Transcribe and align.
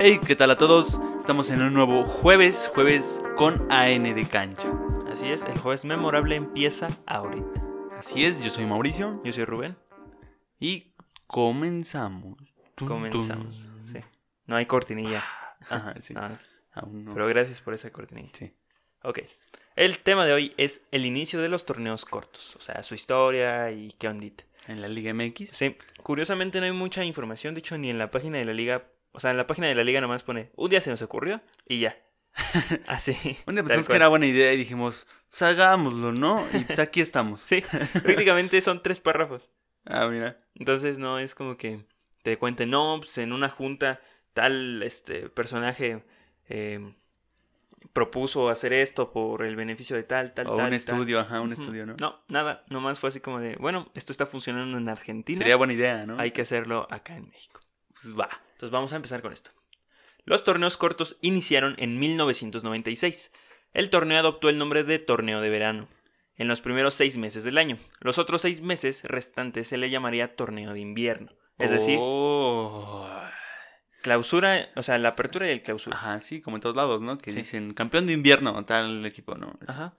Hey, 0.00 0.20
¿qué 0.24 0.36
tal 0.36 0.50
a 0.50 0.56
todos? 0.56 0.98
Estamos 1.18 1.50
en 1.50 1.60
un 1.62 1.74
nuevo 1.74 2.04
jueves, 2.04 2.70
jueves 2.74 3.20
con 3.36 3.66
AN 3.70 4.02
de 4.14 4.26
cancha. 4.28 4.70
Así 5.10 5.26
es, 5.30 5.44
el 5.44 5.58
jueves 5.58 5.84
memorable 5.84 6.36
empieza 6.36 6.88
ahorita. 7.06 7.62
Así 7.98 8.24
es, 8.24 8.40
yo 8.42 8.50
soy 8.50 8.64
Mauricio 8.64 9.20
Yo 9.24 9.32
soy 9.32 9.44
Rubén. 9.44 9.76
y 10.60 10.92
comenzamos. 11.26 12.36
Tum, 12.76 12.88
Comenzamos. 12.88 13.64
tum. 13.64 13.92
Sí. 13.92 13.98
No 14.46 14.56
hay 14.56 14.66
cortinilla. 14.66 15.24
Ajá, 15.68 15.94
sí. 16.00 16.14
Ah, 16.16 16.38
Aún 16.72 17.04
no. 17.04 17.14
Pero 17.14 17.26
gracias 17.26 17.60
por 17.60 17.74
esa 17.74 17.90
cortinilla. 17.90 18.30
Sí. 18.32 18.52
Ok. 19.02 19.20
El 19.74 19.98
tema 19.98 20.26
de 20.26 20.32
hoy 20.32 20.54
es 20.56 20.82
el 20.92 21.06
inicio 21.06 21.40
de 21.40 21.48
los 21.48 21.66
torneos 21.66 22.04
cortos. 22.04 22.54
O 22.56 22.60
sea, 22.60 22.82
su 22.82 22.94
historia 22.94 23.70
y 23.72 23.92
qué 23.98 24.08
ondita. 24.08 24.44
En 24.68 24.80
la 24.80 24.88
Liga 24.88 25.12
MX. 25.14 25.50
Sí. 25.50 25.76
Curiosamente 26.02 26.60
no 26.60 26.66
hay 26.66 26.72
mucha 26.72 27.04
información. 27.04 27.54
De 27.54 27.60
hecho, 27.60 27.76
ni 27.78 27.90
en 27.90 27.98
la 27.98 28.10
página 28.10 28.38
de 28.38 28.44
la 28.44 28.52
liga. 28.52 28.84
O 29.12 29.20
sea, 29.20 29.30
en 29.30 29.36
la 29.36 29.46
página 29.46 29.66
de 29.66 29.74
la 29.74 29.84
liga 29.84 30.00
nomás 30.00 30.22
pone 30.22 30.50
un 30.56 30.70
día 30.70 30.80
se 30.80 30.90
nos 30.90 31.02
ocurrió 31.02 31.40
y 31.66 31.80
ya. 31.80 31.96
Así. 32.86 33.36
Un 33.46 33.54
día 33.54 33.62
pensamos 33.64 33.88
que 33.88 33.96
era 33.96 34.08
buena 34.08 34.26
idea 34.26 34.52
y 34.52 34.56
dijimos, 34.56 35.06
pues 35.28 35.42
hagámoslo, 35.42 36.12
¿no? 36.12 36.44
Y 36.52 36.64
pues 36.64 36.78
aquí 36.78 37.00
estamos. 37.00 37.40
Sí. 37.40 37.62
Prácticamente 38.02 38.60
son 38.60 38.82
tres 38.82 39.00
párrafos. 39.00 39.50
Ah, 39.90 40.06
mira. 40.08 40.38
Entonces 40.54 40.98
no 40.98 41.18
es 41.18 41.34
como 41.34 41.56
que 41.56 41.86
te 42.22 42.36
cuenten, 42.36 42.68
no, 42.68 42.96
pues 42.98 43.16
en 43.16 43.32
una 43.32 43.48
junta 43.48 44.02
tal 44.34 44.82
este 44.82 45.30
personaje 45.30 46.04
eh, 46.50 46.94
propuso 47.94 48.48
hacer 48.50 48.72
esto 48.72 49.12
por 49.12 49.44
el 49.44 49.56
beneficio 49.56 49.96
de 49.96 50.02
tal, 50.02 50.34
tal, 50.34 50.46
O 50.48 50.56
tal. 50.56 50.66
un 50.66 50.72
y 50.72 50.76
estudio, 50.76 51.20
ajá, 51.20 51.40
un 51.40 51.52
estudio, 51.52 51.86
¿no? 51.86 51.96
No, 51.98 52.20
nada, 52.28 52.64
nomás 52.68 53.00
fue 53.00 53.08
así 53.08 53.20
como 53.20 53.40
de, 53.40 53.56
bueno, 53.56 53.90
esto 53.94 54.12
está 54.12 54.26
funcionando 54.26 54.76
en 54.76 54.88
Argentina, 54.88 55.38
Sería 55.38 55.56
buena 55.56 55.72
idea, 55.72 56.04
¿no? 56.06 56.18
hay 56.18 56.32
que 56.32 56.42
hacerlo 56.42 56.86
acá 56.90 57.16
en 57.16 57.28
México. 57.28 57.60
Pues 57.94 58.16
va. 58.16 58.28
Entonces 58.58 58.72
vamos 58.72 58.92
a 58.92 58.96
empezar 58.96 59.22
con 59.22 59.32
esto. 59.32 59.52
Los 60.24 60.42
torneos 60.42 60.76
cortos 60.76 61.16
iniciaron 61.20 61.76
en 61.78 62.00
1996. 62.00 63.30
El 63.72 63.88
torneo 63.88 64.18
adoptó 64.18 64.48
el 64.48 64.58
nombre 64.58 64.82
de 64.82 64.98
torneo 64.98 65.40
de 65.40 65.48
verano 65.48 65.86
en 66.34 66.48
los 66.48 66.60
primeros 66.60 66.94
seis 66.94 67.16
meses 67.18 67.44
del 67.44 67.56
año. 67.56 67.78
Los 68.00 68.18
otros 68.18 68.42
seis 68.42 68.60
meses 68.60 69.04
restantes 69.04 69.68
se 69.68 69.76
le 69.78 69.90
llamaría 69.90 70.34
torneo 70.34 70.72
de 70.72 70.80
invierno. 70.80 71.30
Es 71.56 71.70
decir, 71.70 71.98
Oh. 72.00 73.08
clausura, 74.02 74.70
o 74.74 74.82
sea, 74.82 74.98
la 74.98 75.10
apertura 75.10 75.46
y 75.46 75.50
el 75.50 75.62
clausura. 75.62 75.96
Ajá, 75.96 76.18
sí, 76.18 76.40
como 76.40 76.56
en 76.56 76.60
todos 76.60 76.74
lados, 76.74 77.00
¿no? 77.00 77.16
Que 77.16 77.30
Sí. 77.30 77.38
dicen 77.38 77.74
campeón 77.74 78.06
de 78.08 78.12
invierno, 78.12 78.64
tal 78.64 79.06
equipo, 79.06 79.36
¿no? 79.36 79.56
Ajá. 79.68 79.96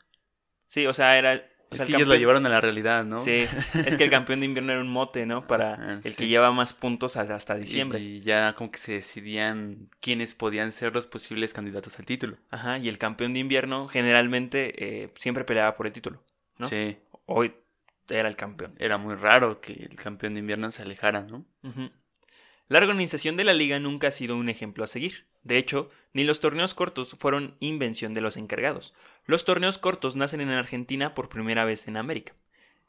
Sí, 0.67 0.85
o 0.85 0.93
sea, 0.93 1.17
era. 1.17 1.47
O 1.69 1.73
es 1.73 1.77
sea, 1.77 1.85
que 1.85 1.91
el 1.93 1.97
ellos 1.97 2.07
lo 2.07 2.15
llevaron 2.15 2.45
a 2.45 2.49
la 2.49 2.59
realidad, 2.61 3.05
¿no? 3.05 3.19
Sí, 3.19 3.45
es 3.85 3.95
que 3.97 4.03
el 4.05 4.09
campeón 4.09 4.39
de 4.39 4.47
invierno 4.47 4.71
era 4.71 4.81
un 4.81 4.89
mote, 4.91 5.25
¿no? 5.25 5.45
Para 5.47 5.73
Ah, 5.79 5.93
el 6.03 6.03
sí. 6.03 6.15
que 6.17 6.27
lleva 6.27 6.51
más 6.51 6.73
puntos 6.73 7.15
hasta 7.17 7.57
Y- 7.57 7.61
diciembre. 7.61 7.99
Y 7.99 8.21
ya 8.21 8.53
como 8.55 8.71
que 8.71 8.79
se 8.79 8.93
decidían 8.93 9.89
quiénes 10.01 10.33
podían 10.33 10.71
ser 10.71 10.93
los 10.93 11.05
posibles 11.07 11.53
candidatos 11.53 11.97
al 11.99 12.05
título. 12.05 12.37
Ajá, 12.49 12.77
y 12.79 12.89
el 12.89 12.97
campeón 12.97 13.33
de 13.33 13.39
invierno 13.39 13.87
generalmente 13.87 15.03
eh, 15.03 15.13
siempre 15.17 15.43
peleaba 15.43 15.75
por 15.77 15.85
el 15.87 15.93
título, 15.93 16.23
¿no? 16.57 16.67
Sí, 16.67 16.97
Hoy 17.25 17.53
era 18.09 18.27
el 18.27 18.35
campeón. 18.35 18.73
era 18.79 18.97
muy 18.97 19.13
raro 19.15 19.61
que 19.61 19.73
el 19.73 19.95
campeón 19.95 20.33
de 20.33 20.39
invierno 20.39 20.71
se 20.71 20.81
alejara, 20.81 21.21
¿no? 21.21 21.45
La 22.67 22.77
organización 22.79 23.37
de 23.37 23.43
la 23.43 23.53
liga 23.53 23.79
nunca 23.79 24.07
ha 24.07 24.11
sido 24.11 24.35
un 24.35 24.49
ejemplo 24.49 24.83
a 24.83 24.87
seguir. 24.87 25.25
De 25.43 25.57
hecho, 25.57 25.89
ni 26.13 26.23
los 26.23 26.39
torneos 26.39 26.73
cortos 26.73 27.15
fueron 27.19 27.55
invención 27.59 28.13
de 28.13 28.21
los 28.21 28.37
encargados. 28.37 28.93
Los 29.25 29.45
torneos 29.45 29.77
cortos 29.77 30.15
nacen 30.15 30.41
en 30.41 30.49
Argentina 30.49 31.13
por 31.13 31.29
primera 31.29 31.65
vez 31.65 31.87
en 31.87 31.97
América. 31.97 32.33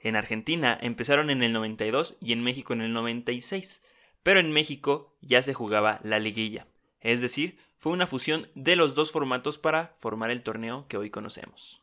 En 0.01 0.17
Argentina 0.17 0.79
empezaron 0.81 1.31
en 1.31 1.43
el 1.43 1.53
92 1.53 2.17
y 2.21 2.33
en 2.33 2.43
México 2.43 2.73
en 2.73 2.81
el 2.81 2.93
96. 2.93 3.83
Pero 4.23 4.41
en 4.41 4.53
México 4.53 5.17
ya 5.21 5.43
se 5.43 5.55
jugaba 5.55 6.01
la 6.03 6.19
liguilla. 6.19 6.67
Es 7.01 7.21
decir, 7.21 7.59
fue 7.79 7.93
una 7.93 8.07
fusión 8.07 8.49
de 8.55 8.77
los 8.77 8.95
dos 8.95 9.13
formatos 9.13 9.59
para 9.59 9.95
formar 9.99 10.31
el 10.31 10.43
torneo 10.43 10.87
que 10.89 10.97
hoy 10.97 11.11
conocemos. 11.11 11.81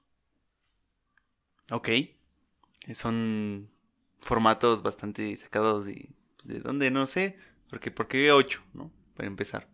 Ok. 1.72 1.89
Son 2.94 3.69
formatos 4.22 4.81
bastante 4.83 5.35
sacados 5.38 5.85
de... 5.85 6.09
pues, 6.35 6.47
¿De 6.47 6.59
dónde? 6.59 6.91
No 6.91 7.07
sé. 7.07 7.38
Porque, 7.69 7.91
¿Por 7.91 8.07
qué 8.07 8.31
8, 8.31 8.61
no? 8.73 8.91
Para 9.16 9.27
empezar. 9.27 9.67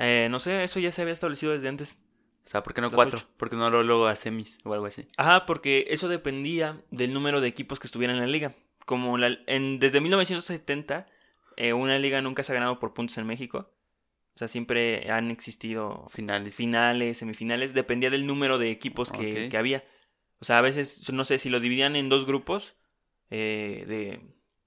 Eh, 0.00 0.28
no 0.30 0.40
sé, 0.40 0.64
eso 0.64 0.80
ya 0.80 0.90
se 0.92 1.02
había 1.02 1.14
establecido 1.14 1.52
desde 1.52 1.68
antes. 1.68 1.98
O 2.44 2.48
sea, 2.48 2.62
¿por 2.62 2.74
qué 2.74 2.80
no 2.80 2.88
Los 2.88 2.94
4? 2.96 3.18
ocho. 3.18 3.28
¿Por 3.36 3.50
qué 3.50 3.56
no 3.56 3.70
lo- 3.70 3.82
luego 3.84 4.06
a 4.06 4.16
semis 4.16 4.58
o 4.64 4.72
algo 4.74 4.86
así? 4.86 5.06
Ajá, 5.16 5.46
porque 5.46 5.86
eso 5.90 6.08
dependía 6.08 6.82
del 6.90 7.12
número 7.12 7.40
de 7.40 7.48
equipos 7.48 7.78
que 7.78 7.86
estuvieran 7.86 8.16
en 8.16 8.22
la 8.22 8.28
liga. 8.28 8.54
Como 8.86 9.18
la, 9.18 9.38
en, 9.46 9.78
desde 9.78 10.00
1970, 10.00 11.06
eh, 11.56 11.72
una 11.74 11.98
liga 11.98 12.22
nunca 12.22 12.42
se 12.42 12.52
ha 12.52 12.54
ganado 12.54 12.78
por 12.80 12.94
puntos 12.94 13.18
en 13.18 13.26
México. 13.26 13.70
O 14.34 14.38
sea, 14.38 14.48
siempre 14.48 15.10
han 15.10 15.30
existido 15.30 16.06
Finales. 16.08 16.54
finales, 16.56 17.18
semifinales. 17.18 17.74
Dependía 17.74 18.08
del 18.10 18.26
número 18.26 18.58
de 18.58 18.70
equipos 18.70 19.12
que, 19.12 19.48
que 19.50 19.56
había. 19.58 19.84
O 20.40 20.44
sea, 20.46 20.58
a 20.58 20.62
veces, 20.62 21.12
no 21.12 21.24
sé, 21.26 21.38
si 21.38 21.50
lo 21.50 21.60
dividían 21.60 21.94
en 21.94 22.08
dos 22.08 22.24
grupos 22.24 22.74
eh, 23.28 23.84
de, 23.86 24.20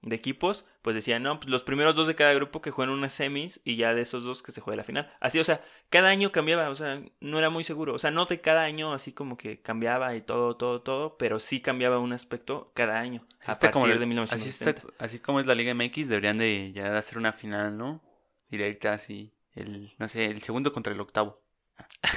de 0.06 0.16
equipos, 0.16 0.66
pues 0.82 0.94
decían, 0.94 1.22
no, 1.22 1.40
pues 1.40 1.48
los 1.50 1.62
primeros 1.64 1.94
dos 1.94 2.06
de 2.06 2.14
cada 2.14 2.34
grupo 2.34 2.60
que 2.60 2.70
juegan 2.70 2.92
unas 2.94 3.14
semis 3.14 3.62
y 3.64 3.76
ya 3.76 3.94
de 3.94 4.02
esos 4.02 4.22
dos 4.22 4.42
que 4.42 4.52
se 4.52 4.60
juegue 4.60 4.76
la 4.76 4.84
final. 4.84 5.10
Así, 5.18 5.38
o 5.38 5.44
sea, 5.44 5.64
cada 5.88 6.10
año 6.10 6.30
cambiaba, 6.30 6.68
o 6.68 6.74
sea, 6.74 7.02
no 7.20 7.38
era 7.38 7.48
muy 7.48 7.64
seguro. 7.64 7.94
O 7.94 7.98
sea, 7.98 8.10
no 8.10 8.26
de 8.26 8.40
cada 8.42 8.64
año 8.64 8.92
así 8.92 9.12
como 9.14 9.38
que 9.38 9.62
cambiaba 9.62 10.14
y 10.14 10.20
todo, 10.20 10.56
todo, 10.58 10.82
todo, 10.82 11.16
pero 11.16 11.40
sí 11.40 11.60
cambiaba 11.62 11.98
un 12.00 12.12
aspecto 12.12 12.70
cada 12.74 13.00
año. 13.00 13.26
Así 13.40 13.50
A 13.50 13.54
partir 13.54 13.70
como 13.70 13.86
de 13.86 13.94
así, 13.94 14.06
1970. 14.06 14.70
está- 14.88 15.04
así 15.04 15.18
como 15.20 15.40
es 15.40 15.46
la 15.46 15.54
Liga 15.54 15.72
MX, 15.74 16.08
deberían 16.08 16.36
de 16.36 16.72
ya 16.74 16.96
hacer 16.98 17.16
una 17.16 17.32
final, 17.32 17.78
¿no? 17.78 18.02
Directa, 18.50 18.92
así. 18.92 19.32
El, 19.54 19.94
no 19.98 20.06
sé, 20.08 20.26
el 20.26 20.42
segundo 20.42 20.72
contra 20.72 20.92
el 20.92 21.00
octavo. 21.00 21.42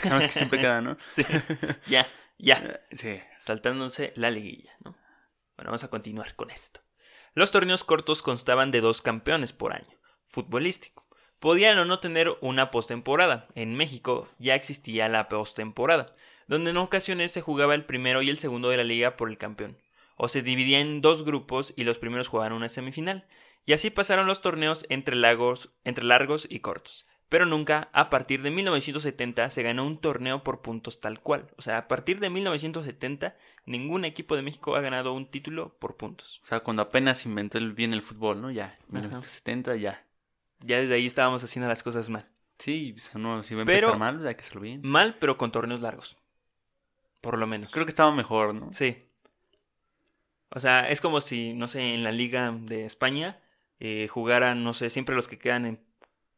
Son 0.04 0.20
que 0.20 0.28
siempre 0.30 0.60
quedan, 0.60 0.84
¿no? 0.84 0.98
Sí, 1.08 1.24
ya, 1.88 2.06
ya. 2.38 2.82
Sí. 2.92 3.20
saltándose 3.40 4.12
la 4.16 4.30
liguilla, 4.30 4.72
¿no? 4.84 4.92
Bueno, 5.56 5.70
vamos 5.72 5.84
a 5.86 5.90
continuar 5.90 6.36
con 6.36 6.50
esto. 6.52 6.82
Los 7.38 7.52
torneos 7.52 7.84
cortos 7.84 8.24
constaban 8.24 8.72
de 8.72 8.82
dos 8.82 9.04
campeones 9.04 9.54
por 9.54 9.72
año, 9.72 9.86
futbolístico. 10.26 11.06
Podían 11.38 11.78
o 11.78 11.86
no 11.86 12.00
tener 12.00 12.36
una 12.42 12.72
postemporada. 12.72 13.48
En 13.54 13.76
México 13.76 14.28
ya 14.40 14.56
existía 14.56 15.08
la 15.08 15.30
postemporada, 15.30 16.12
donde 16.48 16.72
en 16.72 16.78
ocasiones 16.78 17.32
se 17.32 17.42
jugaba 17.42 17.76
el 17.76 17.86
primero 17.86 18.24
y 18.24 18.32
el 18.32 18.40
segundo 18.40 18.70
de 18.70 18.78
la 18.78 18.84
liga 18.84 19.18
por 19.18 19.30
el 19.30 19.38
campeón. 19.38 19.78
O 20.16 20.30
se 20.30 20.42
dividía 20.42 20.80
en 20.80 21.02
dos 21.02 21.24
grupos 21.24 21.76
y 21.78 21.84
los 21.84 22.00
primeros 22.00 22.28
jugaban 22.28 22.54
una 22.54 22.70
semifinal. 22.70 23.28
Y 23.68 23.74
así 23.74 23.92
pasaron 23.92 24.26
los 24.26 24.42
torneos 24.42 24.88
entre, 24.90 25.16
entre 25.84 26.06
largos 26.06 26.48
y 26.50 26.62
cortos. 26.62 27.06
Pero 27.30 27.46
nunca, 27.46 27.90
a 27.92 28.10
partir 28.10 28.42
de 28.42 28.52
1970, 28.52 29.50
se 29.50 29.62
ganó 29.62 29.86
un 29.86 29.98
torneo 29.98 30.44
por 30.44 30.62
puntos 30.62 31.02
tal 31.02 31.20
cual. 31.20 31.50
O 31.58 31.62
sea, 31.62 31.78
a 31.78 31.88
partir 31.90 32.20
de 32.22 32.30
1970, 32.30 33.36
ningún 33.66 34.06
equipo 34.06 34.36
de 34.38 34.42
México 34.44 34.76
ha 34.78 34.82
ganado 34.82 35.12
un 35.14 35.30
título 35.30 35.76
por 35.78 35.98
puntos. 35.98 36.40
O 36.44 36.46
sea, 36.46 36.62
cuando 36.62 36.84
apenas 36.84 37.26
inventó 37.26 37.58
el, 37.58 37.74
bien 37.74 37.92
el 37.94 38.02
fútbol, 38.02 38.42
¿no? 38.42 38.50
Ya, 38.50 38.78
1970, 38.90 39.76
ya. 39.76 40.06
Ya 40.62 40.80
desde 40.80 40.96
ahí 40.96 41.06
estábamos 41.06 41.44
haciendo 41.44 41.68
las 41.68 41.84
cosas 41.84 42.10
mal. 42.10 42.28
Sí, 42.60 42.94
pues, 42.94 43.12
uno, 43.14 43.44
si 43.44 43.56
va 43.56 43.64
a 43.64 43.66
Pero- 43.66 43.90
empezar 43.90 44.00
mal, 44.00 44.26
hay 44.26 44.36
que 44.36 44.42
hacerlo 44.42 44.62
bien. 44.62 44.82
Mal, 44.84 45.18
pero 45.20 45.38
con 45.38 45.52
torneos 45.52 45.82
largos. 45.82 46.18
Por 47.20 47.38
lo 47.38 47.46
menos. 47.46 47.72
Creo 47.72 47.86
que 47.86 47.92
estaba 47.92 48.16
mejor, 48.16 48.56
¿no? 48.56 48.72
Sí. 48.74 49.04
O 50.50 50.60
sea, 50.60 50.90
es 50.90 51.02
como 51.02 51.20
si, 51.20 51.54
no 51.54 51.68
sé, 51.68 51.94
en 51.94 52.04
la 52.04 52.12
Liga 52.14 52.52
de 52.58 52.86
España 52.86 53.40
eh, 53.80 54.08
jugaran, 54.08 54.64
no 54.64 54.74
sé, 54.74 54.90
siempre 54.90 55.16
los 55.16 55.28
que 55.28 55.38
quedan 55.38 55.66
en 55.66 55.87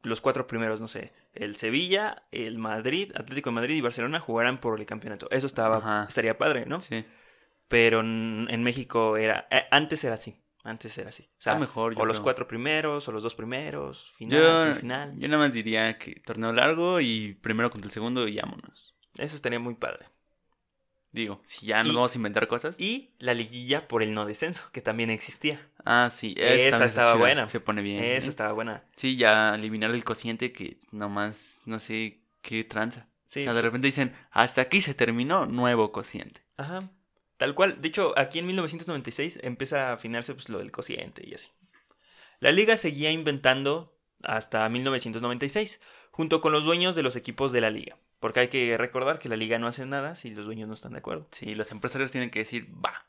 los 0.04 0.22
cuatro 0.22 0.48
primeros, 0.48 0.80
no 0.80 0.88
sé, 0.88 1.14
el 1.34 1.56
Sevilla, 1.56 2.24
el 2.32 2.58
Madrid, 2.58 3.12
Atlético 3.16 3.50
de 3.50 3.56
Madrid 3.56 3.76
y 3.76 3.82
Barcelona 3.82 4.20
jugaran 4.20 4.60
por 4.60 4.80
el 4.80 4.86
campeonato. 4.86 5.28
Eso 5.32 5.48
estaba, 5.48 5.78
Ajá. 5.78 6.06
estaría 6.08 6.38
padre, 6.38 6.66
¿no? 6.66 6.82
Sí. 6.82 7.06
Pero 7.68 8.00
en, 8.00 8.64
México 8.64 9.18
era, 9.18 9.48
eh, 9.52 9.66
antes 9.70 10.04
era 10.04 10.16
así, 10.16 10.42
antes 10.64 10.98
era 10.98 11.10
así. 11.10 11.30
O 11.38 11.42
sea, 11.42 11.56
mejor, 11.56 11.94
o 11.98 12.06
los 12.06 12.20
cuatro 12.20 12.48
primeros, 12.48 13.08
o 13.08 13.12
los 13.12 13.22
dos 13.22 13.36
primeros, 13.36 14.12
final, 14.16 14.42
Yo, 14.42 14.62
semifinal. 14.62 15.14
yo 15.18 15.28
nada 15.28 15.44
más 15.44 15.54
diría 15.54 15.98
que 15.98 16.16
torneo 16.16 16.52
largo 16.52 17.00
y 17.00 17.36
primero 17.42 17.70
contra 17.70 17.88
el 17.88 17.92
segundo 17.92 18.28
y 18.28 18.38
vámonos. 18.38 18.96
Eso 19.18 19.36
estaría 19.36 19.60
muy 19.60 19.76
padre. 19.76 20.08
Digo, 21.12 21.42
si 21.44 21.66
ya 21.66 21.84
nos 21.84 21.94
Y- 21.94 21.96
vamos 21.96 22.14
a 22.14 22.18
inventar 22.18 22.48
cosas. 22.48 22.80
Y 22.80 23.10
la 23.18 23.34
liguilla 23.34 23.88
por 23.88 24.04
el 24.04 24.14
no 24.14 24.26
descenso, 24.26 24.70
que 24.72 24.82
también 24.82 25.10
existía. 25.10 25.60
Ah, 25.84 26.10
sí. 26.12 26.36
Esa 26.38 26.86
estaba 26.86 27.14
chida, 27.14 27.20
buena. 27.20 27.48
Se 27.48 27.60
pone 27.60 27.82
bien. 27.82 28.04
Esa 28.04 28.28
¿eh? 28.28 28.30
estaba 28.30 28.52
buena. 28.52 28.84
Sí, 28.96 29.18
ya 29.18 29.56
eliminar 29.56 29.92
el 29.92 30.04
cociente 30.04 30.52
que 30.52 30.78
nomás 30.92 31.62
no 31.66 31.80
sé 31.80 32.20
qué 32.42 32.64
tranza. 32.64 33.08
Sí, 33.26 33.42
o 33.42 33.44
sea, 33.44 33.54
de 33.54 33.60
sí. 33.60 33.66
repente 33.66 33.88
dicen, 33.88 34.16
hasta 34.32 34.62
aquí 34.62 34.82
se 34.82 34.94
terminó, 34.94 35.46
nuevo 35.46 35.92
cociente. 35.92 36.42
Ajá. 36.58 36.90
Tal 37.38 37.56
cual. 37.56 37.82
De 37.82 37.88
hecho, 37.88 38.14
aquí 38.18 38.40
en 38.40 38.48
1996 38.48 39.40
empieza 39.44 39.90
a 39.90 39.94
afinarse 39.94 40.34
pues, 40.34 40.50
lo 40.50 40.60
del 40.60 40.72
cociente 40.72 41.28
y 41.28 41.34
así. 41.34 41.50
La 42.40 42.52
liga 42.52 42.78
seguía 42.78 43.12
inventando 43.12 43.98
hasta 44.24 44.68
1996, 44.70 45.80
junto 46.12 46.42
con 46.42 46.52
los 46.52 46.66
dueños 46.66 46.96
de 46.96 47.04
los 47.04 47.16
equipos 47.16 47.52
de 47.52 47.62
la 47.62 47.70
liga. 47.70 47.98
Porque 48.20 48.42
hay 48.42 48.48
que 48.50 48.78
recordar 48.78 49.20
que 49.20 49.30
la 49.30 49.38
liga 49.38 49.60
no 49.60 49.68
hace 49.68 49.86
nada 49.86 50.16
si 50.16 50.32
los 50.32 50.46
dueños 50.46 50.68
no 50.68 50.74
están 50.74 50.94
de 50.94 51.00
acuerdo. 51.00 51.28
Sí, 51.32 51.56
los 51.56 51.72
empresarios 51.72 52.12
tienen 52.12 52.30
que 52.30 52.40
decir, 52.40 52.68
va. 52.84 53.06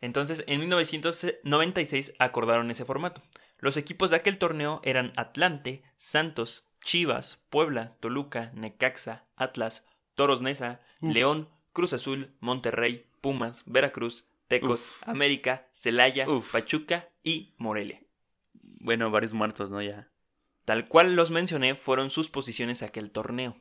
Entonces, 0.00 0.44
en 0.46 0.60
1996 0.60 2.14
acordaron 2.18 2.70
ese 2.70 2.86
formato. 2.86 3.22
Los 3.58 3.76
equipos 3.76 4.10
de 4.10 4.16
aquel 4.16 4.38
torneo 4.38 4.80
eran 4.84 5.12
Atlante, 5.16 5.82
Santos, 5.96 6.70
Chivas, 6.82 7.44
Puebla, 7.50 7.96
Toluca, 8.00 8.50
Necaxa, 8.54 9.26
Atlas, 9.36 9.84
Toros 10.14 10.40
Neza, 10.40 10.80
Uf. 11.02 11.12
León, 11.12 11.48
Cruz 11.74 11.92
Azul, 11.92 12.34
Monterrey, 12.40 13.06
Pumas, 13.20 13.62
Veracruz, 13.66 14.24
Tecos, 14.48 14.88
Uf. 14.88 15.08
América, 15.08 15.68
Celaya, 15.72 16.28
Uf. 16.28 16.52
Pachuca 16.52 17.10
y 17.22 17.54
Morelia. 17.58 18.00
Bueno, 18.52 19.10
varios 19.10 19.34
muertos, 19.34 19.70
¿no? 19.70 19.82
Ya. 19.82 20.08
Tal 20.64 20.88
cual 20.88 21.14
los 21.14 21.30
mencioné 21.30 21.74
fueron 21.74 22.10
sus 22.10 22.30
posiciones 22.30 22.82
aquel 22.82 23.10
torneo. 23.10 23.60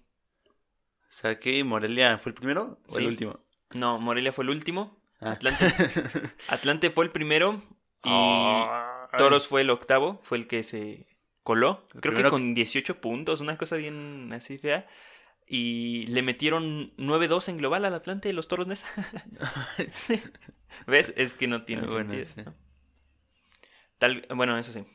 O 1.09 1.11
sea, 1.11 1.39
que 1.39 1.63
Morelia 1.63 2.17
fue 2.17 2.29
el 2.31 2.35
primero 2.35 2.79
o 2.87 2.95
Sí. 2.95 3.01
el 3.01 3.07
último. 3.07 3.39
No, 3.73 3.99
Morelia 3.99 4.31
fue 4.31 4.43
el 4.43 4.49
último, 4.51 4.97
Ah. 5.21 5.31
Atlante, 5.31 5.65
Atlante 6.47 6.89
fue 6.91 7.05
el 7.05 7.11
primero 7.11 7.61
y. 8.03 8.63
Toros 9.17 9.47
fue 9.47 9.61
el 9.61 9.69
octavo, 9.71 10.19
fue 10.23 10.37
el 10.37 10.47
que 10.47 10.61
se 10.63 11.07
coló. 11.43 11.87
El 11.95 12.01
Creo 12.01 12.13
primero- 12.13 12.29
que 12.29 12.31
con 12.31 12.53
18 12.53 13.01
puntos, 13.01 13.41
una 13.41 13.57
cosa 13.57 13.75
bien 13.75 14.31
así 14.33 14.57
fea. 14.59 14.87
Y 15.51 16.05
le 16.07 16.21
metieron 16.21 16.93
9-2 16.97 17.49
en 17.49 17.57
global 17.57 17.83
al 17.85 17.95
Atlante 17.95 18.29
y 18.29 18.33
los 18.33 18.47
Toros 18.47 18.67
Nesa. 18.67 18.87
Sí. 19.89 20.21
¿Ves? 20.85 21.11
Es 21.17 21.33
que 21.33 21.47
no 21.47 21.63
tiene 21.65 21.87
Bueno, 21.87 22.11
sentido. 22.11 22.23
sí. 22.25 22.41
¿no? 22.45 22.53
Tal, 23.97 24.25
bueno, 24.35 24.57
eso 24.57 24.71
sí. 24.71 24.85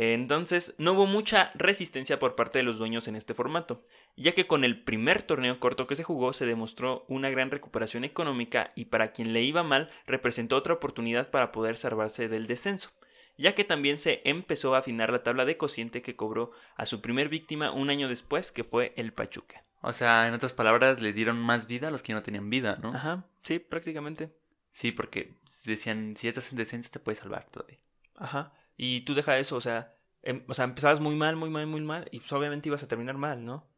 Entonces, 0.00 0.76
no 0.78 0.92
hubo 0.92 1.06
mucha 1.06 1.50
resistencia 1.56 2.20
por 2.20 2.36
parte 2.36 2.60
de 2.60 2.62
los 2.62 2.78
dueños 2.78 3.08
en 3.08 3.16
este 3.16 3.34
formato, 3.34 3.84
ya 4.16 4.30
que 4.30 4.46
con 4.46 4.62
el 4.62 4.84
primer 4.84 5.22
torneo 5.22 5.58
corto 5.58 5.88
que 5.88 5.96
se 5.96 6.04
jugó 6.04 6.32
se 6.32 6.46
demostró 6.46 7.04
una 7.08 7.30
gran 7.30 7.50
recuperación 7.50 8.04
económica 8.04 8.70
y 8.76 8.84
para 8.84 9.10
quien 9.10 9.32
le 9.32 9.42
iba 9.42 9.64
mal 9.64 9.90
representó 10.06 10.54
otra 10.54 10.74
oportunidad 10.74 11.30
para 11.30 11.50
poder 11.50 11.76
salvarse 11.76 12.28
del 12.28 12.46
descenso, 12.46 12.90
ya 13.36 13.56
que 13.56 13.64
también 13.64 13.98
se 13.98 14.22
empezó 14.24 14.76
a 14.76 14.78
afinar 14.78 15.10
la 15.10 15.24
tabla 15.24 15.44
de 15.44 15.56
cociente 15.56 16.00
que 16.00 16.14
cobró 16.14 16.52
a 16.76 16.86
su 16.86 17.00
primer 17.00 17.28
víctima 17.28 17.72
un 17.72 17.90
año 17.90 18.08
después, 18.08 18.52
que 18.52 18.62
fue 18.62 18.92
el 18.94 19.12
Pachuca. 19.12 19.64
O 19.80 19.92
sea, 19.92 20.28
en 20.28 20.34
otras 20.34 20.52
palabras, 20.52 21.00
le 21.00 21.12
dieron 21.12 21.40
más 21.40 21.66
vida 21.66 21.88
a 21.88 21.90
los 21.90 22.04
que 22.04 22.12
no 22.12 22.22
tenían 22.22 22.50
vida, 22.50 22.78
¿no? 22.80 22.90
Ajá, 22.90 23.24
sí, 23.42 23.58
prácticamente. 23.58 24.30
Sí, 24.70 24.92
porque 24.92 25.34
decían, 25.64 26.16
si 26.16 26.28
estás 26.28 26.52
en 26.52 26.58
descenso 26.58 26.88
te 26.92 27.00
puedes 27.00 27.18
salvar 27.18 27.48
todavía. 27.50 27.80
Ajá. 28.14 28.52
Y 28.78 29.02
tú 29.02 29.14
deja 29.14 29.36
eso, 29.38 29.56
o 29.56 29.60
sea, 29.60 29.94
em- 30.22 30.44
o 30.48 30.54
sea, 30.54 30.64
empezabas 30.64 31.00
muy 31.00 31.14
mal, 31.16 31.36
muy 31.36 31.50
mal, 31.50 31.66
muy 31.66 31.80
mal, 31.82 32.08
y 32.12 32.20
pues 32.20 32.32
obviamente 32.32 32.68
ibas 32.70 32.82
a 32.82 32.88
terminar 32.88 33.18
mal, 33.18 33.44
¿no? 33.44 33.68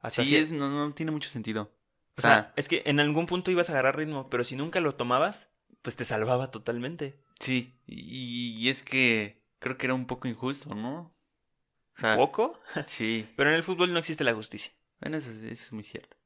Hasta 0.00 0.22
Sí, 0.22 0.30
si- 0.30 0.36
es, 0.36 0.52
no, 0.52 0.70
no 0.70 0.94
tiene 0.94 1.12
mucho 1.12 1.28
sentido. 1.28 1.76
O 2.16 2.20
sea, 2.22 2.52
es 2.56 2.68
que 2.68 2.82
en 2.86 3.00
algún 3.00 3.26
punto 3.26 3.50
ibas 3.50 3.68
a 3.68 3.72
agarrar 3.72 3.96
ritmo, 3.96 4.30
pero 4.30 4.44
si 4.44 4.54
nunca 4.54 4.78
lo 4.80 4.94
tomabas, 4.94 5.50
pues 5.82 5.96
te 5.96 6.04
salvaba 6.04 6.52
totalmente. 6.52 7.18
Sí, 7.40 7.74
y, 7.86 8.54
y 8.56 8.68
es 8.68 8.82
que 8.84 9.42
creo 9.58 9.76
que 9.76 9.86
era 9.86 9.94
un 9.94 10.06
poco 10.06 10.28
injusto, 10.28 10.72
¿no? 10.74 11.12
O 11.96 12.00
sea, 12.00 12.14
¿Poco? 12.16 12.60
sí, 12.86 13.28
Pero 13.36 13.50
en 13.50 13.56
el 13.56 13.64
fútbol 13.64 13.92
no 13.92 13.98
existe 13.98 14.22
la 14.24 14.34
justicia. 14.34 14.72
bueno, 15.00 15.16
eso, 15.16 15.30
es- 15.32 15.42
eso 15.42 15.64
es 15.64 15.72
muy 15.72 15.82
cierto. 15.82 16.16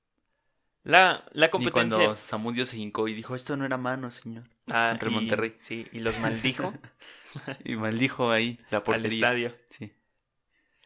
La, 0.83 1.25
la 1.33 1.51
competencia... 1.51 1.97
cuando 1.99 2.17
Samudio 2.17 2.67
se 2.67 2.77
hincó 2.79 3.09
y 3.09 3.15
dijo, 3.15 3.35
esto 3.35 3.57
no 3.57 3.65
era 3.65 3.77
mano, 3.79 4.11
señor. 4.11 4.45
Ah, 4.71 4.97
y- 5.01 5.05
Monterrey. 5.11 5.57
Sí, 5.61 5.87
y 5.93 6.01
los 6.01 6.19
maldijo 6.21 6.75
Y 7.65 7.77
maldijo 7.77 8.31
ahí 8.31 8.59
la 8.71 8.79
al 8.79 8.85
portería. 8.85 9.13
estadio. 9.19 9.57
Sí. 9.71 9.93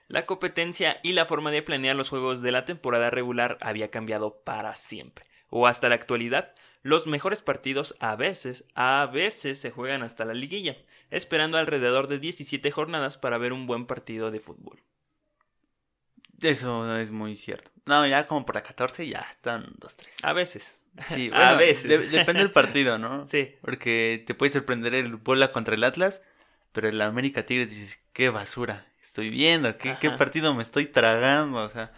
La 0.09 0.27
competencia 0.27 0.99
y 1.03 1.13
la 1.13 1.25
forma 1.27 1.51
de 1.51 1.63
planear 1.63 1.97
los 1.97 2.09
juegos 2.11 2.43
de 2.43 2.53
la 2.53 2.65
temporada 2.65 3.11
regular 3.11 3.57
había 3.61 3.91
cambiado 3.91 4.43
para 4.45 4.75
siempre. 4.75 5.25
O 5.49 5.67
hasta 5.67 5.89
la 5.89 5.95
actualidad, 5.95 6.53
los 6.83 7.07
mejores 7.07 7.41
partidos 7.41 7.95
a 8.01 8.17
veces, 8.17 8.65
a 8.75 9.07
veces 9.13 9.61
se 9.61 9.71
juegan 9.71 10.03
hasta 10.03 10.25
la 10.25 10.35
liguilla, 10.35 10.77
esperando 11.11 11.57
alrededor 11.59 12.09
de 12.09 12.19
17 12.19 12.71
jornadas 12.71 13.17
para 13.19 13.39
ver 13.39 13.53
un 13.53 13.67
buen 13.67 13.87
partido 13.87 14.31
de 14.31 14.41
fútbol. 14.41 14.83
Eso 16.41 16.97
es 16.99 17.11
muy 17.11 17.37
cierto. 17.37 17.71
No, 17.87 18.07
ya 18.07 18.27
como 18.27 18.45
por 18.45 18.57
la 18.57 18.63
14 18.63 19.07
ya 19.07 19.21
están 19.31 19.67
dos, 19.79 19.97
tres. 19.97 20.15
A 20.23 20.33
veces. 20.33 20.79
Sí, 21.07 21.31
a 21.35 21.55
veces. 21.55 21.89
de- 21.89 22.19
depende 22.19 22.41
del 22.43 22.51
partido, 22.53 22.99
¿no? 22.99 23.27
Sí. 23.27 23.55
Porque 23.61 24.23
te 24.27 24.35
puede 24.35 24.53
sorprender 24.53 24.95
el 24.95 25.19
Puebla 25.19 25.53
contra 25.53 25.75
el 25.75 25.85
Atlas, 25.85 26.23
pero 26.73 26.89
el 26.89 27.01
América 27.01 27.45
Tigres 27.47 27.71
dices, 27.71 28.01
qué 28.13 28.29
basura, 28.31 28.87
estoy 29.03 29.31
viendo, 29.31 29.77
qué, 29.79 29.97
qué 30.01 30.11
partido 30.11 30.55
me 30.55 30.63
estoy 30.63 30.87
tragando, 30.87 31.59
o 31.65 31.71
sea, 31.71 31.93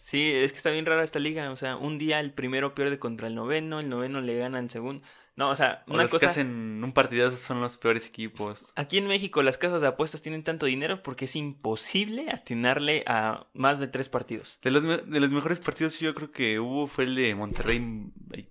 Sí, 0.00 0.32
es 0.32 0.52
que 0.52 0.56
está 0.58 0.70
bien 0.70 0.86
rara 0.86 1.02
esta 1.04 1.18
liga. 1.18 1.50
O 1.50 1.56
sea, 1.56 1.76
un 1.76 1.98
día 1.98 2.18
el 2.20 2.32
primero 2.32 2.74
pierde 2.74 2.98
contra 2.98 3.26
el 3.28 3.34
noveno, 3.34 3.78
el 3.80 3.90
noveno 3.90 4.22
le 4.22 4.38
gana 4.38 4.58
al 4.58 4.70
segundo. 4.70 5.06
No, 5.38 5.50
o 5.50 5.54
sea, 5.54 5.84
o 5.86 5.94
una 5.94 6.02
los 6.02 6.10
que 6.18 6.26
hacen 6.26 6.82
un 6.82 6.90
partidazo 6.92 7.36
son 7.36 7.60
los 7.60 7.76
peores 7.76 8.04
equipos. 8.06 8.72
Aquí 8.74 8.98
en 8.98 9.06
México 9.06 9.40
las 9.44 9.56
casas 9.56 9.80
de 9.80 9.86
apuestas 9.86 10.20
tienen 10.20 10.42
tanto 10.42 10.66
dinero 10.66 11.00
porque 11.04 11.26
es 11.26 11.36
imposible 11.36 12.26
atinarle 12.32 13.04
a 13.06 13.46
más 13.54 13.78
de 13.78 13.86
tres 13.86 14.08
partidos. 14.08 14.58
De 14.62 14.72
los, 14.72 14.82
de 14.82 15.20
los 15.20 15.30
mejores 15.30 15.60
partidos 15.60 16.00
yo 16.00 16.12
creo 16.16 16.32
que 16.32 16.58
hubo 16.58 16.88
fue 16.88 17.04
el 17.04 17.14
de 17.14 17.36
Monterrey, 17.36 17.80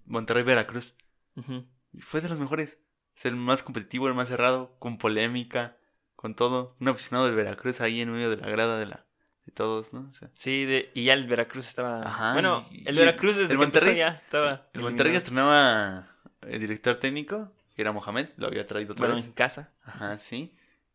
Monterrey 0.06 0.44
Veracruz. 0.44 0.95
Ujú. 1.36 1.66
Fue 2.00 2.22
de 2.22 2.30
los 2.30 2.39
mejores. 2.39 2.80
Es 3.18 3.25
el 3.25 3.36
más 3.36 3.63
competitivo, 3.63 4.07
el 4.07 4.13
más 4.13 4.30
cerrado, 4.30 4.78
con 4.80 4.98
polémica, 4.98 5.75
con 6.16 6.36
todo. 6.36 6.78
Un 6.80 6.88
aficionado 6.88 7.28
de 7.28 7.36
Veracruz 7.36 7.81
ahí 7.81 8.00
en 8.00 8.13
medio 8.13 8.30
de 8.30 8.38
la 8.38 8.48
grada 8.48 8.78
de 8.80 8.86
la 8.86 9.06
de 9.45 9.51
todos, 9.51 9.94
¿no? 9.94 10.07
O 10.10 10.13
sea, 10.13 10.30
Sí, 10.36 10.66
de, 10.66 10.92
y 10.94 11.04
ya 11.06 11.13
el 11.16 11.25
Veracruz 11.28 11.68
estaba. 11.68 12.01
Ajá, 12.06 12.34
bueno, 12.34 12.63
el 12.86 12.95
Veracruz 12.95 13.36
desde 13.38 13.54
el 13.54 13.57
Monterrey- 13.60 13.95
ya 13.98 14.22
estaba. 14.24 14.69
el 14.74 14.81
Monterrey 14.81 15.16
eliminado. 15.16 15.18
estrenaba 15.18 16.07
el 16.50 16.60
director 16.60 16.96
técnico, 16.98 17.52
que 17.76 17.82
era 17.82 17.92
Mohamed, 17.92 18.30
lo 18.38 18.48
había 18.48 18.66
traído 18.66 18.94
otra 18.94 19.04
Bueno, 19.08 19.16
vez. 19.16 19.26
en 19.26 19.32
casa. 19.34 19.72
Ajá, 19.84 20.18
sí. 20.18 20.54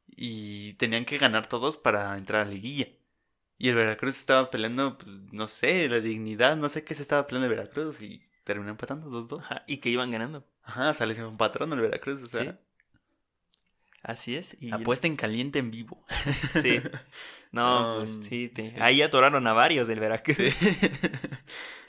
Y 0.08 0.74
tenían 0.74 1.04
que 1.04 1.18
ganar 1.18 1.46
todos 1.48 1.76
para 1.76 2.16
entrar 2.18 2.42
a 2.42 2.44
la 2.44 2.50
liguilla. 2.52 2.88
Y 3.58 3.68
el 3.68 3.76
Veracruz 3.76 4.16
estaba 4.18 4.50
peleando, 4.50 4.98
pues, 4.98 5.08
no 5.32 5.46
sé, 5.48 5.88
la 5.88 6.00
dignidad, 6.00 6.56
no 6.56 6.68
sé 6.68 6.84
qué 6.84 6.94
se 6.94 7.02
estaba 7.02 7.26
peleando 7.26 7.46
el 7.52 7.56
Veracruz 7.56 8.00
y 8.02 8.22
terminó 8.44 8.70
empatando 8.70 9.08
2-2. 9.08 9.40
Ajá, 9.40 9.62
y 9.68 9.76
que 9.78 9.88
iban 9.88 10.10
ganando. 10.10 10.44
Ajá, 10.64 10.90
o 10.90 10.94
sea, 10.94 11.06
le 11.06 11.12
hicieron 11.12 11.32
un 11.32 11.38
patrón 11.38 11.72
al 11.72 11.80
Veracruz, 11.80 12.22
o 12.22 12.28
sea, 12.28 12.42
Sí. 12.42 12.50
Así 14.02 14.34
es. 14.36 14.56
Y 14.60 14.72
apuesta 14.72 15.06
en 15.06 15.14
caliente 15.16 15.60
en 15.60 15.70
vivo. 15.70 16.04
Sí. 16.60 16.80
No, 17.52 17.98
Um, 17.98 17.98
pues 18.00 18.18
sí, 18.28 18.48
te- 18.48 18.66
sí. 18.66 18.76
ahí 18.80 19.00
atoraron 19.02 19.46
a 19.46 19.52
varios 19.52 19.86
del 19.86 20.00
Veracruz. 20.00 20.36
Sí. 20.38 20.48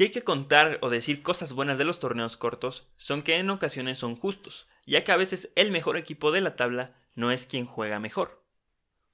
Si 0.00 0.04
hay 0.04 0.10
que 0.10 0.24
contar 0.24 0.78
o 0.80 0.88
decir 0.88 1.22
cosas 1.22 1.52
buenas 1.52 1.76
de 1.76 1.84
los 1.84 2.00
torneos 2.00 2.38
cortos, 2.38 2.88
son 2.96 3.20
que 3.20 3.36
en 3.36 3.50
ocasiones 3.50 3.98
son 3.98 4.16
justos, 4.16 4.66
ya 4.86 5.04
que 5.04 5.12
a 5.12 5.16
veces 5.18 5.52
el 5.56 5.70
mejor 5.72 5.98
equipo 5.98 6.32
de 6.32 6.40
la 6.40 6.56
tabla 6.56 6.94
no 7.14 7.30
es 7.30 7.44
quien 7.44 7.66
juega 7.66 8.00
mejor. 8.00 8.42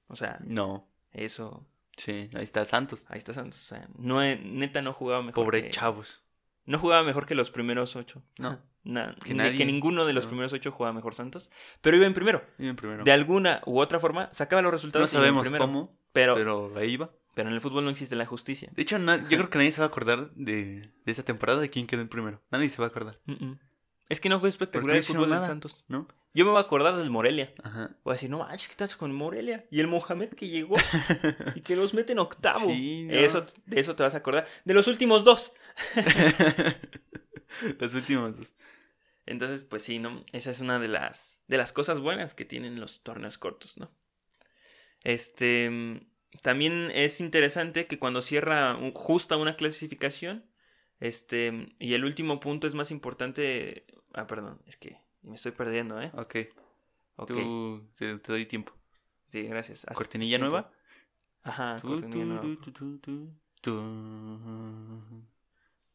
O 0.07 0.15
sea, 0.15 0.39
no, 0.45 0.87
eso, 1.11 1.67
sí, 1.97 2.29
ahí 2.33 2.41
está 2.45 2.63
Santos. 2.63 3.05
ahí 3.09 3.17
está 3.17 3.33
Santos. 3.33 3.59
O 3.59 3.63
sea, 3.65 3.89
no, 3.97 4.21
neta 4.21 4.81
no 4.81 4.93
jugaba 4.93 5.21
mejor. 5.21 5.43
Pobre 5.43 5.63
que- 5.63 5.71
chavos. 5.71 6.21
No 6.63 6.79
jugaba 6.79 7.03
mejor 7.03 7.25
que 7.25 7.35
los 7.35 7.51
primeros 7.51 7.97
ocho. 7.97 8.23
No. 8.37 8.57
Na- 8.85 9.13
Que 9.25 9.33
ni- 9.33 9.39
nadie. 9.39 9.57
que 9.57 9.65
ninguno 9.65 10.05
de 10.05 10.13
los 10.13 10.23
No. 10.23 10.29
primeros 10.29 10.53
ocho 10.53 10.71
jugaba 10.71 10.93
mejor 10.93 11.13
Santos. 11.13 11.51
Pero 11.81 11.97
iba 11.97 12.05
en 12.05 12.13
primero. 12.13 12.45
Bien 12.57 12.77
primero. 12.77 13.03
De 13.03 13.11
alguna 13.11 13.61
u 13.65 13.81
otra 13.81 13.99
forma, 13.99 14.29
sacaba 14.31 14.61
los 14.61 14.69
No 14.69 14.71
resultados. 14.71 15.11
iba 15.11 15.19
en 15.19 15.23
sabemos 15.25 15.41
primero. 15.41 15.65
cómo, 15.65 15.99
Pero, 16.13 16.35
pero 16.35 16.71
ahí 16.77 16.95
va. 16.95 17.09
Pero 17.37 17.49
en 17.49 17.53
el 17.53 17.61
fútbol 17.61 17.83
no 17.83 17.91
existe 17.91 18.15
la 18.15 18.25
justicia. 18.25 18.71
De 18.73 18.81
hecho, 18.81 18.97
yo 18.97 19.27
creo 19.27 19.49
que 19.51 19.59
nadie 19.59 19.71
se 19.71 19.79
va 19.79 19.85
a 19.85 19.89
acordar 19.89 20.33
de, 20.33 20.91
de 21.05 21.11
esta 21.11 21.21
temporada 21.21 21.61
de 21.61 21.69
quién 21.69 21.85
quedó 21.85 22.01
en 22.01 22.07
primero. 22.07 22.41
Nadie 22.49 22.67
se 22.67 22.79
va 22.79 22.85
a 22.85 22.87
acordar, 22.87 23.19
Mm, 23.25 23.33
mm. 23.33 23.59
Es 24.09 24.19
que 24.19 24.27
no 24.27 24.39
fue 24.39 24.49
espectacular 24.49 24.95
el 24.95 25.03
fútbol 25.03 25.29
del. 25.29 25.43
Santos. 25.43 25.85
¿no? 25.87 26.07
Yo 26.33 26.45
me 26.45 26.51
voy 26.51 26.57
a 26.57 26.63
acordar 26.63 26.97
del 26.97 27.11
Morelia. 27.11 27.53
Ajá. 27.61 27.95
Voy 28.03 28.13
a 28.13 28.15
decir, 28.15 28.31
no 28.31 28.39
manches, 28.39 28.69
¿qué 28.69 28.71
estás 28.71 28.95
con 28.95 29.13
Morelia? 29.13 29.67
Y 29.69 29.81
el 29.81 29.87
Mohamed 29.87 30.29
que 30.29 30.47
llegó 30.47 30.77
y 31.55 31.61
que 31.61 31.75
los 31.75 31.93
mete 31.93 32.13
en 32.13 32.19
octavo. 32.19 32.71
Sí, 32.71 33.03
no. 33.03 33.13
eso, 33.13 33.45
de 33.67 33.79
eso 33.79 33.95
te 33.95 34.01
vas 34.01 34.15
a 34.15 34.17
acordar. 34.17 34.47
De 34.65 34.73
los 34.73 34.87
últimos 34.87 35.23
dos. 35.23 35.53
Los 37.79 37.93
últimos 37.93 38.35
dos. 38.35 38.53
Entonces, 39.27 39.63
pues 39.63 39.83
sí, 39.83 39.99
¿no? 39.99 40.23
Esa 40.31 40.49
es 40.49 40.59
una 40.59 40.79
de 40.79 40.87
las, 40.87 41.43
de 41.47 41.57
las 41.57 41.71
cosas 41.71 41.99
buenas 41.99 42.33
que 42.33 42.45
tienen 42.45 42.79
los 42.79 43.03
torneos 43.03 43.37
cortos, 43.37 43.77
¿no? 43.77 43.91
Este. 45.03 46.07
También 46.43 46.91
es 46.93 47.19
interesante 47.21 47.87
que 47.87 47.99
cuando 47.99 48.21
cierra 48.21 48.75
un- 48.75 48.93
justa 48.93 49.37
una 49.37 49.55
clasificación, 49.55 50.45
este. 50.99 51.73
Y 51.79 51.93
el 51.93 52.05
último 52.05 52.39
punto 52.39 52.67
es 52.67 52.73
más 52.73 52.91
importante. 52.91 53.85
Ah, 54.13 54.27
perdón, 54.27 54.61
es 54.65 54.77
que 54.77 54.99
me 55.21 55.35
estoy 55.35 55.51
perdiendo, 55.53 56.01
¿eh? 56.01 56.11
Ok, 56.13 56.35
Ok. 57.15 57.27
tú, 57.33 57.89
te, 57.95 58.17
te 58.19 58.31
doy 58.31 58.45
tiempo. 58.45 58.73
Sí, 59.29 59.43
gracias. 59.43 59.85
Haz 59.87 59.95
¿Cortinilla 59.95 60.37
tiempo. 60.37 60.51
nueva? 60.51 60.71
Ajá, 61.43 61.79
cortinilla 61.81 62.25
nueva. 62.25 62.41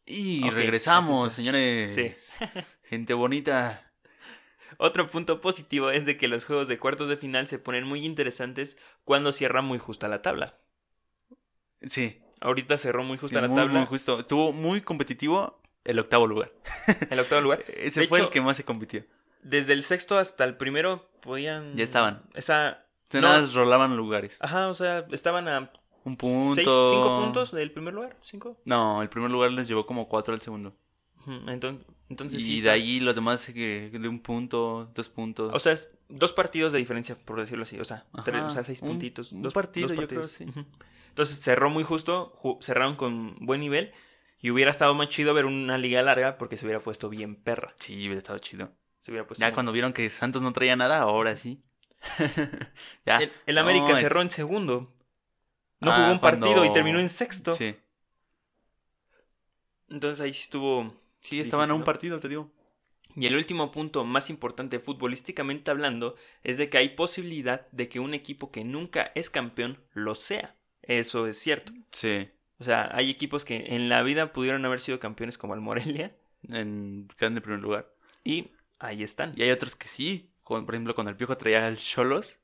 Y 0.06 0.48
regresamos, 0.50 1.32
señores. 1.32 1.94
Sí. 1.94 2.12
Gente 2.84 3.14
bonita. 3.14 3.91
Otro 4.78 5.06
punto 5.08 5.40
positivo 5.40 5.90
es 5.90 6.04
de 6.06 6.16
que 6.16 6.28
los 6.28 6.44
juegos 6.44 6.68
de 6.68 6.78
cuartos 6.78 7.08
de 7.08 7.16
final 7.16 7.48
se 7.48 7.58
ponen 7.58 7.84
muy 7.84 8.04
interesantes 8.04 8.76
cuando 9.04 9.32
cierra 9.32 9.62
muy 9.62 9.78
justa 9.78 10.08
la 10.08 10.22
tabla. 10.22 10.56
Sí. 11.82 12.20
Ahorita 12.40 12.76
cerró 12.76 13.04
muy 13.04 13.18
justa 13.18 13.38
sí, 13.38 13.42
la 13.42 13.48
muy, 13.48 13.56
tabla. 13.56 13.78
muy 13.78 13.86
justo. 13.86 14.20
Estuvo 14.20 14.52
muy 14.52 14.80
competitivo 14.80 15.60
el 15.84 15.98
octavo 15.98 16.26
lugar. 16.26 16.52
El 17.10 17.20
octavo 17.20 17.40
lugar. 17.40 17.64
Ese 17.76 18.00
De 18.00 18.06
fue 18.08 18.18
hecho, 18.18 18.28
el 18.28 18.32
que 18.32 18.40
más 18.40 18.56
se 18.56 18.64
compitió. 18.64 19.04
Desde 19.42 19.72
el 19.72 19.82
sexto 19.82 20.18
hasta 20.18 20.44
el 20.44 20.56
primero 20.56 21.08
podían. 21.20 21.76
Ya 21.76 21.84
estaban. 21.84 22.22
Esa. 22.34 22.86
O 23.08 23.10
sea, 23.10 23.20
no. 23.20 23.28
nada 23.28 23.46
rolaban 23.52 23.96
lugares. 23.96 24.38
Ajá, 24.40 24.68
o 24.68 24.74
sea, 24.74 25.06
estaban 25.10 25.48
a 25.48 25.70
Un 26.04 26.16
punto. 26.16 26.54
seis, 26.54 26.66
cinco 26.66 27.20
puntos 27.20 27.52
del 27.52 27.72
primer 27.72 27.94
lugar, 27.94 28.16
cinco. 28.22 28.56
No, 28.64 29.02
el 29.02 29.08
primer 29.08 29.30
lugar 29.30 29.50
les 29.52 29.68
llevó 29.68 29.84
como 29.86 30.08
cuatro 30.08 30.32
al 30.34 30.40
segundo. 30.40 30.74
Entonces, 31.46 31.86
entonces 32.08 32.40
y 32.40 32.44
sí 32.44 32.52
de 32.52 32.58
está- 32.58 32.72
ahí 32.72 33.00
los 33.00 33.14
demás 33.14 33.46
que 33.46 33.90
de 33.92 34.08
un 34.08 34.20
punto, 34.20 34.90
dos 34.94 35.08
puntos. 35.08 35.52
O 35.54 35.58
sea, 35.58 35.72
es 35.72 35.90
dos 36.08 36.32
partidos 36.32 36.72
de 36.72 36.78
diferencia, 36.78 37.16
por 37.16 37.40
decirlo 37.40 37.64
así. 37.64 37.78
O 37.80 37.84
sea, 37.84 38.04
Ajá, 38.12 38.24
tres- 38.24 38.42
o 38.42 38.50
sea 38.50 38.64
seis 38.64 38.82
un- 38.82 38.88
puntitos. 38.88 39.32
un 39.32 39.42
dos, 39.42 39.54
partido, 39.54 39.88
dos 39.88 39.96
yo 39.96 40.06
creo, 40.08 40.20
partidos. 40.22 40.66
Entonces 41.08 41.38
cerró 41.40 41.70
muy 41.70 41.84
justo, 41.84 42.32
ju- 42.42 42.60
cerraron 42.62 42.96
con 42.96 43.36
buen 43.44 43.60
nivel. 43.60 43.92
Y 44.40 44.50
hubiera 44.50 44.70
estado 44.72 44.92
más 44.94 45.08
chido 45.08 45.34
ver 45.34 45.44
una 45.46 45.78
liga 45.78 46.02
larga 46.02 46.36
porque 46.36 46.56
se 46.56 46.64
hubiera 46.66 46.80
puesto 46.80 47.08
bien 47.08 47.36
perra. 47.36 47.74
sí, 47.78 47.94
hubiera 47.94 48.18
estado 48.18 48.38
chido. 48.40 48.72
Se 48.98 49.10
hubiera 49.12 49.26
puesto 49.26 49.40
Ya 49.40 49.52
cuando 49.52 49.70
vieron 49.72 49.92
que 49.92 50.10
Santos 50.10 50.42
no 50.42 50.52
traía 50.52 50.74
nada, 50.74 50.98
ahora 51.00 51.36
sí. 51.36 51.62
ya. 53.06 53.18
El, 53.18 53.32
el 53.46 53.58
América 53.58 53.90
No, 53.90 53.96
cerró 53.96 54.18
es- 54.18 54.24
en 54.26 54.30
segundo. 54.32 54.92
No 55.80 55.92
Ah, 55.92 55.96
jugó 55.96 56.12
un 56.12 56.20
partido 56.20 56.64
y 56.64 56.72
terminó 56.72 56.98
en 56.98 57.08
sexto. 57.10 57.52
Sí. 57.52 57.76
Entonces 59.88 60.20
ahí 60.20 60.32
sí 60.32 60.42
estuvo. 60.42 60.92
Sí, 61.22 61.40
estaban 61.40 61.70
a 61.70 61.74
un 61.74 61.84
partido, 61.84 62.20
te 62.20 62.28
digo. 62.28 62.50
Y 63.14 63.26
el 63.26 63.36
último 63.36 63.70
punto 63.70 64.04
más 64.04 64.30
importante 64.30 64.78
futbolísticamente 64.78 65.70
hablando 65.70 66.16
es 66.44 66.56
de 66.56 66.70
que 66.70 66.78
hay 66.78 66.90
posibilidad 66.90 67.66
de 67.70 67.88
que 67.88 68.00
un 68.00 68.14
equipo 68.14 68.50
que 68.50 68.64
nunca 68.64 69.12
es 69.14 69.28
campeón 69.30 69.78
lo 69.92 70.14
sea. 70.14 70.56
Eso 70.82 71.26
es 71.26 71.38
cierto. 71.38 71.72
Sí. 71.90 72.28
O 72.58 72.64
sea, 72.64 72.88
hay 72.92 73.10
equipos 73.10 73.44
que 73.44 73.74
en 73.74 73.88
la 73.88 74.02
vida 74.02 74.32
pudieron 74.32 74.64
haber 74.64 74.80
sido 74.80 74.98
campeones 74.98 75.36
como 75.38 75.54
el 75.54 75.60
Morelia 75.60 76.16
En, 76.48 77.08
quedan 77.18 77.34
de 77.34 77.40
primer 77.40 77.60
lugar. 77.60 77.92
y 78.24 78.50
ahí 78.78 79.02
están. 79.02 79.32
Y 79.36 79.42
hay 79.42 79.50
otros 79.50 79.76
que 79.76 79.88
sí. 79.88 80.30
Con- 80.42 80.64
por 80.66 80.74
ejemplo, 80.74 80.94
con 80.94 81.06
el 81.06 81.16
Piojo 81.16 81.36
traía 81.36 81.66
al 81.66 81.76
Cholos, 81.76 82.38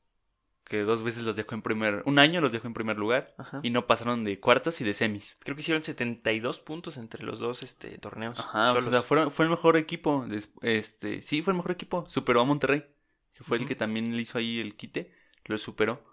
que 0.68 0.82
dos 0.82 1.02
veces 1.02 1.22
los 1.24 1.34
dejó 1.36 1.54
en 1.54 1.62
primer. 1.62 2.02
Un 2.04 2.18
año 2.18 2.40
los 2.40 2.52
dejó 2.52 2.66
en 2.66 2.74
primer 2.74 2.98
lugar. 2.98 3.24
Ajá. 3.38 3.60
Y 3.62 3.70
no 3.70 3.86
pasaron 3.86 4.24
de 4.24 4.38
cuartos 4.38 4.80
y 4.80 4.84
de 4.84 4.94
semis. 4.94 5.36
Creo 5.40 5.56
que 5.56 5.62
hicieron 5.62 5.82
72 5.82 6.60
puntos 6.60 6.96
entre 6.98 7.24
los 7.24 7.38
dos 7.38 7.62
este, 7.62 7.96
torneos. 7.98 8.38
Ajá, 8.38 8.72
o 8.74 8.80
sea, 8.90 9.02
fueron- 9.02 9.30
fue 9.30 9.46
el 9.46 9.50
mejor 9.50 9.76
equipo. 9.76 10.26
Este, 10.62 11.22
sí, 11.22 11.42
fue 11.42 11.52
el 11.52 11.56
mejor 11.56 11.72
equipo. 11.72 12.04
Superó 12.08 12.40
a 12.42 12.44
Monterrey, 12.44 12.84
que 13.32 13.44
fue 13.44 13.56
el 13.58 13.66
que 13.66 13.74
también 13.74 14.14
le 14.14 14.22
hizo 14.22 14.36
ahí 14.38 14.60
el 14.60 14.76
quite. 14.76 15.12
Lo 15.46 15.56
superó. 15.58 16.04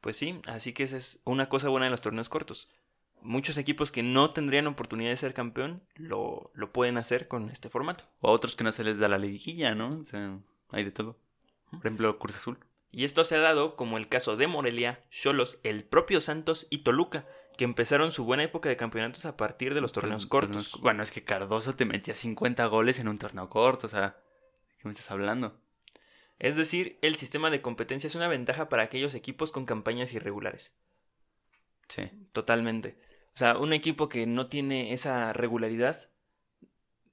Pues 0.00 0.16
sí, 0.16 0.40
así 0.46 0.72
que 0.72 0.84
esa 0.84 0.96
es 0.96 1.20
una 1.24 1.48
cosa 1.48 1.68
buena 1.68 1.86
de 1.86 1.90
los 1.90 2.00
torneos 2.00 2.28
cortos. 2.28 2.68
Muchos 3.22 3.58
equipos 3.58 3.90
que 3.90 4.02
no 4.02 4.30
tendrían 4.30 4.66
oportunidad 4.68 5.10
de 5.10 5.16
ser 5.16 5.34
campeón 5.34 5.82
lo, 5.96 6.50
lo 6.54 6.72
pueden 6.72 6.96
hacer 6.96 7.28
con 7.28 7.50
este 7.50 7.68
formato. 7.68 8.04
O 8.20 8.28
a 8.28 8.32
otros 8.32 8.54
que 8.56 8.62
no 8.64 8.70
se 8.72 8.84
les 8.84 8.98
da 8.98 9.08
la 9.08 9.18
liguilla, 9.18 9.74
¿no? 9.74 9.98
O 9.98 10.04
sea, 10.04 10.38
hay 10.70 10.84
de 10.84 10.92
todo. 10.92 11.18
Por 11.70 11.80
ejemplo, 11.80 12.18
Cruz 12.18 12.36
Azul. 12.36 12.58
Y 12.90 13.04
esto 13.04 13.24
se 13.24 13.36
ha 13.36 13.40
dado 13.40 13.76
como 13.76 13.98
el 13.98 14.08
caso 14.08 14.36
de 14.36 14.46
Morelia, 14.46 15.04
Cholos, 15.10 15.58
el 15.64 15.84
propio 15.84 16.20
Santos 16.20 16.66
y 16.70 16.78
Toluca, 16.78 17.26
que 17.56 17.64
empezaron 17.64 18.12
su 18.12 18.24
buena 18.24 18.42
época 18.42 18.68
de 18.68 18.76
campeonatos 18.76 19.24
a 19.26 19.36
partir 19.36 19.74
de 19.74 19.80
los 19.80 19.92
torneos 19.92 20.26
cortos. 20.26 20.72
Torneos- 20.72 20.80
Bueno, 20.82 21.02
es 21.02 21.10
que 21.10 21.24
Cardoso 21.24 21.72
te 21.74 21.84
metía 21.84 22.14
50 22.14 22.64
goles 22.66 22.98
en 22.98 23.08
un 23.08 23.18
torneo 23.18 23.48
corto, 23.48 23.86
o 23.86 23.90
sea, 23.90 24.16
¿de 24.68 24.76
qué 24.78 24.88
me 24.88 24.92
estás 24.92 25.10
hablando? 25.10 25.58
Es 26.38 26.56
decir, 26.56 26.98
el 27.00 27.16
sistema 27.16 27.50
de 27.50 27.62
competencia 27.62 28.08
es 28.08 28.14
una 28.14 28.28
ventaja 28.28 28.68
para 28.68 28.82
aquellos 28.82 29.14
equipos 29.14 29.52
con 29.52 29.64
campañas 29.64 30.12
irregulares. 30.12 30.74
Sí. 31.88 32.10
Totalmente. 32.32 32.98
O 33.34 33.38
sea, 33.38 33.56
un 33.58 33.72
equipo 33.72 34.08
que 34.08 34.26
no 34.26 34.48
tiene 34.48 34.92
esa 34.92 35.32
regularidad 35.32 36.10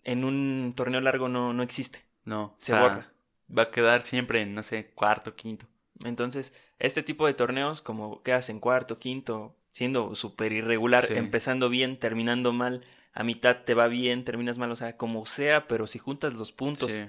en 0.04 0.26
un 0.26 0.74
torneo 0.76 1.00
largo 1.02 1.30
no, 1.30 1.54
no 1.54 1.64
existe. 1.64 2.06
No, 2.26 2.44
o 2.44 2.56
Se 2.60 2.68
sea, 2.68 2.82
borra. 2.82 3.13
Va 3.56 3.64
a 3.64 3.72
quedar 3.72 4.02
siempre 4.02 4.42
en, 4.42 4.56
no 4.56 4.64
sé, 4.64 4.92
cuarto, 4.96 5.36
quinto. 5.36 5.68
Entonces, 6.04 6.54
este 6.80 7.04
tipo 7.04 7.28
de 7.28 7.34
torneos, 7.34 7.82
como 7.82 8.24
quedas 8.24 8.50
en 8.50 8.60
cuarto, 8.60 9.00
quinto, 9.00 9.56
siendo 9.72 10.16
súper 10.16 10.52
irregular, 10.52 11.04
Sí. 11.06 11.14
empezando 11.16 11.70
bien, 11.70 11.98
terminando 12.00 12.52
mal, 12.52 12.84
a 13.14 13.24
mitad 13.24 13.64
te 13.64 13.74
va 13.76 13.88
bien, 13.88 14.24
terminas 14.26 14.58
mal, 14.58 14.72
o 14.72 14.76
sea, 14.76 14.98
como 14.98 15.26
sea, 15.26 15.68
pero 15.68 15.86
si 15.88 16.00
juntas 16.00 16.34
los 16.34 16.52
puntos, 16.52 16.92
Sí. 16.92 17.06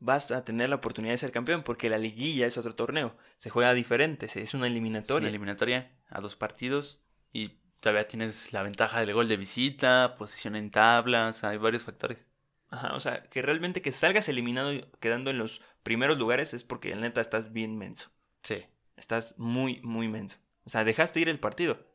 vas 0.00 0.30
a 0.32 0.44
tener 0.44 0.68
la 0.68 0.76
oportunidad 0.76 1.12
de 1.14 1.18
ser 1.18 1.32
campeón, 1.32 1.62
porque 1.62 1.88
la 1.90 1.98
liguilla 1.98 2.46
es 2.46 2.56
otro 2.58 2.74
torneo, 2.74 3.16
se 3.36 3.50
juega 3.50 3.72
diferente, 3.74 4.26
se- 4.28 4.40
es 4.42 4.54
una 4.54 4.66
Es 4.66 4.70
una 4.70 4.78
eliminatoria. 4.78 5.28
eliminatoria 5.28 5.92
a 6.08 6.20
dos 6.20 6.34
partidos 6.34 7.00
y 7.32 7.58
todavía 7.80 8.08
tienes 8.08 8.52
la 8.52 8.62
ventaja 8.62 9.00
del 9.00 9.12
gol 9.14 9.28
de 9.28 9.36
visita, 9.36 10.14
posición 10.16 10.56
en 10.56 10.70
tablas, 10.70 11.44
hay 11.44 11.58
varios 11.58 11.82
factores. 11.84 12.26
Ajá, 12.72 12.94
o 12.94 13.00
sea, 13.00 13.22
que 13.24 13.42
realmente 13.42 13.82
que 13.82 13.92
salgas 13.92 14.30
eliminado 14.30 14.72
y 14.72 14.86
quedando 14.98 15.30
en 15.30 15.36
los 15.36 15.60
primeros 15.82 16.16
lugares 16.16 16.54
es 16.54 16.64
porque 16.64 16.96
neta 16.96 17.20
estás 17.20 17.52
bien 17.52 17.76
menso. 17.76 18.10
Sí. 18.42 18.64
Estás 18.96 19.34
muy, 19.36 19.80
muy 19.82 20.08
menso. 20.08 20.38
O 20.64 20.70
sea, 20.70 20.82
dejaste 20.82 21.20
ir 21.20 21.28
el 21.28 21.38
partido. 21.38 21.86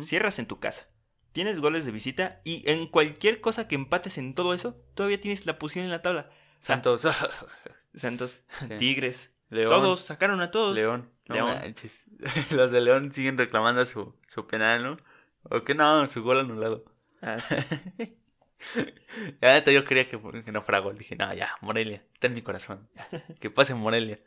Cierras 0.00 0.38
en 0.38 0.46
tu 0.46 0.60
casa. 0.60 0.88
Tienes 1.32 1.58
goles 1.60 1.84
de 1.84 1.90
visita 1.90 2.40
y 2.44 2.68
en 2.70 2.86
cualquier 2.86 3.40
cosa 3.40 3.66
que 3.66 3.74
empates 3.74 4.18
en 4.18 4.34
todo 4.34 4.54
eso, 4.54 4.76
todavía 4.94 5.20
tienes 5.20 5.46
la 5.46 5.58
posición 5.58 5.84
en 5.84 5.90
la 5.90 6.02
tabla. 6.02 6.30
Santos, 6.60 7.02
Santos, 7.94 8.40
Sí. 8.60 8.76
Tigres, 8.78 9.32
León, 9.50 9.68
todos, 9.70 10.00
sacaron 10.00 10.40
a 10.40 10.52
todos. 10.52 10.76
León. 10.76 11.10
No 11.26 11.34
León. 11.34 11.74
Los 12.52 12.70
de 12.70 12.80
León 12.80 13.10
siguen 13.10 13.36
reclamando 13.36 13.84
su, 13.84 14.14
su 14.28 14.46
penal, 14.46 14.84
¿no? 14.84 14.96
O 15.42 15.62
que 15.62 15.74
no, 15.74 16.06
su 16.06 16.22
gol 16.22 16.38
anulado. 16.38 16.84
Ah, 17.20 17.38
sí. 17.40 17.56
Ya 19.40 19.52
neta, 19.52 19.70
yo 19.72 19.84
quería 19.84 20.06
que, 20.08 20.18
que 20.44 20.52
no 20.52 20.62
fuera 20.62 20.78
gol. 20.80 20.96
Dije, 20.98 21.16
no, 21.16 21.32
ya, 21.34 21.54
Morelia, 21.60 22.02
está 22.14 22.26
en 22.28 22.34
mi 22.34 22.42
corazón. 22.42 22.88
ya, 22.94 23.08
que 23.40 23.50
pase 23.50 23.74
Morelia. 23.74 24.18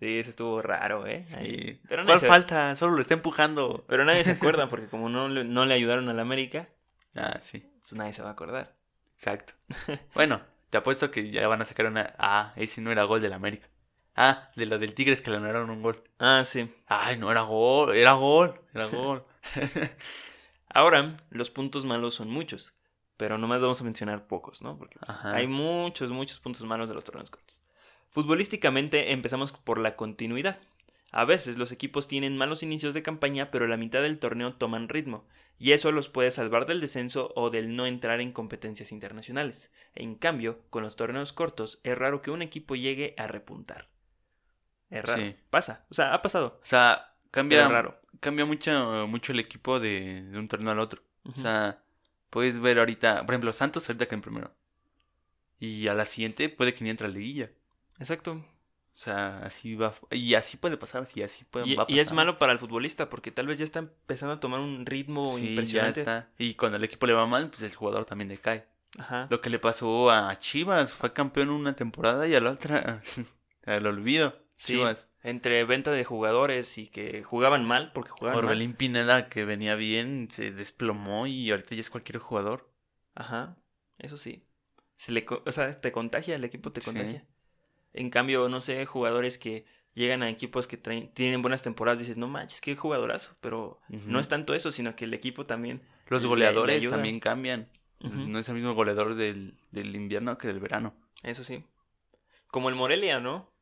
Sí, 0.00 0.18
eso 0.18 0.30
estuvo 0.30 0.60
raro, 0.60 1.06
¿eh? 1.06 1.24
Sí. 1.28 1.34
Ahí. 1.36 1.80
Pero, 1.88 2.04
¿Cuál 2.04 2.20
se, 2.20 2.26
falta? 2.26 2.74
Solo 2.76 2.94
lo 2.96 3.00
está 3.00 3.14
empujando. 3.14 3.84
pero 3.88 4.04
nadie 4.04 4.24
se 4.24 4.32
acuerda 4.32 4.68
porque 4.70 4.88
como 4.88 5.08
no 5.08 5.28
le, 5.28 5.44
no 5.44 5.64
le 5.66 5.74
ayudaron 5.74 6.08
al 6.08 6.18
América, 6.20 6.68
Ah, 7.14 7.38
sí, 7.40 7.64
pues 7.80 7.92
nadie 7.92 8.12
se 8.12 8.22
va 8.22 8.30
a 8.30 8.32
acordar. 8.32 8.74
exacto. 9.14 9.52
Bueno, 10.14 10.40
te 10.70 10.78
apuesto 10.78 11.12
que 11.12 11.30
ya 11.30 11.46
van 11.46 11.62
a 11.62 11.64
sacar 11.64 11.86
una. 11.86 12.12
Ah, 12.18 12.52
ese 12.56 12.80
no 12.80 12.90
era 12.90 13.04
gol 13.04 13.22
del 13.22 13.32
América. 13.32 13.68
Ah, 14.16 14.48
de 14.56 14.66
lo 14.66 14.78
del 14.80 14.94
Tigres 14.94 15.20
que 15.22 15.30
le 15.30 15.36
anularon 15.36 15.70
un 15.70 15.80
gol. 15.82 16.02
Ah, 16.18 16.42
sí. 16.44 16.72
Ay, 16.88 17.16
no 17.16 17.30
era 17.30 17.42
gol, 17.42 17.94
era 17.94 18.12
gol, 18.14 18.60
era 18.74 18.86
gol. 18.86 19.24
Ahora, 20.68 21.16
los 21.30 21.50
puntos 21.50 21.84
malos 21.84 22.14
son 22.14 22.28
muchos, 22.30 22.74
pero 23.16 23.38
nomás 23.38 23.60
vamos 23.60 23.80
a 23.80 23.84
mencionar 23.84 24.26
pocos, 24.26 24.62
¿no? 24.62 24.76
Porque 24.78 24.98
pues, 24.98 25.18
hay 25.24 25.46
muchos, 25.46 26.10
muchos 26.10 26.40
puntos 26.40 26.64
malos 26.64 26.88
de 26.88 26.94
los 26.94 27.04
torneos 27.04 27.30
cortos. 27.30 27.60
Futbolísticamente 28.10 29.12
empezamos 29.12 29.52
por 29.52 29.78
la 29.78 29.96
continuidad. 29.96 30.58
A 31.10 31.24
veces 31.24 31.58
los 31.58 31.70
equipos 31.72 32.08
tienen 32.08 32.36
malos 32.36 32.62
inicios 32.62 32.92
de 32.94 33.02
campaña, 33.02 33.50
pero 33.50 33.66
la 33.66 33.76
mitad 33.76 34.02
del 34.02 34.18
torneo 34.18 34.54
toman 34.54 34.88
ritmo, 34.88 35.26
y 35.58 35.72
eso 35.72 35.92
los 35.92 36.08
puede 36.08 36.30
salvar 36.30 36.66
del 36.66 36.80
descenso 36.80 37.32
o 37.36 37.50
del 37.50 37.76
no 37.76 37.86
entrar 37.86 38.20
en 38.20 38.32
competencias 38.32 38.90
internacionales. 38.90 39.70
En 39.94 40.16
cambio, 40.16 40.62
con 40.70 40.82
los 40.82 40.96
torneos 40.96 41.32
cortos 41.32 41.80
es 41.84 41.96
raro 41.96 42.22
que 42.22 42.32
un 42.32 42.42
equipo 42.42 42.74
llegue 42.74 43.14
a 43.16 43.28
repuntar. 43.28 43.88
Es 44.90 45.04
raro. 45.04 45.22
Sí. 45.22 45.36
Pasa, 45.50 45.86
o 45.90 45.94
sea, 45.94 46.12
ha 46.12 46.22
pasado. 46.22 46.58
O 46.60 46.66
sea, 46.66 47.14
cambia, 47.30 47.68
raro. 47.68 48.00
cambia 48.18 48.44
mucho, 48.44 49.06
mucho 49.08 49.32
el 49.32 49.40
equipo 49.40 49.78
de, 49.78 50.24
de 50.24 50.38
un 50.38 50.48
torneo 50.48 50.72
al 50.72 50.80
otro. 50.80 51.02
O 51.24 51.34
sea, 51.40 51.83
puedes 52.34 52.58
ver 52.58 52.80
ahorita, 52.80 53.24
por 53.24 53.32
ejemplo, 53.34 53.52
Santos 53.52 53.88
ahorita 53.88 54.06
que 54.06 54.16
en 54.16 54.20
primero. 54.20 54.52
Y 55.60 55.86
a 55.86 55.94
la 55.94 56.04
siguiente 56.04 56.48
puede 56.48 56.74
que 56.74 56.82
ni 56.82 56.90
entre 56.90 57.06
a 57.06 57.08
la 57.10 57.14
liguilla. 57.14 57.50
Exacto. 58.00 58.32
O 58.32 58.96
sea, 58.96 59.38
así 59.44 59.76
va. 59.76 59.94
Y 60.10 60.34
así 60.34 60.56
puede 60.56 60.76
pasar, 60.76 61.06
y 61.14 61.22
así 61.22 61.44
puede, 61.44 61.68
Y, 61.68 61.76
va 61.76 61.84
a 61.84 61.86
y 61.88 62.00
es 62.00 62.06
pasar. 62.08 62.16
malo 62.16 62.38
para 62.40 62.52
el 62.52 62.58
futbolista 62.58 63.08
porque 63.08 63.30
tal 63.30 63.46
vez 63.46 63.58
ya 63.58 63.64
está 63.64 63.78
empezando 63.78 64.34
a 64.34 64.40
tomar 64.40 64.58
un 64.58 64.84
ritmo 64.84 65.36
Sí, 65.36 65.44
ya 65.44 65.50
impresionante. 65.50 66.00
está. 66.00 66.28
Y 66.38 66.54
cuando 66.54 66.76
el 66.76 66.84
equipo 66.84 67.06
le 67.06 67.12
va 67.14 67.24
mal, 67.26 67.48
pues 67.50 67.62
el 67.62 67.74
jugador 67.74 68.04
también 68.04 68.28
decae. 68.28 68.66
Ajá. 68.98 69.28
Lo 69.30 69.40
que 69.40 69.50
le 69.50 69.58
pasó 69.60 70.10
a 70.10 70.36
Chivas, 70.38 70.92
fue 70.92 71.12
campeón 71.12 71.50
una 71.50 71.74
temporada 71.74 72.26
y 72.28 72.34
a 72.34 72.40
la 72.40 72.50
otra 72.50 73.00
al 73.64 73.86
olvido. 73.86 74.36
Sí, 74.56 74.74
Chivas. 74.74 75.10
entre 75.22 75.64
venta 75.64 75.90
de 75.90 76.04
jugadores 76.04 76.78
y 76.78 76.86
que 76.88 77.24
jugaban 77.24 77.64
mal 77.64 77.90
porque 77.92 78.10
jugaban 78.10 78.36
mal. 78.36 78.44
Orbelín 78.44 78.74
Pineda, 78.74 79.28
que 79.28 79.44
venía 79.44 79.74
bien, 79.74 80.28
se 80.30 80.52
desplomó 80.52 81.26
y 81.26 81.50
ahorita 81.50 81.74
ya 81.74 81.80
es 81.80 81.90
cualquier 81.90 82.18
jugador. 82.18 82.70
Ajá. 83.14 83.56
Eso 83.98 84.16
sí. 84.16 84.44
Se 84.96 85.12
le, 85.12 85.26
o 85.28 85.52
sea, 85.52 85.80
te 85.80 85.90
contagia, 85.92 86.36
el 86.36 86.44
equipo 86.44 86.70
te 86.72 86.80
Sí. 86.80 86.86
contagia. 86.90 87.26
En 87.92 88.10
cambio, 88.10 88.48
no 88.48 88.60
sé, 88.60 88.86
jugadores 88.86 89.38
que 89.38 89.64
llegan 89.94 90.22
a 90.22 90.30
equipos 90.30 90.66
que 90.66 90.76
traen- 90.76 91.12
tienen 91.14 91.42
buenas 91.42 91.62
temporadas, 91.62 91.98
dices, 92.00 92.16
no 92.16 92.26
manches, 92.28 92.60
qué 92.60 92.74
jugadorazo. 92.76 93.36
Pero 93.40 93.80
no 93.88 94.18
es 94.20 94.28
tanto 94.28 94.54
eso, 94.54 94.70
sino 94.72 94.94
que 94.96 95.04
el 95.04 95.14
equipo 95.14 95.44
también. 95.44 95.82
Los 96.08 96.22
le- 96.22 96.26
le 96.26 96.28
goleadores 96.30 96.88
también 96.88 97.18
cambian. 97.20 97.68
No 98.00 98.38
es 98.38 98.48
el 98.48 98.54
mismo 98.56 98.74
goleador 98.74 99.14
del, 99.14 99.56
del 99.70 99.94
invierno 99.96 100.36
que 100.38 100.46
del 100.48 100.60
verano. 100.60 100.94
Eso 101.22 101.42
sí. 101.44 101.64
Como 102.48 102.68
el 102.68 102.74
Morelia, 102.74 103.18
¿no? 103.20 103.52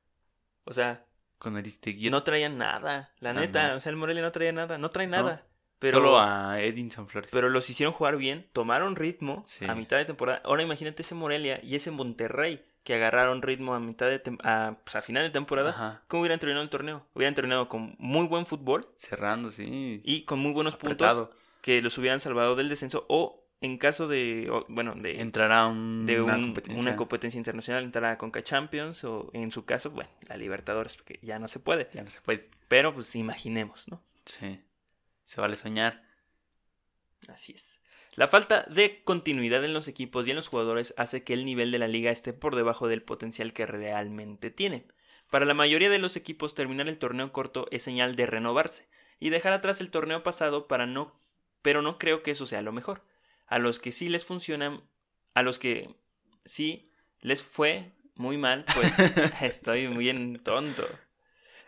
O 0.64 0.72
sea, 0.72 1.04
Con 1.38 1.56
Aristegui. 1.56 2.10
no 2.10 2.22
traían 2.22 2.58
nada. 2.58 3.12
La 3.20 3.32
neta, 3.32 3.74
o 3.76 3.80
sea, 3.80 3.90
el 3.90 3.96
Morelia 3.96 4.22
no 4.22 4.32
traía 4.32 4.52
nada. 4.52 4.78
No 4.78 4.90
trae 4.90 5.06
nada. 5.06 5.44
Pero, 5.78 5.98
Solo 5.98 6.20
a 6.20 6.60
Edinson 6.60 7.08
Flores. 7.08 7.30
pero 7.32 7.48
los 7.48 7.68
hicieron 7.68 7.92
jugar 7.92 8.16
bien, 8.16 8.46
tomaron 8.52 8.94
ritmo 8.94 9.42
Sí. 9.44 9.64
a 9.64 9.74
mitad 9.74 9.96
de 9.96 10.04
temporada. 10.04 10.40
Ahora 10.44 10.62
imagínate 10.62 11.02
ese 11.02 11.16
Morelia 11.16 11.58
y 11.64 11.74
ese 11.74 11.90
Monterrey 11.90 12.64
que 12.84 12.94
agarraron 12.94 13.42
ritmo 13.42 13.74
a 13.74 13.80
mitad 13.80 14.06
de 14.06 14.22
a, 14.44 14.76
pues, 14.84 14.94
a 14.94 15.02
final 15.02 15.24
de 15.24 15.30
temporada, 15.30 15.70
Ajá. 15.70 16.02
¿cómo 16.06 16.20
hubieran 16.20 16.38
terminado 16.38 16.62
el 16.62 16.70
torneo? 16.70 17.04
Hubieran 17.14 17.34
terminado 17.34 17.68
con 17.68 17.96
muy 17.98 18.26
buen 18.28 18.46
fútbol 18.46 18.88
Cerrando, 18.96 19.50
sí. 19.50 20.00
y 20.04 20.22
con 20.22 20.38
muy 20.38 20.52
buenos 20.52 20.76
puntos 20.76 21.28
que 21.62 21.82
los 21.82 21.98
hubieran 21.98 22.20
salvado 22.20 22.54
del 22.54 22.68
descenso 22.68 23.04
o 23.08 23.41
en 23.62 23.78
caso 23.78 24.08
de, 24.08 24.50
bueno, 24.68 24.94
de, 24.94 25.20
Entrará 25.20 25.66
un, 25.66 26.04
de 26.04 26.20
una 26.20 26.34
un- 26.36 26.46
competencia. 26.46 26.80
una 26.82 26.96
competencia 26.96 27.38
internacional, 27.38 27.82
entrar 27.84 28.04
a 28.04 28.18
Conca 28.18 28.42
Champions 28.42 29.04
o 29.04 29.30
en 29.32 29.50
su 29.50 29.64
caso, 29.64 29.90
bueno, 29.90 30.10
la 30.28 30.36
Libertadores, 30.36 30.96
porque 30.96 31.18
ya 31.22 31.38
no 31.38 31.48
se 31.48 31.58
puede. 31.60 31.88
Ya 31.94 32.02
no 32.02 32.10
se 32.10 32.20
puede. 32.20 32.48
Pero 32.68 32.92
pues 32.94 33.14
imaginemos, 33.16 33.88
¿no? 33.88 34.02
Sí. 34.26 34.60
Se 35.24 35.40
vale 35.40 35.56
soñar. 35.56 36.02
Así 37.28 37.52
es. 37.52 37.80
La 38.14 38.28
falta 38.28 38.62
de 38.68 39.02
continuidad 39.04 39.64
en 39.64 39.72
los 39.72 39.88
equipos 39.88 40.26
y 40.26 40.30
en 40.30 40.36
los 40.36 40.48
jugadores 40.48 40.92
hace 40.98 41.22
que 41.24 41.32
el 41.32 41.44
nivel 41.46 41.70
de 41.72 41.78
la 41.78 41.88
liga 41.88 42.10
esté 42.10 42.32
por 42.34 42.56
debajo 42.56 42.88
del 42.88 43.02
potencial 43.02 43.52
que 43.54 43.64
realmente 43.64 44.50
tiene. 44.50 44.84
Para 45.30 45.46
la 45.46 45.54
mayoría 45.54 45.88
de 45.88 45.98
los 45.98 46.16
equipos 46.16 46.54
terminar 46.54 46.88
el 46.88 46.98
torneo 46.98 47.32
corto 47.32 47.66
es 47.70 47.82
señal 47.82 48.16
de 48.16 48.26
renovarse 48.26 48.86
y 49.18 49.30
dejar 49.30 49.54
atrás 49.54 49.80
el 49.80 49.90
torneo 49.90 50.22
pasado 50.22 50.66
para 50.68 50.84
no 50.86 51.14
pero 51.62 51.80
no 51.80 51.96
creo 51.96 52.22
que 52.24 52.32
eso 52.32 52.44
sea 52.44 52.60
lo 52.60 52.72
mejor. 52.72 53.02
A 53.52 53.58
los 53.58 53.78
que 53.78 53.92
sí 53.92 54.08
les 54.08 54.24
funcionan, 54.24 54.80
a 55.34 55.42
los 55.42 55.58
que 55.58 55.94
sí 56.46 56.90
les 57.20 57.42
fue 57.42 57.92
muy 58.14 58.38
mal, 58.38 58.64
pues 58.74 58.90
estoy 59.42 59.88
muy 59.88 60.08
en 60.08 60.38
tonto. 60.38 60.88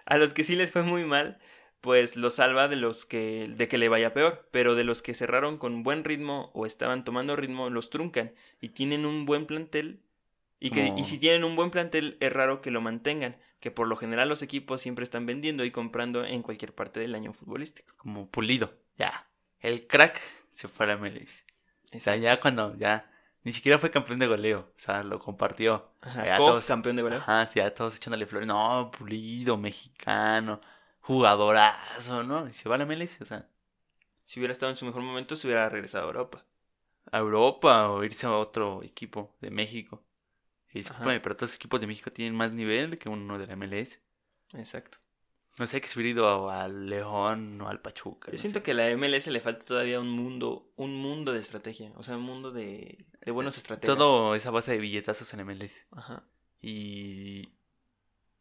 A 0.06 0.16
los 0.16 0.32
que 0.32 0.44
sí 0.44 0.56
les 0.56 0.72
fue 0.72 0.82
muy 0.82 1.04
mal, 1.04 1.38
pues 1.82 2.16
lo 2.16 2.30
salva 2.30 2.68
de 2.68 2.76
los 2.76 3.04
que 3.04 3.52
de 3.54 3.68
que 3.68 3.76
le 3.76 3.90
vaya 3.90 4.14
peor, 4.14 4.48
pero 4.50 4.76
de 4.76 4.84
los 4.84 5.02
que 5.02 5.12
cerraron 5.12 5.58
con 5.58 5.82
buen 5.82 6.04
ritmo 6.04 6.50
o 6.54 6.64
estaban 6.64 7.04
tomando 7.04 7.36
ritmo 7.36 7.68
los 7.68 7.90
truncan 7.90 8.32
y 8.62 8.70
tienen 8.70 9.04
un 9.04 9.26
buen 9.26 9.44
plantel 9.44 10.00
y 10.58 10.70
que 10.70 10.94
y 10.96 11.04
si 11.04 11.18
tienen 11.18 11.44
un 11.44 11.54
buen 11.54 11.70
plantel 11.70 12.16
es 12.20 12.32
raro 12.32 12.62
que 12.62 12.70
lo 12.70 12.80
mantengan, 12.80 13.36
que 13.60 13.70
por 13.70 13.88
lo 13.88 13.96
general 13.96 14.30
los 14.30 14.40
equipos 14.40 14.80
siempre 14.80 15.04
están 15.04 15.26
vendiendo 15.26 15.66
y 15.66 15.70
comprando 15.70 16.24
en 16.24 16.40
cualquier 16.40 16.74
parte 16.74 16.98
del 16.98 17.14
año 17.14 17.34
futbolístico. 17.34 17.94
Como 17.98 18.30
pulido. 18.30 18.72
Ya. 18.96 19.28
El 19.60 19.86
crack 19.86 20.18
se 20.48 20.68
fue 20.68 20.86
a 20.86 20.88
la 20.88 20.96
MLS. 20.96 21.44
O 21.94 22.00
sea, 22.00 22.16
ya 22.16 22.40
cuando 22.40 22.76
ya. 22.76 23.10
Ni 23.42 23.52
siquiera 23.52 23.78
fue 23.78 23.90
campeón 23.90 24.18
de 24.18 24.26
goleo. 24.26 24.60
O 24.74 24.78
sea, 24.78 25.02
lo 25.02 25.18
compartió. 25.18 25.92
Ajá, 26.02 26.36
todos- 26.36 26.64
campeón 26.66 26.96
de 26.96 27.02
goleo. 27.02 27.18
Ajá, 27.18 27.46
sí, 27.46 27.58
ya 27.60 27.74
todos 27.74 27.96
echándole 27.96 28.26
flores. 28.26 28.48
No, 28.48 28.90
pulido, 28.96 29.56
mexicano, 29.58 30.60
jugadorazo, 31.00 32.22
¿no? 32.24 32.48
Y 32.48 32.52
se 32.52 32.68
va 32.68 32.76
a 32.76 32.78
la 32.78 32.84
MLS, 32.86 33.18
o 33.22 33.26
sea, 33.26 33.48
Si 34.26 34.40
hubiera 34.40 34.52
estado 34.52 34.70
en 34.70 34.76
su 34.78 34.86
mejor 34.86 35.02
momento, 35.02 35.36
se 35.36 35.46
hubiera 35.46 35.68
regresado 35.68 36.04
a 36.04 36.06
Europa. 36.08 36.44
a 37.12 37.18
Europa 37.18 37.90
o 37.90 38.02
irse 38.02 38.26
a 38.26 38.32
otro 38.32 38.82
equipo 38.82 39.36
de 39.40 39.50
México. 39.50 40.02
Y 40.72 40.78
discúlpame, 40.78 41.20
pero 41.20 41.36
todos 41.36 41.50
los 41.50 41.56
equipos 41.56 41.80
de 41.82 41.86
México 41.86 42.10
tienen 42.10 42.34
más 42.36 42.52
nivel 42.52 42.98
que 42.98 43.08
uno 43.10 43.38
de 43.38 43.46
la 43.46 43.54
MLS. 43.56 44.00
Exacto. 44.54 44.98
No 45.58 45.66
sé, 45.66 45.80
que 45.80 45.86
se 45.86 45.98
hubiera 45.98 46.10
ido 46.10 46.50
al 46.50 46.88
León 46.88 47.60
o 47.60 47.68
al 47.68 47.80
Pachuca. 47.80 48.28
Yo 48.28 48.32
no 48.32 48.38
siento 48.38 48.58
sé. 48.58 48.62
que 48.64 48.70
a 48.72 48.74
la 48.74 48.96
MLS 48.96 49.28
le 49.28 49.40
falta 49.40 49.64
todavía 49.64 50.00
un 50.00 50.10
mundo, 50.10 50.72
un 50.76 50.96
mundo 50.96 51.32
de 51.32 51.38
estrategia, 51.38 51.92
o 51.96 52.02
sea, 52.02 52.16
un 52.16 52.24
mundo 52.24 52.50
de, 52.50 53.06
de 53.20 53.30
buenos 53.30 53.56
estrategas. 53.56 53.96
Todo 53.96 54.34
esa 54.34 54.50
base 54.50 54.72
de 54.72 54.78
billetazos 54.78 55.32
en 55.32 55.46
MLS. 55.46 55.86
Ajá. 55.92 56.24
Y 56.60 57.50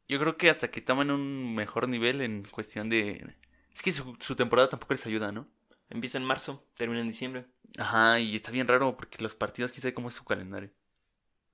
yo 0.07 0.19
creo 0.19 0.37
que 0.37 0.49
hasta 0.49 0.71
que 0.71 0.81
tomen 0.81 1.11
un 1.11 1.53
mejor 1.53 1.87
nivel 1.87 2.21
en 2.21 2.43
cuestión 2.43 2.89
de... 2.89 3.35
Es 3.73 3.81
que 3.81 3.91
su, 3.91 4.15
su 4.19 4.35
temporada 4.35 4.69
tampoco 4.69 4.93
les 4.93 5.05
ayuda, 5.05 5.31
¿no? 5.31 5.47
Empieza 5.89 6.17
en 6.17 6.23
marzo, 6.23 6.65
termina 6.75 7.01
en 7.01 7.07
diciembre. 7.07 7.45
Ajá, 7.77 8.19
y 8.19 8.35
está 8.35 8.49
bien 8.51 8.67
raro 8.67 8.95
porque 8.97 9.21
los 9.21 9.35
partidos, 9.35 9.71
quién 9.71 9.81
sabe 9.81 9.93
cómo 9.93 10.07
es 10.07 10.15
su 10.15 10.23
calendario. 10.23 10.71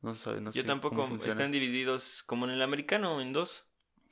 No 0.01 0.13
sabe, 0.15 0.39
no 0.39 0.51
sé 0.51 0.59
Yo 0.59 0.65
tampoco, 0.65 1.09
están 1.25 1.51
divididos 1.51 2.23
como 2.23 2.45
en 2.45 2.51
el 2.51 2.61
americano, 2.61 3.19
en 3.19 3.33
dos. 3.33 3.65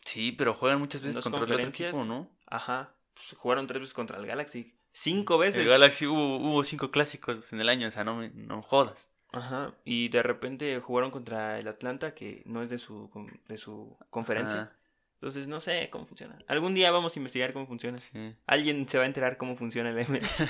Sí, 0.07 0.31
pero 0.31 0.53
juegan 0.53 0.79
muchas 0.79 1.01
veces 1.01 1.21
contra 1.21 1.43
el 1.43 1.51
otro 1.51 1.67
equipo, 1.67 2.05
¿no? 2.05 2.31
Ajá. 2.45 2.95
Pues, 3.13 3.35
jugaron 3.37 3.67
tres 3.67 3.81
veces 3.81 3.93
contra 3.93 4.17
el 4.17 4.25
Galaxy. 4.25 4.73
Cinco 4.93 5.37
veces. 5.37 5.61
El 5.61 5.67
Galaxy 5.67 6.07
hubo, 6.07 6.37
hubo 6.37 6.63
cinco 6.63 6.91
clásicos 6.91 7.51
en 7.51 7.59
el 7.59 7.67
año, 7.67 7.89
o 7.89 7.91
sea, 7.91 8.05
no, 8.05 8.25
no 8.29 8.61
jodas. 8.61 9.13
Ajá. 9.33 9.75
Y 9.83 10.07
de 10.07 10.23
repente 10.23 10.79
jugaron 10.79 11.11
contra 11.11 11.59
el 11.59 11.67
Atlanta, 11.67 12.15
que 12.15 12.41
no 12.45 12.63
es 12.63 12.69
de 12.69 12.77
su, 12.77 13.11
de 13.49 13.57
su 13.57 13.97
conferencia. 14.09 14.61
Ajá, 14.61 14.77
Entonces 15.15 15.49
no 15.49 15.59
sé 15.59 15.89
cómo 15.91 16.07
funciona. 16.07 16.39
Algún 16.47 16.73
día 16.73 16.89
vamos 16.89 17.13
a 17.13 17.19
investigar 17.19 17.51
cómo 17.51 17.67
funciona. 17.67 17.97
sí. 17.97 18.33
Alguien 18.45 18.87
se 18.87 18.97
va 18.97 19.03
a 19.03 19.07
enterar 19.07 19.35
cómo 19.35 19.57
funciona 19.57 19.89
el 19.89 20.07
MLS. 20.07 20.45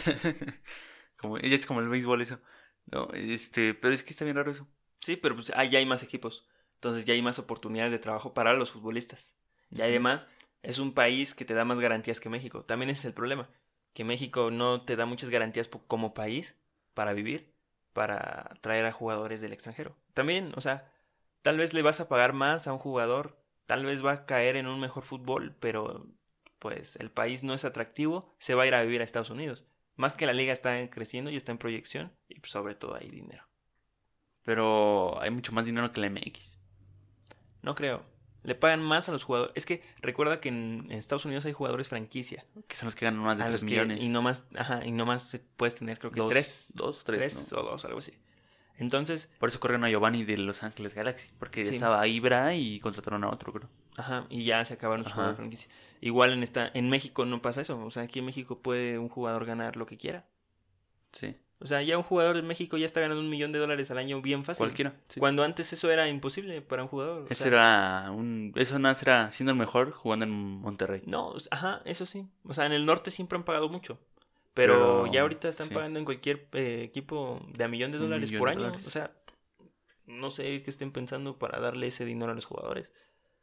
como, 1.18 1.40
ella 1.40 1.56
es 1.56 1.66
como 1.66 1.80
el 1.80 1.90
béisbol 1.90 2.22
eso. 2.22 2.40
No, 2.86 3.10
este, 3.14 3.74
pero 3.74 3.92
es 3.92 4.04
que 4.04 4.12
está 4.12 4.24
bien 4.24 4.38
raro 4.38 4.52
eso. 4.52 4.68
Sí, 5.00 5.16
pero 5.16 5.34
pues 5.34 5.52
ah, 5.56 5.66
ya 5.66 5.80
hay 5.80 5.88
más 5.88 6.04
equipos. 6.04 6.48
Entonces 6.76 7.06
ya 7.06 7.16
hay 7.16 7.24
más 7.24 7.40
oportunidades 7.40 7.92
de 7.92 7.98
trabajo 7.98 8.36
para 8.36 8.54
los 8.54 8.70
futbolistas. 8.70 9.36
Y 9.72 9.82
además 9.82 10.28
es 10.64 10.80
un 10.80 10.94
país 10.94 11.34
que 11.36 11.46
te 11.46 11.54
da 11.54 11.66
más 11.66 11.80
garantías 11.80 12.20
que 12.20 12.30
México. 12.30 12.64
También 12.64 12.90
ese 12.90 13.00
es 13.00 13.06
el 13.06 13.14
problema. 13.14 13.50
Que 13.94 14.04
México 14.04 14.52
no 14.52 14.84
te 14.84 14.96
da 14.96 15.06
muchas 15.06 15.30
garantías 15.30 15.70
como 15.88 16.14
país 16.14 16.56
para 16.94 17.14
vivir, 17.14 17.54
para 17.94 18.58
traer 18.62 18.86
a 18.86 18.92
jugadores 18.92 19.42
del 19.42 19.54
extranjero. 19.54 19.96
También, 20.14 20.52
o 20.56 20.62
sea, 20.62 20.92
tal 21.42 21.58
vez 21.58 21.74
le 21.74 21.82
vas 21.82 22.00
a 22.00 22.10
pagar 22.10 22.34
más 22.34 22.68
a 22.68 22.74
un 22.74 22.80
jugador, 22.80 23.38
tal 23.66 23.86
vez 23.86 24.06
va 24.06 24.12
a 24.12 24.26
caer 24.26 24.56
en 24.56 24.68
un 24.68 24.80
mejor 24.80 25.04
fútbol, 25.04 25.56
pero 25.60 26.08
pues 26.60 26.96
el 26.98 27.12
país 27.12 27.44
no 27.44 27.54
es 27.54 27.66
atractivo, 27.66 28.36
se 28.40 28.56
va 28.56 28.64
a 28.64 28.68
ir 28.68 28.76
a 28.76 28.82
vivir 28.82 29.02
a 29.02 29.04
Estados 29.04 29.30
Unidos. 29.30 29.66
Más 29.96 30.16
que 30.16 30.26
la 30.26 30.34
liga 30.34 30.54
está 30.54 30.90
creciendo 30.90 31.32
y 31.32 31.38
está 31.38 31.52
en 31.52 31.58
proyección, 31.58 32.12
y 32.28 32.36
sobre 32.44 32.76
todo 32.76 32.96
hay 32.96 33.10
dinero. 33.10 33.48
Pero 34.44 35.20
hay 35.22 35.32
mucho 35.32 35.52
más 35.52 35.66
dinero 35.66 35.92
que 35.92 36.00
la 36.00 36.10
MX. 36.10 36.60
No 37.62 37.76
creo. 37.76 38.17
Le 38.44 38.56
pagan 38.56 38.82
más 38.82 39.10
a 39.10 39.12
los 39.12 39.24
jugadores. 39.24 39.52
Es 39.56 39.66
que 39.66 39.84
recuerda 40.02 40.40
que 40.40 40.50
en, 40.50 40.88
Estados 40.92 41.26
Unidos 41.26 41.46
hay 41.46 41.54
jugadores 41.54 41.90
franquicia. 41.90 42.46
Que 42.68 42.76
son 42.76 42.88
los 42.88 42.96
que 42.96 43.06
ganan 43.06 43.22
más 43.22 43.38
de 43.38 43.44
a 43.44 43.48
3 43.48 43.54
los 43.54 43.62
que- 43.62 43.76
millones. 43.76 44.00
y 44.04 44.08
no 44.10 44.22
más, 44.22 44.44
ajá, 44.56 44.86
y 44.86 44.92
no 44.92 45.06
más 45.06 45.38
puedes 45.58 45.76
tener 45.76 46.00
creo 46.00 46.12
que 46.12 46.20
dos, 46.20 46.30
tres, 46.30 46.72
Dos 46.76 47.00
o 47.02 47.04
tres, 47.04 47.20
tres 47.34 47.52
¿no? 47.52 47.60
o 47.60 47.64
dos, 47.64 47.84
algo 47.86 48.00
así. 48.00 48.14
Entonces, 48.80 49.28
Por 49.40 49.50
eso 49.50 49.60
corrieron 49.60 49.84
a 49.86 49.90
Giovanni 49.90 50.24
de 50.24 50.38
Los 50.38 50.62
Ángeles 50.64 50.94
Galaxy. 50.94 51.32
Porque 51.40 51.66
Sí. 51.66 51.76
estaba 51.76 52.06
Ibra 52.08 52.54
y 52.56 52.80
contrataron 52.80 53.24
a 53.24 53.30
otro, 53.30 53.52
creo. 53.52 53.70
ajá, 53.98 54.28
y 54.30 54.44
ya 54.46 54.64
se 54.66 54.76
acabaron 54.76 55.04
los 55.04 55.12
jugadores 55.14 55.38
franquicia. 55.38 55.68
Igual 56.00 56.32
en 56.32 56.44
esta, 56.44 56.70
en 56.76 56.88
México 56.90 57.26
no 57.26 57.42
pasa 57.42 57.62
eso. 57.62 57.84
O 57.84 57.90
sea, 57.90 58.04
aquí 58.04 58.20
en 58.20 58.26
México 58.26 58.60
puede 58.62 59.00
un 59.00 59.10
jugador 59.10 59.46
ganar 59.46 59.76
lo 59.78 59.88
que 59.88 59.98
quiera. 59.98 60.28
Sí. 61.12 61.36
O 61.60 61.66
sea, 61.66 61.82
ya 61.82 61.98
un 61.98 62.04
jugador 62.04 62.36
de 62.36 62.44
México 62.44 62.78
ya 62.78 62.86
está 62.86 63.02
ganando 63.02 63.22
un 63.22 63.30
millón 63.30 63.52
de 63.52 63.58
dólares 63.58 63.90
al 63.90 63.98
año 63.98 64.22
bien 64.22 64.46
fácil. 64.46 64.60
Cualquiera. 64.60 64.94
sí. 65.08 65.20
Cuando 65.20 65.44
antes 65.44 65.74
eso 65.74 65.92
era 65.92 66.08
imposible 66.08 66.62
para 66.62 66.84
un 66.84 66.90
jugador. 66.90 67.26
Eso 67.30 67.44
sea, 67.44 67.48
era 67.48 68.12
un. 68.12 68.54
Eso 68.56 68.78
no 68.78 68.90
era 68.90 69.32
siendo 69.32 69.54
el 69.54 69.58
mejor 69.58 69.92
jugando 69.92 70.26
en 70.26 70.32
Monterrey. 70.32 71.02
No, 71.06 71.34
ajá, 71.50 71.82
eso 71.86 72.06
sí. 72.06 72.28
O 72.44 72.54
sea, 72.54 72.68
en 72.68 72.74
el 72.74 72.86
norte 72.86 73.10
siempre 73.10 73.38
han 73.38 73.44
pagado 73.44 73.70
mucho. 73.70 74.00
Pero, 74.54 75.04
Pero, 75.04 75.14
ya 75.14 75.22
ahorita 75.22 75.48
están 75.50 75.68
sí. 75.68 75.74
pagando 75.74 76.00
en 76.00 76.06
cualquier 76.06 76.48
eh, 76.54 76.82
equipo 76.84 77.44
de 77.54 77.64
a 77.64 77.68
millón 77.68 77.92
de 77.92 77.98
dólares 77.98 78.32
millón 78.32 78.40
por 78.40 78.50
de 78.50 78.54
año. 78.56 78.62
dólares. 78.64 78.88
O 78.88 78.92
sea, 78.92 79.12
no 80.06 80.30
sé 80.32 80.62
qué 80.64 80.70
estén 80.70 80.92
pensando 80.92 81.38
para 81.38 81.60
darle 81.60 81.88
ese 81.88 82.06
dinero 82.06 82.32
a 82.32 82.36
los 82.36 82.46
jugadores. 82.46 82.92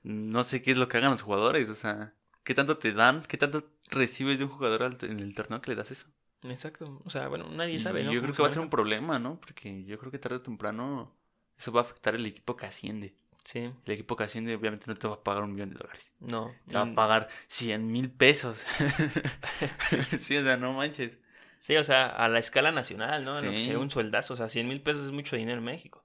No 0.03 0.44
sé 0.44 0.62
qué 0.62 0.70
es 0.72 0.77
lo 0.77 0.88
que 0.88 0.98
hagan 0.98 1.12
los 1.12 1.22
jugadores. 1.22 1.68
O 1.68 1.74
sea, 1.74 2.14
¿qué 2.44 2.55
tanto 2.55 2.79
te 2.79 2.92
dan? 2.92 3.22
¿Qué 3.24 3.37
tanto 3.38 3.64
recibes 3.90 4.38
de 4.38 4.44
un 4.44 4.50
jugador 4.50 4.96
en 5.03 5.20
el 5.20 5.35
torneo 5.35 5.61
que 5.61 5.70
le 5.70 5.77
das 5.77 5.90
eso? 5.90 6.09
Exacto. 6.44 7.00
O 7.04 7.11
sea, 7.11 7.28
bueno, 7.28 7.48
nadie 7.50 7.74
Y 7.74 7.80
sabe, 7.80 8.04
¿no? 8.04 8.12
Yo 8.12 8.20
creo 8.22 8.33
que 8.35 8.42
va 8.42 8.48
a 8.48 8.50
ser 8.52 8.61
un 8.62 8.70
problema, 8.70 9.18
¿no? 9.18 9.40
Porque 9.40 9.85
yo 9.85 9.98
creo 9.98 10.11
que 10.12 10.18
tarde 10.18 10.37
o 10.37 10.42
temprano 10.42 11.14
eso 11.59 11.72
va 11.72 11.80
a 11.80 11.85
afectar 11.85 12.14
al 12.14 12.24
equipo 12.26 12.57
que 12.57 12.66
asciende. 12.66 13.14
Sí, 13.44 13.70
El 13.85 13.92
equipo 13.92 14.16
que 14.16 14.24
asciende 14.24 14.54
obviamente 14.57 14.87
no 14.87 14.94
te 14.94 15.07
va 15.07 15.14
a 15.14 15.22
pagar 15.22 15.42
un 15.44 15.52
millón 15.52 15.68
de 15.70 15.76
dólares. 15.76 16.14
no. 16.20 16.54
Te 16.66 16.74
va 16.76 16.83
a 16.83 16.94
pagar 16.94 17.28
100 17.48 17.87
mil 17.92 18.11
pesos. 18.11 18.64
sí, 20.18 20.37
o 20.37 20.42
sea, 20.42 20.57
no 20.57 20.72
manches. 20.72 21.18
Sí, 21.59 21.76
o 21.76 21.85
sea, 21.85 22.07
a 22.09 22.28
la 22.28 22.38
escala 22.38 22.72
nacional, 22.72 23.24
¿no? 23.24 23.37
En 23.38 23.44
lo 23.46 23.50
que 23.52 23.59
Sí. 23.59 23.64
sea 23.68 23.78
un 23.78 23.90
sueldazo. 23.90 24.35
O 24.35 24.37
sea, 24.37 24.48
100 24.48 24.68
mil 24.68 24.83
pesos 24.83 25.04
es 25.07 25.12
mucho 25.12 25.37
dinero 25.37 25.59
en 25.59 25.64
México. 25.64 26.04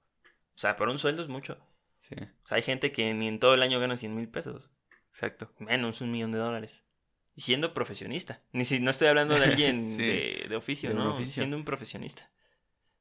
O 0.55 0.57
sea, 0.59 0.75
para 0.75 0.91
un 0.91 0.99
sueldo 0.99 1.21
es 1.23 1.29
mucho. 1.29 1.57
Sí, 1.97 2.15
O 2.43 2.47
sea, 2.47 2.55
hay 2.57 2.61
gente 2.63 2.91
que 2.91 3.13
ni 3.13 3.27
en 3.27 3.39
todo 3.39 3.53
el 3.53 3.61
año 3.61 3.79
gana 3.79 3.97
100 3.97 4.15
mil 4.15 4.29
pesos. 4.29 4.69
exacto. 5.09 5.51
Menos 5.59 5.99
un 6.01 6.11
millón 6.11 6.31
de 6.31 6.37
dólares. 6.39 6.85
Siendo 7.39 7.73
profesionista. 7.73 8.41
Ni 8.51 8.65
si 8.65 8.79
no 8.79 8.91
estoy 8.91 9.07
hablando 9.07 9.35
de 9.39 9.45
alguien 9.45 9.89
Sí. 9.97 10.03
de, 10.03 10.45
de 10.49 10.55
oficio, 10.55 10.89
De 10.89 10.95
¿no? 10.95 11.13
oficio. 11.15 11.33
Siendo 11.35 11.57
un 11.57 11.65
profesionista. 11.65 12.29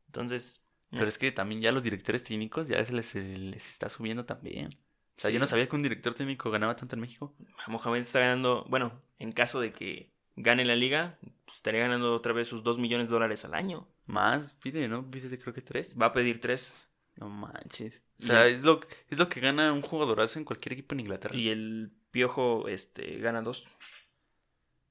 Entonces, 0.06 0.62
Pero 0.90 1.06
es 1.06 1.18
que 1.18 1.32
también 1.32 1.60
ya 1.60 1.72
los 1.72 1.82
directores 1.82 2.24
técnicos 2.24 2.68
ya 2.68 2.82
se 2.84 2.92
les, 2.92 3.14
les 3.14 3.68
está 3.68 3.90
subiendo 3.90 4.24
también. 4.24 4.68
O 4.68 5.20
sea, 5.20 5.28
Sí. 5.30 5.34
yo 5.34 5.40
no 5.40 5.46
sabía 5.46 5.68
que 5.68 5.76
un 5.76 5.82
director 5.82 6.14
técnico 6.14 6.50
ganaba 6.50 6.76
tanto 6.76 6.94
en 6.94 7.00
México. 7.00 7.34
Mohamed 7.66 8.00
está 8.00 8.20
ganando, 8.20 8.64
bueno, 8.68 8.98
en 9.18 9.32
caso 9.32 9.60
de 9.60 9.72
que 9.72 10.10
gane 10.36 10.64
la 10.64 10.76
liga, 10.76 11.18
pues, 11.44 11.56
estaría 11.56 11.80
ganando 11.80 12.14
otra 12.14 12.32
vez 12.32 12.48
sus 12.48 12.62
2 12.62 12.78
millones 12.78 13.08
de 13.08 13.12
dólares 13.12 13.44
al 13.44 13.54
año. 13.54 13.86
Más, 14.06 14.54
pide, 14.54 14.88
¿no? 14.88 15.10
Pide 15.10 15.36
creo 15.38 15.52
que 15.52 15.60
tres. 15.60 15.96
Va 16.00 16.06
a 16.06 16.12
pedir 16.12 16.40
3. 16.40 16.86
No 17.16 17.28
manches. 17.28 18.02
O 18.20 18.24
sea, 18.26 18.46
el- 18.46 18.54
es 18.54 18.62
lo, 18.62 18.80
es 19.10 19.18
lo 19.18 19.28
que 19.28 19.40
gana 19.40 19.72
un 19.72 19.82
jugadorazo 19.82 20.38
en 20.38 20.44
cualquier 20.44 20.74
equipo 20.74 20.94
en 20.94 21.00
Inglaterra. 21.00 21.36
Y 21.36 21.48
el 21.50 21.90
piojo 22.12 22.68
este, 22.68 23.18
gana 23.18 23.42
2. 23.42 23.64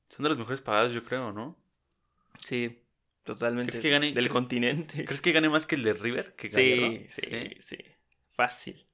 Son 0.10 0.24
de 0.24 0.30
los 0.30 0.38
mejores 0.38 0.62
pagados, 0.62 0.94
yo 0.94 1.04
creo, 1.04 1.32
¿no? 1.34 1.56
Sí, 2.40 2.80
totalmente. 3.24 3.72
¿Crees 3.72 3.84
que 3.84 3.90
gane- 3.90 4.08
del 4.14 4.26
crees- 4.26 4.34
continente. 4.34 5.06
¿Crees 5.06 5.22
que 5.22 5.32
gane 5.32 5.50
más 5.50 5.66
que 5.66 5.76
el 5.76 5.84
de 5.84 5.94
River? 5.94 6.34
Que 6.36 6.50
Sí, 6.50 7.08
sí, 7.10 7.56
sí, 7.60 7.78
Fácil. 8.32 8.86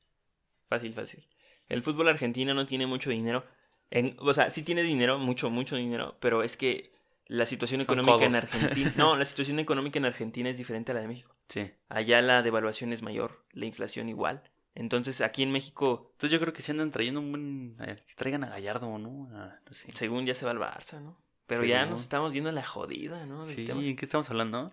Fácil, 0.69 0.93
fácil. 0.93 1.27
El 1.67 1.83
fútbol 1.83 2.07
argentino 2.09 2.53
no 2.53 2.65
tiene 2.65 2.87
mucho 2.87 3.09
dinero. 3.09 3.45
En, 3.91 4.15
o 4.19 4.33
sea, 4.33 4.49
sí 4.49 4.63
tiene 4.63 4.81
dinero, 4.83 5.19
mucho, 5.19 5.49
mucho 5.49 5.75
dinero, 5.75 6.17
pero 6.19 6.41
es 6.43 6.57
que 6.57 6.91
la 7.27 7.45
situación 7.45 7.79
Son 7.85 7.99
económica 7.99 8.25
en. 8.25 8.35
Argentina. 8.35 8.93
No, 8.97 9.15
la 9.17 9.25
situación 9.25 9.59
económica 9.59 9.99
en 9.99 10.05
Argentina 10.05 10.49
es 10.49 10.57
diferente 10.57 10.91
a 10.91 10.95
la 10.95 11.01
de 11.01 11.07
México. 11.07 11.35
Sí. 11.49 11.71
Allá 11.89 12.21
la 12.21 12.41
devaluación 12.41 12.91
es 12.93 13.01
mayor, 13.01 13.45
la 13.51 13.65
inflación 13.65 14.09
igual. 14.09 14.49
Entonces 14.75 15.21
aquí 15.21 15.43
en 15.43 15.51
México, 15.51 16.09
Entonces 16.13 16.31
yo 16.31 16.39
creo 16.39 16.53
que 16.53 16.61
se 16.63 16.71
andan 16.71 16.89
trayendo 16.91 17.19
un 17.19 17.31
buen... 17.31 17.77
Que 17.77 18.13
traigan 18.15 18.43
a 18.43 18.49
Gallardo, 18.49 18.97
¿no? 18.97 19.29
A- 19.37 19.59
no 19.67 19.73
sé. 19.73 19.91
según 19.93 20.25
ya 20.25 20.33
se 20.35 20.45
va 20.45 20.51
al 20.51 20.57
Barça, 20.59 20.99
¿no? 21.01 21.17
Pero 21.45 21.63
ya 21.65 21.85
nos 21.85 22.01
estamos 22.01 22.31
viendo 22.31 22.49
en 22.49 22.55
la 22.55 22.65
jodida, 22.65 23.25
¿no? 23.25 23.45
del 23.45 23.55
Sí, 23.55 23.65
tema. 23.65 23.81
¿en 23.83 23.95
qué 23.95 24.05
estamos 24.05 24.29
hablando? 24.29 24.71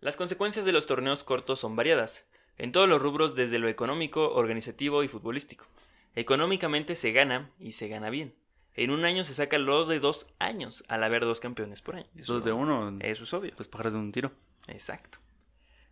Las 0.00 0.16
consecuencias 0.16 0.64
de 0.64 0.72
los 0.72 0.86
torneos 0.86 1.22
cortos 1.24 1.60
son 1.60 1.76
variadas, 1.76 2.26
en 2.56 2.72
todos 2.72 2.88
los 2.88 3.00
rubros 3.02 3.34
desde 3.36 3.58
lo 3.58 3.68
económico, 3.68 4.32
organizativo 4.34 5.04
y 5.04 5.08
futbolístico. 5.08 5.66
Económicamente 6.14 6.96
se 6.96 7.12
gana 7.12 7.50
y 7.60 7.72
se 7.72 7.88
gana 7.88 8.10
bien. 8.10 8.34
En 8.74 8.90
un 8.90 9.04
año 9.04 9.24
se 9.24 9.34
saca 9.34 9.58
lo 9.58 9.84
de 9.84 10.00
dos 10.00 10.26
años 10.38 10.84
al 10.88 11.04
haber 11.04 11.22
dos 11.24 11.38
campeones 11.40 11.82
por 11.82 11.96
año. 11.96 12.06
Eso 12.16 12.34
Dos 12.34 12.44
de 12.44 12.50
no- 12.50 12.56
uno. 12.56 12.98
Eso 13.00 13.24
es 13.24 13.32
obvio. 13.34 13.52
Dos 13.56 13.68
pájaros 13.68 13.92
de 13.92 13.98
un 13.98 14.10
tiro. 14.10 14.32
Exacto. 14.66 15.18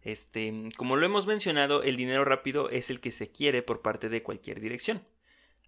Este, 0.03 0.53
como 0.77 0.97
lo 0.97 1.07
hemos 1.07 1.27
mencionado, 1.27 1.83
el 1.83 1.97
dinero 1.97 2.25
rápido 2.25 2.71
es 2.71 2.91
el 2.91 3.01
que 3.01 3.13
se 3.13 3.31
quiere 3.31 3.63
por 3.63 3.83
parte 3.83 4.09
de 4.09 4.23
cualquier 4.23 4.61
dirección. 4.61 5.03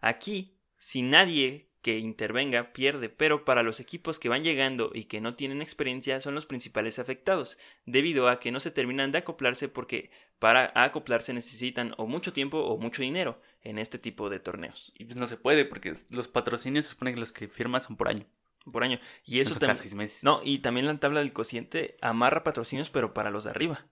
Aquí, 0.01 0.57
si 0.79 1.03
nadie 1.03 1.71
que 1.83 1.99
intervenga 1.99 2.73
pierde, 2.73 3.09
pero 3.09 3.45
para 3.45 3.62
los 3.62 3.81
equipos 3.81 4.19
que 4.19 4.29
van 4.29 4.45
llegando 4.45 4.90
y 4.95 5.05
que 5.05 5.21
no 5.21 5.35
tienen 5.35 5.62
experiencia 5.62 6.21
son 6.21 6.35
los 6.35 6.47
principales 6.47 6.99
afectados, 6.99 7.59
debido 7.87 8.29
a 8.29 8.38
que 8.38 8.53
no 8.53 8.61
se 8.61 8.71
terminan 8.71 9.12
de 9.12 9.19
acoplarse 9.19 9.69
porque 9.69 10.11
para 10.38 10.73
acoplarse 10.75 11.33
necesitan 11.33 11.95
o 11.97 12.07
mucho 12.07 12.33
tiempo 12.33 12.59
o 12.59 12.77
mucho 12.77 13.03
dinero 13.03 13.40
en 13.62 13.79
este 13.79 13.99
tipo 13.99 14.31
de 14.31 14.40
torneos 14.40 14.93
Y 14.97 15.05
pues 15.05 15.16
no 15.16 15.27
se 15.27 15.37
puede 15.37 15.64
porque 15.64 15.95
los 16.11 16.29
patrocinios 16.29 16.85
se 16.85 16.90
supone 16.93 17.14
que 17.14 17.21
los 17.21 17.33
que 17.33 17.49
firmas 17.49 17.85
son 17.85 17.97
por 17.97 18.09
año. 18.09 18.27
por 18.71 18.85
año. 18.85 19.01
Y 19.25 19.40
eso 19.40 19.59
también... 19.59 19.79
seis 19.79 19.95
meses. 19.95 20.23
No, 20.23 20.40
y 20.45 20.59
también 20.59 20.87
la 20.87 20.99
tabla 20.99 21.21
del 21.21 21.33
cociente 21.33 21.97
amarra 22.03 22.45
patrocinios, 22.45 22.90
pero 22.90 23.14
para 23.14 23.31
los 23.31 23.45
de 23.45 23.51
arriba. 23.51 23.87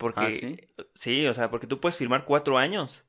Porque, 0.00 0.20
Ah, 0.24 0.30
¿sí? 0.30 0.56
sí, 0.94 1.26
o 1.26 1.34
sea, 1.34 1.50
porque 1.50 1.66
tú 1.66 1.78
puedes 1.78 1.98
firmar 1.98 2.24
cuatro 2.24 2.56
años 2.56 3.04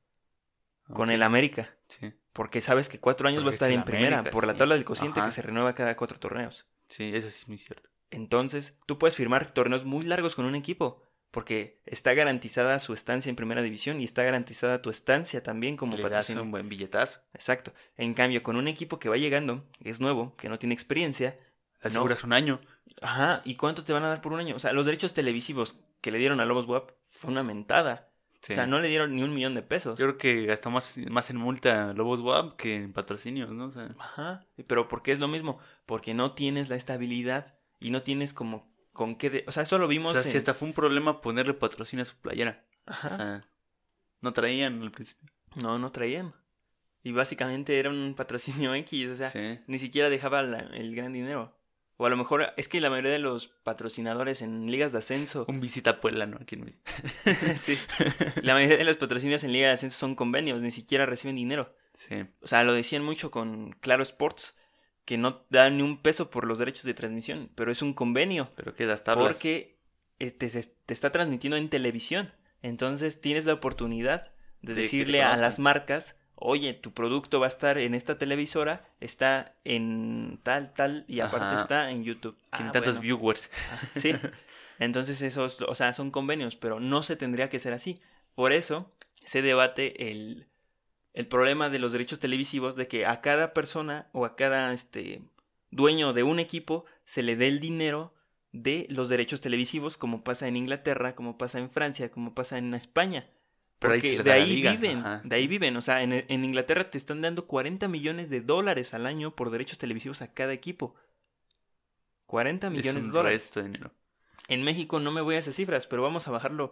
con 0.94 1.10
el 1.10 1.24
América. 1.24 1.74
Sí. 1.88 2.12
Porque 2.34 2.60
sabes 2.60 2.90
que 2.90 3.00
cuatro 3.00 3.30
años 3.30 3.44
va 3.44 3.48
a 3.48 3.52
estar 3.52 3.70
es 3.72 3.78
en 3.78 3.84
primera, 3.86 4.24
por 4.24 4.46
la 4.46 4.56
tabla 4.58 4.76
del 4.76 4.84
cociente 4.84 5.22
Ajá. 5.22 5.30
que 5.30 5.34
se 5.36 5.42
renueva 5.42 5.74
cada 5.74 5.96
cuatro 5.96 6.20
torneos. 6.20 6.68
Sí, 6.90 7.12
eso 7.16 7.30
sí 7.30 7.38
es 7.44 7.48
muy 7.48 7.58
cierto. 7.58 7.90
Entonces, 8.10 8.76
tú 8.88 8.98
puedes 8.98 9.16
firmar 9.16 9.52
torneos 9.52 9.86
muy 9.86 10.04
largos 10.04 10.36
con 10.36 10.44
un 10.44 10.54
equipo, 10.56 11.02
porque 11.32 11.80
está 11.86 12.14
garantizada 12.14 12.78
su 12.80 12.92
estancia 12.94 13.30
en 13.30 13.38
primera 13.38 13.62
división 13.62 14.02
y 14.02 14.04
está 14.04 14.24
garantizada 14.24 14.82
tu 14.82 14.90
estancia 14.90 15.42
también 15.44 15.78
como 15.78 15.96
Le 15.96 16.10
das 16.10 16.30
un 16.32 16.52
buen 16.52 16.68
billetazo. 16.68 17.22
Exacto. 17.34 17.74
En 17.96 18.14
cambio, 18.14 18.44
con 18.44 18.58
un 18.58 18.68
equipo 18.68 19.00
que 19.00 19.08
va 19.08 19.16
llegando, 19.16 19.66
que 19.82 19.90
es 19.90 20.02
nuevo, 20.02 20.36
que 20.36 20.50
no 20.50 20.60
tiene 20.60 20.74
experiencia, 20.76 21.40
No. 21.84 21.88
aseguras 21.88 22.26
un 22.26 22.34
año. 22.34 22.60
Ajá, 23.02 23.42
¿y 23.46 23.56
cuánto 23.56 23.84
te 23.84 23.94
van 23.94 24.04
a 24.04 24.10
dar 24.10 24.22
por 24.22 24.34
un 24.34 24.40
año? 24.40 24.56
O 24.56 24.60
sea, 24.60 24.74
los 24.74 24.86
derechos 24.86 25.14
televisivos 25.14 25.80
que 26.02 26.12
le 26.12 26.18
dieron 26.20 26.40
a 26.40 26.46
Lobos 26.46 26.66
WAP 26.66 26.92
fue 27.08 27.32
una 27.32 27.44
mentada. 27.44 28.10
Sí. 28.42 28.54
O 28.54 28.56
sea, 28.56 28.66
no 28.66 28.80
le 28.80 28.88
dieron 28.90 29.16
ni 29.16 29.22
un 29.22 29.34
millón 29.34 29.54
de 29.54 29.62
pesos. 29.62 30.00
Yo 30.00 30.06
creo 30.06 30.18
que 30.18 30.46
gastó 30.48 30.72
más, 30.72 30.98
más 31.10 31.30
en 31.30 31.38
multa 31.38 31.94
Lobos 31.94 32.22
WAP 32.22 32.56
que 32.56 32.76
en 32.76 32.92
patrocinios, 32.94 33.52
¿no? 33.52 33.66
O 33.66 33.72
sea, 33.72 33.94
Ajá, 34.00 34.46
pero 34.68 34.88
¿por 34.88 35.04
qué 35.04 35.12
es 35.12 35.20
lo 35.20 35.28
mismo? 35.28 35.60
Porque 35.86 36.14
no 36.16 36.34
tienes 36.34 36.70
la 36.70 36.76
estabilidad 36.76 37.56
y 37.80 37.92
no 37.92 38.02
tienes 38.02 38.34
como 38.34 38.72
con 38.94 39.16
qué... 39.16 39.30
de- 39.30 39.46
O 39.48 39.52
sea, 39.52 39.64
eso 39.64 39.78
lo 39.78 39.86
o 39.86 39.88
vimos 39.88 40.14
sea, 40.14 40.22
en... 40.24 40.28
si 40.28 40.38
hasta 40.38 40.54
fue 40.56 40.68
un 40.68 40.74
problema 40.74 41.22
ponerle 41.22 41.54
patrocinio 41.54 42.02
a 42.04 42.06
su 42.08 42.16
playera. 42.18 42.66
Ajá. 42.88 43.08
O 43.08 43.16
sea, 43.18 43.48
no 44.22 44.34
traían 44.34 44.82
al 44.82 44.92
principio. 44.92 45.30
No, 45.56 45.78
no 45.80 45.92
traían. 45.92 46.34
Y 47.04 47.12
básicamente 47.12 47.78
era 47.80 47.90
un 47.90 48.14
patrocinio 48.16 48.74
X, 48.76 49.10
o 49.12 49.16
sea, 49.16 49.30
sí. 49.30 49.60
ni 49.68 49.78
siquiera 49.80 50.10
dejaba 50.10 50.42
la- 50.44 50.60
el 50.60 50.96
gran 50.96 51.14
dinero. 51.14 51.56
O 52.02 52.08
a 52.08 52.10
lo 52.10 52.18
mejor 52.18 52.52
es 52.58 52.68
que 52.68 52.82
la 52.82 52.90
mayoría 52.90 53.12
de 53.12 53.20
los 53.20 53.50
patrocinadores 53.64 54.42
en 54.42 54.72
ligas 54.72 54.92
de 54.92 54.98
ascenso... 54.98 55.46
Un 55.48 55.60
visita 55.60 55.92
a 55.92 56.02
Puebla, 56.02 56.26
¿no? 56.26 56.40
Aquí 56.42 56.56
en 56.56 56.76
sí. 57.58 57.78
La 58.42 58.56
mayoría 58.56 58.78
de 58.78 58.86
los 58.86 58.98
patrocinios 58.98 59.44
en 59.44 59.52
ligas 59.52 59.68
de 59.68 59.74
ascenso 59.74 60.00
son 60.00 60.16
convenios, 60.16 60.64
ni 60.64 60.72
siquiera 60.72 61.06
reciben 61.06 61.36
dinero. 61.36 61.76
Sí. 61.94 62.26
O 62.42 62.48
sea, 62.48 62.64
lo 62.64 62.74
decían 62.74 63.04
mucho 63.04 63.30
con 63.30 63.74
Claro 63.82 64.02
Sports, 64.02 64.56
que 65.06 65.20
no 65.20 65.46
dan 65.52 65.78
ni 65.78 65.84
un 65.84 66.02
peso 66.02 66.32
por 66.32 66.46
los 66.46 66.58
derechos 66.58 66.86
de 66.86 66.96
transmisión, 66.96 67.52
pero 67.54 67.72
es 67.72 67.84
un 67.84 67.94
convenio. 67.94 68.50
Pero 68.56 68.74
que 68.74 68.88
las 68.88 69.04
tablas. 69.04 69.34
Porque 69.34 69.78
eh, 70.18 70.32
te, 70.32 70.50
te 70.50 70.94
está 70.96 71.12
transmitiendo 71.12 71.56
en 71.56 71.70
televisión. 71.70 72.34
Entonces 72.64 73.22
tienes 73.22 73.46
la 73.46 73.54
oportunidad 73.54 74.32
de 74.64 74.74
decirle 74.74 75.22
a 75.22 75.38
las 75.38 75.60
marcas, 75.60 76.16
oye, 76.42 76.74
tu 76.74 76.92
producto 76.94 77.40
va 77.40 77.46
a 77.46 77.48
estar 77.48 77.78
en 77.78 77.94
esta 77.96 78.18
televisora, 78.18 78.86
está 79.00 79.56
en 79.64 80.40
tal, 80.44 80.74
tal, 80.74 81.06
y 81.08 81.20
aparte 81.22 81.46
Ajá. 81.54 81.62
está 81.62 81.92
en 81.92 82.04
YouTube. 82.04 82.36
Tiene 82.56 82.70
Ah, 82.70 82.74
tantos 82.74 82.98
bueno. 82.98 83.18
viewers. 83.18 83.52
Sí. 83.96 84.14
Entonces 84.80 85.22
esos, 85.22 85.62
o 85.62 85.76
sea, 85.76 85.94
son 85.94 86.12
convenios, 86.12 86.56
pero 86.56 86.80
no 86.80 87.04
se 87.04 87.16
tendría 87.16 87.50
que 87.50 87.60
ser 87.60 87.74
así. 87.74 88.02
Por 88.36 88.52
eso 88.52 88.92
se 89.24 89.42
debate 89.42 90.10
el, 90.12 90.48
el 91.14 91.28
problema 91.28 91.70
de 91.70 91.78
los 91.80 91.92
derechos 91.92 92.20
televisivos 92.20 92.76
de 92.76 92.88
que 92.88 93.06
a 93.06 93.22
cada 93.22 93.54
persona 93.54 94.08
o 94.12 94.26
a 94.26 94.36
cada 94.36 94.74
este 94.74 95.22
dueño 95.70 96.14
de 96.14 96.24
un 96.24 96.40
equipo 96.40 96.86
se 97.06 97.22
le 97.24 97.36
dé 97.36 97.48
el 97.48 97.60
dinero 97.60 98.14
de 98.54 98.86
los 98.90 99.08
derechos 99.08 99.40
televisivos, 99.40 99.96
como 99.98 100.24
pasa 100.24 100.48
en 100.48 100.56
Inglaterra, 100.58 101.16
como 101.16 101.38
pasa 101.38 101.60
en 101.60 101.70
Francia, 101.70 102.10
como 102.12 102.34
pasa 102.34 102.58
en 102.58 102.74
España. 102.74 103.30
Pero 103.82 103.94
ahí 103.94 104.00
Porque 104.00 104.18
le 104.18 104.24
de 104.24 104.32
ahí 104.32 104.62
viven, 104.62 105.00
Ajá, 105.00 105.22
de 105.26 105.36
ahí 105.36 105.48
viven. 105.48 105.76
O 105.76 105.82
sea, 105.82 106.04
en, 106.04 106.14
en 106.14 106.46
Inglaterra 106.46 106.90
te 106.90 106.98
están 106.98 107.20
dando 107.22 107.48
40 107.48 107.88
millones 107.90 108.30
de 108.30 108.40
dólares 108.42 108.94
al 108.94 109.06
año 109.08 109.36
por 109.36 109.50
derechos 109.50 109.78
televisivos 109.80 110.22
a 110.22 110.32
cada 110.34 110.54
equipo. 110.54 110.96
40 112.28 112.68
Es 112.68 112.74
millones 112.74 113.04
un 113.04 113.10
de 113.10 113.18
dólares. 113.18 113.42
resto 113.42 113.60
de 113.62 113.66
dinero. 113.68 113.92
En 114.48 114.64
México 114.64 115.00
no 115.00 115.12
me 115.12 115.22
voy 115.22 115.36
a 115.36 115.40
esas 115.40 115.56
cifras, 115.56 115.88
pero 115.88 116.02
vamos 116.04 116.28
a 116.28 116.32
bajarlo 116.32 116.72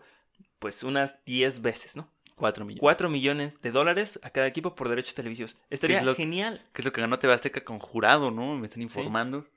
pues 0.60 0.84
unas 0.84 1.24
10 1.26 1.62
veces, 1.62 1.96
¿no? 1.96 2.10
Cuatro 2.36 2.64
millones. 2.64 2.80
4 2.80 3.10
millones 3.10 3.62
de 3.62 3.72
dólares 3.72 4.20
a 4.24 4.30
cada 4.30 4.48
equipo 4.48 4.76
por 4.76 4.88
derechos 4.88 5.14
televisivos. 5.16 5.58
Estaría 5.70 5.98
es 5.98 6.04
lo- 6.06 6.16
genial. 6.16 6.64
Que 6.74 6.82
es 6.82 6.86
lo 6.86 6.94
que 6.94 7.02
ganó 7.02 7.20
TV 7.20 7.34
Azteca 7.34 7.62
con 7.66 7.80
jurado, 7.80 8.32
¿no? 8.32 8.56
Me 8.56 8.68
están 8.68 8.82
informando. 8.82 9.48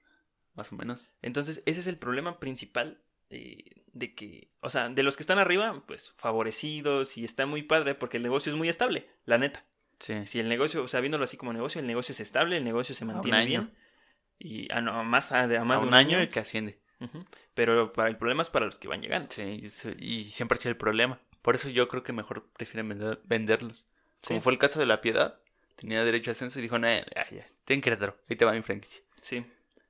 Más 0.54 0.72
o 0.72 0.76
menos. 0.76 1.12
Entonces, 1.22 1.62
ese 1.66 1.80
es 1.80 1.86
el 1.86 1.96
problema 1.96 2.40
principal 2.40 3.00
eh, 3.32 3.82
de 3.92 4.14
que, 4.14 4.48
o 4.60 4.70
sea, 4.70 4.88
de 4.88 5.02
los 5.02 5.16
que 5.16 5.22
están 5.22 5.38
arriba, 5.38 5.82
pues 5.86 6.14
favorecidos 6.16 7.16
y 7.18 7.24
está 7.24 7.46
muy 7.46 7.62
padre 7.62 7.94
porque 7.94 8.16
el 8.18 8.22
negocio 8.22 8.52
es 8.52 8.56
muy 8.58 8.68
estable, 8.68 9.08
la 9.24 9.38
neta. 9.38 9.64
Sí. 9.98 10.26
Si 10.26 10.40
el 10.40 10.48
negocio, 10.48 10.82
o 10.82 10.88
sea, 10.88 11.00
viéndolo 11.00 11.24
así 11.24 11.36
como 11.36 11.52
negocio, 11.52 11.80
el 11.80 11.86
negocio 11.86 12.12
es 12.12 12.20
estable, 12.20 12.56
el 12.56 12.64
negocio 12.64 12.94
se 12.94 13.04
un 13.04 13.12
mantiene 13.12 13.38
año. 13.38 13.48
bien. 13.48 13.72
Y 14.38 14.72
a, 14.72 14.80
no, 14.80 14.92
a 14.98 15.02
más, 15.04 15.30
a, 15.32 15.46
de- 15.46 15.58
a 15.58 15.64
más 15.64 15.78
a 15.78 15.82
de 15.82 15.86
un 15.88 15.94
año 15.94 16.18
el 16.18 16.28
que 16.28 16.40
asciende. 16.40 16.78
Pero 17.54 17.92
para, 17.92 18.08
el 18.08 18.16
problema 18.16 18.42
es 18.42 18.50
para 18.50 18.66
los 18.66 18.78
que 18.78 18.88
van 18.88 19.02
llegando. 19.02 19.28
Sí, 19.30 19.60
eso- 19.64 19.90
y 19.98 20.24
siempre 20.30 20.56
ha 20.56 20.60
sido 20.60 20.70
el 20.70 20.76
problema. 20.76 21.20
Por 21.42 21.54
eso 21.56 21.68
yo 21.68 21.88
creo 21.88 22.02
que 22.02 22.12
mejor 22.12 22.48
prefieren 22.52 22.88
vender- 22.88 23.20
venderlos. 23.24 23.86
Como 24.26 24.38
Sí. 24.40 24.44
fue 24.44 24.52
el 24.52 24.58
caso 24.58 24.78
de 24.80 24.86
La 24.86 25.00
Piedad, 25.00 25.40
tenía 25.76 26.04
derecho 26.04 26.30
a 26.30 26.32
ascenso 26.32 26.58
y 26.58 26.62
dijo, 26.62 26.78
no, 26.78 26.86
ya, 26.88 27.04
ya, 27.30 27.46
ten 27.64 27.80
Querétaro, 27.80 28.16
ahí 28.28 28.36
te 28.36 28.44
va 28.44 28.52
mi 28.52 28.62
franquicia. 28.62 29.02
Sí. 29.20 29.44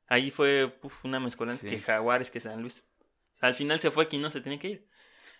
Ahí 0.09 0.31
fue 0.31 0.75
uf, 0.83 1.05
una 1.05 1.21
mezcolanza 1.21 1.61
Sí. 1.63 1.69
que 1.69 1.79
Jaguares, 1.81 2.31
que 2.31 2.41
San 2.41 2.61
Luis. 2.61 2.83
Al 3.43 3.55
final 3.55 3.79
se 3.79 3.91
fue 3.91 4.05
aquí, 4.05 4.17
no 4.17 4.31
se 4.31 4.41
tenía 4.41 4.59
que 4.59 4.69
ir. 4.69 4.89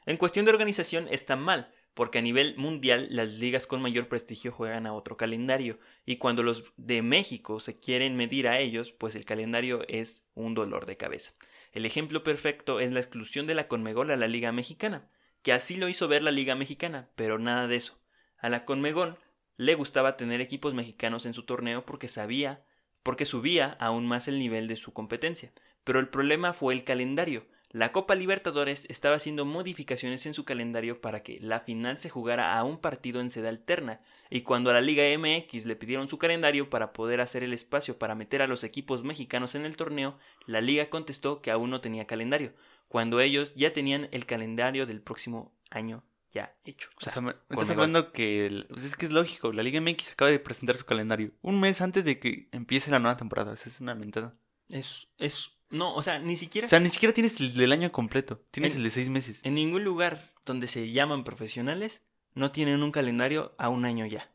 En 0.05 0.19
cuestión 0.19 0.45
de 0.45 0.51
organización 0.51 1.09
está 1.11 1.37
mal, 1.37 1.73
porque 1.95 2.19
a 2.19 2.23
nivel 2.23 2.55
mundial 2.59 3.07
las 3.11 3.39
ligas 3.39 3.67
con 3.67 3.81
mayor 3.81 4.09
prestigio 4.09 4.53
juegan 4.53 4.87
a 4.87 4.93
otro 4.93 5.17
calendario, 5.17 5.79
y 6.05 6.17
cuando 6.17 6.43
los 6.43 6.65
de 6.77 7.01
México 7.01 7.61
se 7.61 7.79
quieren 7.79 8.17
medir 8.17 8.49
a 8.49 8.59
ellos, 8.59 8.93
pues 8.93 9.17
el 9.17 9.25
calendario 9.25 9.87
es 9.89 10.27
un 10.35 10.53
dolor 10.53 10.85
de 10.85 10.99
cabeza. 10.99 11.33
El 11.73 11.87
ejemplo 11.87 12.23
perfecto 12.23 12.81
es 12.81 12.91
la 12.93 13.01
exclusión 13.01 13.47
de 13.47 13.55
la 13.55 13.69
Conmebol 13.69 14.11
a 14.11 14.17
la 14.17 14.29
Liga 14.29 14.53
Mexicana, 14.53 15.09
que 15.43 15.55
así 15.55 15.77
lo 15.77 15.89
hizo 15.89 16.09
ver 16.09 16.23
la 16.23 16.31
Liga 16.31 16.55
Mexicana, 16.55 17.09
pero 17.15 17.39
nada 17.39 17.67
de 17.67 17.77
eso. 17.77 17.99
A 18.37 18.51
la 18.51 18.67
Conmebol 18.67 19.17
le 19.57 19.75
gustaba 19.75 20.19
tener 20.19 20.43
equipos 20.43 20.75
mexicanos 20.75 21.25
en 21.25 21.33
su 21.33 21.45
torneo 21.45 21.87
porque 21.87 22.09
sabía 22.09 22.65
porque 23.03 23.25
subía 23.25 23.77
aún 23.81 24.07
más 24.07 24.29
el 24.29 24.39
nivel 24.39 24.69
de 24.69 24.77
su 24.77 24.93
competencia. 24.93 25.53
Pero 25.85 25.99
el 25.99 26.09
problema 26.09 26.53
fue 26.53 26.75
el 26.75 26.85
calendario. 26.85 27.47
La 27.73 27.91
Copa 27.91 28.15
Libertadores 28.15 28.85
estaba 28.91 29.17
haciendo 29.17 29.45
modificaciones 29.47 30.27
en 30.27 30.35
su 30.35 30.45
calendario 30.45 31.01
para 31.01 31.23
que 31.23 31.39
la 31.41 31.61
final 31.61 31.99
se 31.99 32.11
jugara 32.11 32.57
a 32.57 32.65
un 32.65 32.79
partido 32.79 33.21
en 33.23 33.31
sede 33.31 33.49
alterna, 33.49 34.01
y 34.29 34.43
cuando 34.43 34.71
a 34.71 34.75
la 34.75 34.81
Liga 34.83 35.05
MX 35.19 35.65
le 35.67 35.77
pidieron 35.77 36.07
su 36.09 36.19
calendario 36.19 36.69
para 36.69 36.93
poder 36.93 37.21
hacer 37.23 37.43
el 37.43 37.53
espacio 37.55 37.99
para 37.99 38.15
meter 38.15 38.43
a 38.43 38.47
los 38.47 38.63
equipos 38.63 39.05
mexicanos 39.05 39.55
en 39.55 39.65
el 39.65 39.77
torneo, 39.77 40.19
la 40.47 40.61
liga 40.61 40.91
contestó 40.91 41.41
que 41.41 41.51
aún 41.51 41.71
no 41.71 41.81
tenía 41.81 42.07
calendario, 42.07 42.53
cuando 42.89 43.21
ellos 43.21 43.53
ya 43.57 43.73
tenían 43.73 44.09
el 44.13 44.27
calendario 44.27 44.85
del 44.87 45.01
próximo 45.01 45.55
año 45.71 46.05
ya 46.31 46.55
hecho. 46.65 46.89
O 46.95 47.07
O 47.07 47.11
sea, 47.11 47.21
me- 47.23 47.35
estás 47.51 47.71
hablando 47.71 48.11
que... 48.13 48.47
el- 48.47 48.67
pues 48.71 48.85
es 48.85 48.97
que 48.97 49.05
es 49.07 49.13
lógico, 49.13 49.53
la 49.53 49.63
Liga 49.63 49.81
MX 49.81 50.13
acaba 50.13 50.31
de 50.31 50.39
presentar 50.39 50.77
su 50.79 50.85
calendario. 50.87 51.31
Un 51.43 51.61
mes 51.61 51.81
antes 51.83 52.05
de 52.07 52.19
que 52.19 52.49
empiece 52.53 52.91
la 52.91 52.99
nueva 52.99 53.17
temporada. 53.19 53.53
O 53.53 53.57
sea, 53.57 53.71
es 53.71 53.81
una 53.81 53.95
mentada. 53.95 54.35
es, 54.71 55.09
es, 55.19 55.53
no, 55.73 55.95
o 55.95 56.03
sea, 56.03 56.19
ni 56.19 56.37
siquiera 56.37 56.67
O 56.67 56.69
sea, 56.71 56.81
ni 56.81 56.91
siquiera 56.91 57.13
tienes 57.15 57.41
el 57.41 57.55
del 57.55 57.73
año 57.73 57.91
completo. 57.91 58.41
Tienes 58.51 58.73
En- 58.73 58.79
el 58.79 58.85
de 58.85 58.91
seis 58.91 59.09
meses. 59.09 59.41
En 59.43 59.55
ningún 59.55 59.83
lugar 59.83 60.31
donde 60.45 60.67
se 60.67 60.93
llaman 60.93 61.25
profesionales 61.25 62.03
no 62.35 62.53
tienen 62.53 62.83
un 62.83 62.93
calendario 62.93 63.55
a 63.59 63.69
un 63.71 63.85
año 63.85 64.07
ya. 64.07 64.31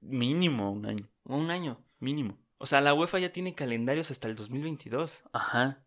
Mínimo 0.00 0.70
un 0.70 0.86
año. 0.86 1.08
Un 1.24 1.50
año. 1.50 1.82
Mínimo. 1.98 2.38
O 2.58 2.66
sea, 2.66 2.80
la 2.80 2.94
UEFA 2.94 3.18
ya 3.18 3.32
tiene 3.32 3.54
calendarios 3.54 4.10
hasta 4.10 4.28
el 4.28 4.36
2022. 4.36 5.22
Ajá. 5.32 5.82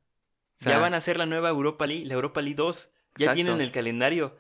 O 0.62 0.70
ya 0.70 0.78
van 0.78 0.94
a 0.94 0.98
hacer 0.98 1.18
la 1.18 1.26
nueva 1.26 1.50
Europa 1.50 1.88
League, 1.88 2.06
la 2.06 2.14
Europa 2.16 2.42
League 2.42 2.56
2. 2.56 2.90
Ya 3.18 3.26
Exacto. 3.26 3.36
tienen 3.36 3.62
el 3.62 3.72
calendario. 3.72 4.38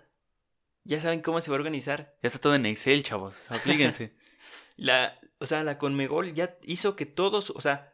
Ya 0.83 0.99
saben 0.99 1.21
cómo 1.21 1.39
se 1.39 1.51
va 1.51 1.55
a 1.55 1.59
organizar. 1.59 2.15
Ya 2.21 2.27
está 2.27 2.39
todo 2.39 2.55
en 2.55 2.65
Excel, 2.65 3.03
chavos. 3.03 3.35
Aplíquense. 3.49 4.13
La, 4.75 5.19
o 5.39 5.45
sea, 5.45 5.63
la 5.63 5.77
Conmebol 5.77 6.33
ya 6.33 6.57
hizo 6.63 6.95
que 6.95 7.05
todos, 7.05 7.49
o 7.49 7.59
sea, 7.59 7.93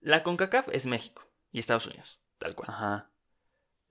la 0.00 0.22
CONCACAF 0.24 0.68
es 0.72 0.86
México 0.86 1.25
y 1.52 1.58
Estados 1.58 1.86
Unidos, 1.86 2.20
tal 2.38 2.54
cual. 2.54 2.70
Ajá. 2.70 3.10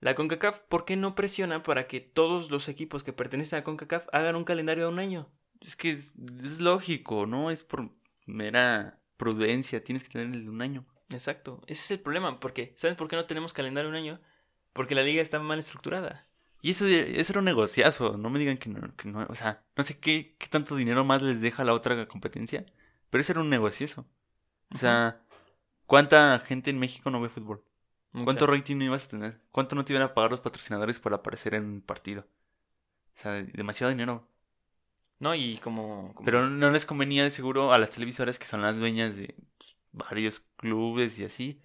La 0.00 0.14
CONCACAF, 0.14 0.60
¿por 0.62 0.84
qué 0.84 0.96
no 0.96 1.14
presiona 1.14 1.62
para 1.62 1.86
que 1.86 2.00
todos 2.00 2.50
los 2.50 2.68
equipos 2.68 3.02
que 3.02 3.12
pertenecen 3.12 3.58
a 3.58 3.64
CONCACAF 3.64 4.06
hagan 4.12 4.36
un 4.36 4.44
calendario 4.44 4.84
de 4.84 4.92
un 4.92 4.98
año? 4.98 5.30
Es 5.60 5.74
que 5.74 5.90
es, 5.90 6.14
es 6.44 6.60
lógico, 6.60 7.26
¿no? 7.26 7.50
Es 7.50 7.62
por 7.62 7.90
mera 8.26 9.00
prudencia. 9.16 9.82
Tienes 9.82 10.04
que 10.04 10.10
tener 10.10 10.28
el 10.28 10.44
de 10.44 10.50
un 10.50 10.60
año. 10.60 10.86
Exacto, 11.10 11.62
ese 11.66 11.82
es 11.82 11.90
el 11.92 12.00
problema, 12.00 12.40
porque 12.40 12.74
¿sabes 12.76 12.96
por 12.96 13.08
qué 13.08 13.16
no 13.16 13.26
tenemos 13.26 13.52
calendario 13.52 13.90
de 13.90 13.96
un 13.96 14.02
año? 14.02 14.20
Porque 14.72 14.94
la 14.94 15.02
liga 15.02 15.22
está 15.22 15.38
mal 15.38 15.58
estructurada. 15.58 16.26
Y 16.60 16.70
eso, 16.70 16.86
eso 16.86 17.32
era 17.32 17.38
un 17.38 17.44
negociazo. 17.44 18.16
No 18.18 18.28
me 18.28 18.38
digan 18.38 18.58
que 18.58 18.68
no, 18.68 18.94
que 18.96 19.08
no. 19.08 19.24
O 19.28 19.36
sea, 19.36 19.64
no 19.76 19.84
sé 19.84 19.98
qué, 20.00 20.34
qué 20.38 20.48
tanto 20.48 20.74
dinero 20.74 21.04
más 21.04 21.22
les 21.22 21.40
deja 21.40 21.64
la 21.64 21.72
otra 21.72 22.08
competencia. 22.08 22.66
Pero 23.08 23.20
eso 23.20 23.32
era 23.32 23.40
un 23.40 23.50
negociazo. 23.50 24.04
O 24.74 24.76
sea, 24.76 25.22
¿cuánta 25.86 26.38
gente 26.40 26.70
en 26.70 26.78
México 26.78 27.10
no 27.10 27.20
ve 27.20 27.28
fútbol? 27.28 27.64
¿Cuánto 28.12 28.46
Mucha. 28.46 28.58
rating 28.58 28.76
no 28.76 28.84
ibas 28.84 29.06
a 29.06 29.08
tener? 29.10 29.40
¿Cuánto 29.52 29.74
no 29.74 29.84
te 29.84 29.92
iban 29.92 30.02
a 30.02 30.14
pagar 30.14 30.30
los 30.30 30.40
patrocinadores 30.40 30.98
por 30.98 31.12
aparecer 31.12 31.54
en 31.54 31.64
un 31.64 31.80
partido? 31.82 32.26
O 33.14 33.18
sea, 33.20 33.32
demasiado 33.42 33.90
dinero. 33.90 34.26
No, 35.18 35.34
y 35.34 35.58
como... 35.58 36.14
como- 36.14 36.24
Pero 36.24 36.48
no 36.48 36.70
les 36.70 36.86
convenía 36.86 37.24
de 37.24 37.30
seguro 37.30 37.72
a 37.72 37.78
las 37.78 37.90
televisoras 37.90 38.38
que 38.38 38.46
son 38.46 38.62
las 38.62 38.78
dueñas 38.78 39.16
de 39.16 39.34
pues, 39.58 39.76
varios 39.92 40.40
clubes 40.56 41.18
y 41.18 41.24
así. 41.24 41.60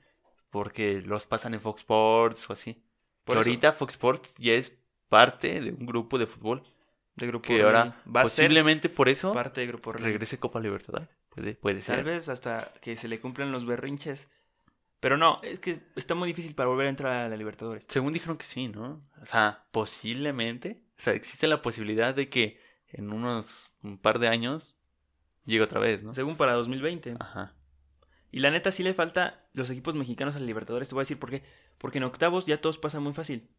Porque 0.50 1.02
los 1.02 1.26
pasan 1.26 1.54
en 1.54 1.62
Fox 1.62 1.82
Sports 1.82 2.50
o 2.50 2.54
así. 2.54 2.84
Por 3.24 3.38
eso, 3.38 3.40
ahorita 3.40 3.72
Fox 3.72 3.94
Sports 3.94 4.36
ya 4.38 4.54
es 4.54 4.78
parte 5.08 5.62
de 5.62 5.72
un 5.72 5.86
grupo 5.86 6.18
de 6.18 6.28
fútbol. 6.28 6.64
de 7.16 7.28
Grupo 7.28 7.48
Que 7.48 7.62
ahora 7.62 8.02
va 8.08 8.22
a 8.22 8.26
ser 8.26 8.46
posiblemente 8.46 8.90
por 8.90 9.08
eso 9.08 9.34
parte 9.34 9.62
de 9.62 9.68
Grupo 9.68 9.92
regrese 9.94 10.40
Copa 10.40 10.60
Libertadores. 10.60 11.10
Puede, 11.32 11.56
puede 11.56 11.76
Tal 11.82 11.98
ser. 11.98 12.04
vez 12.04 12.30
hasta 12.30 12.74
que 12.82 12.96
se 12.98 13.08
le 13.08 13.20
cumplan 13.20 13.52
los 13.52 13.66
berrinches. 13.66 14.30
Pero 15.00 15.18
no, 15.18 15.40
es 15.42 15.60
que 15.60 15.80
está 15.96 16.14
muy 16.14 16.28
difícil 16.28 16.54
para 16.54 16.70
volver 16.70 16.86
a 16.86 16.90
entrar 16.90 17.14
a 17.14 17.30
la 17.30 17.36
Libertadores. 17.38 17.86
Según 17.90 18.14
dijeron 18.14 18.38
que 18.38 18.46
sí, 18.46 18.68
¿no? 18.68 19.04
O 19.22 19.26
sea, 19.26 19.66
posiblemente. 19.72 20.84
O 20.98 21.02
sea, 21.02 21.14
existe 21.14 21.48
la 21.48 21.62
posibilidad 21.64 22.14
de 22.14 22.30
que 22.30 22.60
en 22.90 23.12
unos 23.12 23.72
un 23.82 23.98
par 23.98 24.20
de 24.20 24.28
años 24.28 24.76
llegue 25.46 25.64
otra 25.64 25.80
vez, 25.80 26.04
¿no? 26.04 26.14
Según 26.14 26.36
para 26.38 26.54
2020. 26.54 27.16
Ajá. 27.20 27.56
Y 28.32 28.40
la 28.42 28.52
neta 28.52 28.72
sí 28.72 28.84
le 28.84 28.94
falta 28.94 29.46
los 29.54 29.70
equipos 29.70 29.96
mexicanos 29.96 30.36
a 30.36 30.40
la 30.40 30.46
Libertadores. 30.46 30.90
Te 30.90 30.96
voy 30.96 31.02
a 31.02 31.04
decir 31.04 31.20
por 31.20 31.32
qué. 31.32 31.44
Porque 31.80 31.98
en 31.98 32.04
octavos 32.04 32.46
ya 32.46 32.62
todos 32.62 32.78
pasan 32.78 33.02
muy 33.04 33.14
fácil. 33.14 33.50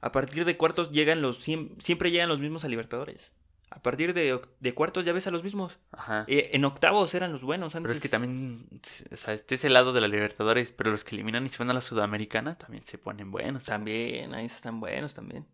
A 0.00 0.10
partir 0.10 0.44
de 0.44 0.56
cuartos 0.56 0.90
llegan 0.90 1.22
los 1.22 1.46
siem- 1.46 1.80
siempre 1.80 2.10
llegan 2.10 2.28
los 2.28 2.40
mismos 2.40 2.64
a 2.64 2.68
Libertadores. 2.68 3.32
A 3.74 3.80
partir 3.82 4.12
de, 4.12 4.40
de 4.60 4.74
cuartos 4.74 5.04
ya 5.04 5.12
ves 5.12 5.26
a 5.26 5.30
los 5.30 5.42
mismos. 5.42 5.78
Ajá. 5.92 6.24
Eh, 6.28 6.50
en 6.52 6.64
octavos 6.64 7.14
eran 7.14 7.32
los 7.32 7.42
buenos 7.42 7.74
antes. 7.74 7.88
Pero 7.88 7.94
es 7.94 8.02
que 8.02 8.08
también, 8.08 8.68
o 9.10 9.16
sea, 9.16 9.32
este 9.34 9.54
es 9.54 9.64
el 9.64 9.72
lado 9.72 9.92
de 9.92 10.00
la 10.00 10.08
Libertadores, 10.08 10.72
pero 10.72 10.90
los 10.90 11.04
que 11.04 11.14
eliminan 11.14 11.46
y 11.46 11.48
se 11.48 11.58
van 11.58 11.70
a 11.70 11.74
la 11.74 11.80
Sudamericana 11.80 12.56
también 12.58 12.84
se 12.84 12.98
ponen 12.98 13.30
buenos. 13.30 13.64
También, 13.64 14.34
ahí 14.34 14.46
están 14.46 14.78
buenos 14.78 15.14
también. 15.14 15.46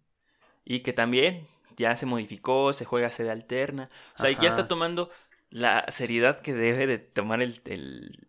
Y 0.64 0.80
que 0.80 0.92
también 0.92 1.46
ya 1.76 1.96
se 1.96 2.06
modificó, 2.06 2.72
se 2.72 2.84
juega 2.84 3.10
sede 3.10 3.30
alterna. 3.30 3.88
O 4.16 4.20
sea, 4.20 4.30
Ajá. 4.30 4.40
ya 4.40 4.48
está 4.48 4.66
tomando 4.66 5.10
la 5.50 5.86
seriedad 5.88 6.40
que 6.40 6.52
debe 6.52 6.86
de 6.86 6.98
tomar 6.98 7.40
el, 7.40 7.62
el, 7.66 8.28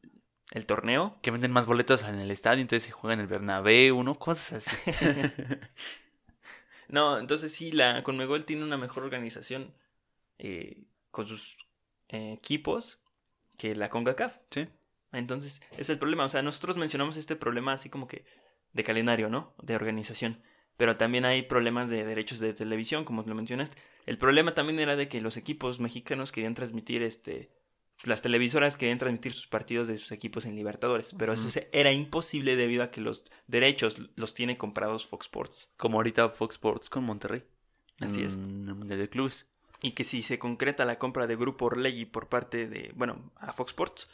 el 0.52 0.66
torneo. 0.66 1.18
Que 1.22 1.32
venden 1.32 1.52
más 1.52 1.66
boletos 1.66 2.04
en 2.04 2.20
el 2.20 2.32
estadio, 2.32 2.62
entonces 2.62 2.84
se 2.84 2.92
juega 2.92 3.16
en 3.16 3.22
el 3.22 3.28
Bernabéu, 3.28 4.04
¿no? 4.04 4.16
Cosas 4.16 4.68
así. 4.68 4.92
No, 6.90 7.20
entonces 7.20 7.54
sí, 7.54 7.72
la 7.72 8.04
Conmebol 8.04 8.46
tiene 8.46 8.64
una 8.64 8.78
mejor 8.78 9.04
organización 9.04 9.74
eh, 10.40 10.86
con 11.12 11.28
sus 11.28 11.58
eh, 12.08 12.34
equipos 12.34 13.00
que 13.58 13.76
la 13.76 13.90
CONCACAF. 13.90 14.40
sí. 14.50 14.68
Entonces, 15.12 15.62
ese 15.72 15.82
es 15.82 15.90
el 15.90 15.98
problema. 15.98 16.26
O 16.26 16.30
sea, 16.30 16.42
nosotros 16.44 16.78
mencionamos 16.78 17.18
este 17.18 17.36
problema 17.36 17.74
así 17.74 17.90
como 17.90 18.08
que 18.08 18.26
de 18.74 18.84
calendario, 18.84 19.30
¿no? 19.30 19.56
De 19.62 19.76
organización. 19.76 20.44
Pero 20.78 20.98
también 20.98 21.26
hay 21.26 21.42
problemas 21.42 21.90
de 21.90 22.06
derechos 22.06 22.40
de 22.40 22.54
televisión, 22.54 23.06
como 23.06 23.24
lo 23.24 23.36
mencionaste. 23.36 23.78
El 24.06 24.18
problema 24.18 24.54
también 24.54 24.80
era 24.80 24.96
de 24.96 25.10
que 25.10 25.20
los 25.20 25.36
equipos 25.36 25.80
mexicanos 25.80 26.32
querían 26.32 26.54
transmitir, 26.54 27.02
este, 27.02 27.52
las 28.04 28.22
televisoras 28.22 28.78
querían 28.78 28.98
transmitir 28.98 29.34
sus 29.34 29.48
partidos 29.48 29.88
de 29.88 29.98
sus 29.98 30.12
equipos 30.12 30.46
en 30.46 30.56
Libertadores. 30.56 31.14
Pero 31.18 31.34
eso 31.34 31.50
era 31.72 31.92
imposible 31.92 32.56
debido 32.56 32.84
a 32.84 32.92
que 32.92 33.02
los 33.02 33.24
derechos 33.48 33.98
los 34.16 34.34
tiene 34.34 34.58
comprados 34.58 35.06
Fox 35.06 35.26
Sports. 35.26 35.70
Como 35.76 35.98
ahorita 35.98 36.30
Fox 36.30 36.56
Sports 36.56 36.90
con 36.90 37.04
Monterrey. 37.04 37.44
Así 38.00 38.24
es. 38.24 38.36
En 38.36 38.68
el 38.68 38.76
Mundial 38.76 39.00
de 39.00 39.10
Clubes. 39.10 39.48
Y 39.82 39.92
que 39.92 40.04
si 40.04 40.24
se 40.24 40.40
concreta 40.40 40.84
la 40.86 41.00
compra 41.00 41.26
de 41.28 41.36
Grupo 41.36 41.66
Orlegui 41.66 42.06
por 42.06 42.28
parte 42.28 42.68
de, 42.68 42.92
bueno, 42.96 43.32
a 43.38 43.54
Fox 43.54 43.72
Sports, 43.72 44.08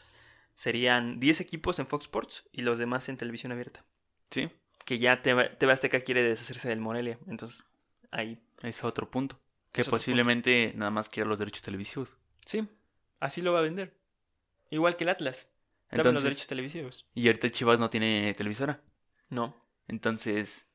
serían 0.53 1.19
10 1.19 1.41
equipos 1.41 1.79
en 1.79 1.87
Fox 1.87 2.05
Sports 2.05 2.45
y 2.51 2.61
los 2.61 2.77
demás 2.77 3.09
en 3.09 3.17
televisión 3.17 3.51
abierta. 3.51 3.83
Sí. 4.29 4.49
Que 4.85 4.99
ya 4.99 5.21
TV, 5.21 5.57
Azteca 5.71 5.99
quiere 6.01 6.21
deshacerse 6.21 6.69
del 6.69 6.79
Morelia. 6.79 7.17
Entonces, 7.27 7.65
ahí. 8.11 8.39
Es 8.61 8.83
otro 8.83 9.09
punto. 9.09 9.39
Que 9.71 9.81
Es 9.81 9.89
posiblemente 9.89 10.73
nada 10.75 10.91
más 10.91 11.09
quiera 11.09 11.27
los 11.27 11.39
derechos 11.39 11.63
televisivos. 11.63 12.17
Sí, 12.45 12.67
así 13.19 13.41
lo 13.41 13.51
va 13.51 13.59
a 13.59 13.63
vender. 13.63 13.97
Igual 14.69 14.95
que 14.95 15.03
el 15.03 15.09
Atlas. 15.09 15.47
Dame 15.89 15.97
los 15.97 16.05
Entonces, 16.07 16.23
derechos 16.23 16.47
televisivos. 16.47 17.05
y 17.13 17.27
ahorita 17.27 17.49
Chivas 17.51 17.79
no 17.79 17.89
tiene 17.89 18.33
televisora. 18.35 18.81
No. 19.29 19.55
Entonces, 19.87 20.67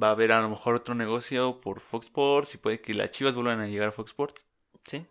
va 0.00 0.08
a 0.08 0.10
haber 0.10 0.32
a 0.32 0.40
lo 0.40 0.48
mejor 0.48 0.74
otro 0.74 0.94
negocio 0.94 1.60
por 1.60 1.80
Fox 1.80 2.06
Sports 2.06 2.54
y 2.54 2.58
puede 2.58 2.80
que 2.80 2.94
las 2.94 3.10
Chivas 3.10 3.34
vuelvan 3.34 3.60
a 3.60 3.66
llegar 3.66 3.88
a 3.88 3.92
Fox 3.92 4.10
Sports. 4.10 4.44
Sí. 4.84 5.06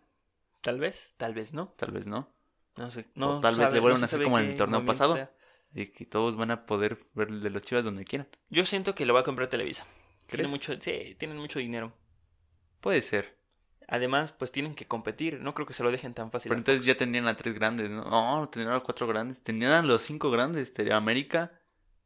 Tal 0.61 0.79
vez, 0.79 1.13
tal 1.17 1.33
vez 1.33 1.53
no. 1.53 1.73
Tal 1.77 1.91
vez 1.91 2.07
no. 2.07 2.29
No 2.75 2.91
sé. 2.91 3.05
No 3.15 3.39
tal 3.39 3.55
vez 3.55 3.71
le 3.73 3.79
vuelvan 3.79 4.01
no 4.01 4.05
a 4.05 4.07
hacer 4.07 4.23
como 4.23 4.39
en 4.39 4.45
el 4.45 4.55
torneo 4.55 4.85
pasado. 4.85 5.15
sea. 5.15 5.31
De 5.71 5.91
que 5.91 6.05
todos 6.05 6.35
van 6.35 6.51
a 6.51 6.65
poder 6.65 7.07
ver 7.13 7.31
de 7.31 7.49
las 7.49 7.63
Chivas 7.63 7.83
donde 7.83 8.05
quieran. 8.05 8.27
Yo 8.49 8.65
siento 8.65 8.93
que 8.93 9.05
lo 9.05 9.13
va 9.13 9.21
a 9.21 9.23
comprar 9.23 9.49
Televisa. 9.49 9.85
Tiene 10.27 10.43
¿Crees? 10.43 10.49
mucho, 10.49 10.73
sí, 10.79 11.15
tienen 11.17 11.37
mucho 11.37 11.59
dinero. 11.59 11.93
Puede 12.79 13.01
ser. 13.01 13.37
Además, 13.87 14.31
pues 14.31 14.51
tienen 14.51 14.75
que 14.75 14.87
competir. 14.87 15.39
No 15.41 15.53
creo 15.53 15.67
que 15.67 15.73
se 15.73 15.83
lo 15.83 15.91
dejen 15.91 16.13
tan 16.13 16.31
fácil. 16.31 16.49
Pero 16.49 16.59
entonces 16.59 16.81
Fox. 16.81 16.87
ya 16.87 16.97
tendrían 16.97 17.27
a 17.27 17.35
tres 17.35 17.53
grandes, 17.53 17.89
¿no? 17.89 18.03
No, 18.03 18.49
tendrían 18.49 18.75
a 18.75 18.79
cuatro 18.81 19.07
grandes. 19.07 19.43
Tendrían 19.43 19.73
a 19.73 19.81
los 19.81 20.01
cinco 20.03 20.31
grandes. 20.31 20.73
América, 20.91 21.51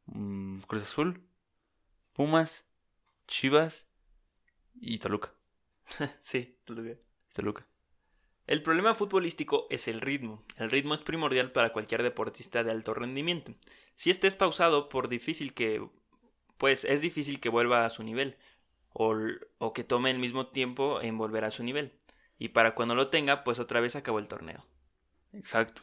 mm, 0.06 0.60
Cruz 0.60 0.82
Azul, 0.82 1.22
Pumas, 2.12 2.67
Chivas 3.28 3.86
y 4.74 4.98
Toluca. 4.98 5.32
sí, 6.18 6.58
digo. 6.66 6.96
Toluca. 7.32 7.66
El 8.46 8.62
problema 8.62 8.94
futbolístico 8.94 9.66
es 9.70 9.86
el 9.86 10.00
ritmo. 10.00 10.42
El 10.56 10.70
ritmo 10.70 10.94
es 10.94 11.00
primordial 11.00 11.52
para 11.52 11.72
cualquier 11.72 12.02
deportista 12.02 12.64
de 12.64 12.70
alto 12.70 12.94
rendimiento. 12.94 13.54
Si 13.94 14.10
este 14.10 14.26
es 14.26 14.34
pausado, 14.34 14.88
por 14.88 15.08
difícil 15.08 15.54
que 15.54 15.86
pues 16.56 16.84
es 16.84 17.00
difícil 17.00 17.38
que 17.38 17.50
vuelva 17.50 17.84
a 17.84 17.90
su 17.90 18.02
nivel 18.02 18.36
o, 18.92 19.14
o 19.58 19.72
que 19.72 19.84
tome 19.84 20.10
el 20.10 20.18
mismo 20.18 20.48
tiempo 20.48 21.00
en 21.00 21.18
volver 21.18 21.44
a 21.44 21.50
su 21.50 21.62
nivel. 21.62 21.92
Y 22.38 22.48
para 22.48 22.74
cuando 22.74 22.94
lo 22.94 23.08
tenga, 23.08 23.44
pues 23.44 23.58
otra 23.60 23.80
vez 23.80 23.94
acabó 23.94 24.18
el 24.18 24.28
torneo. 24.28 24.66
Exacto. 25.32 25.82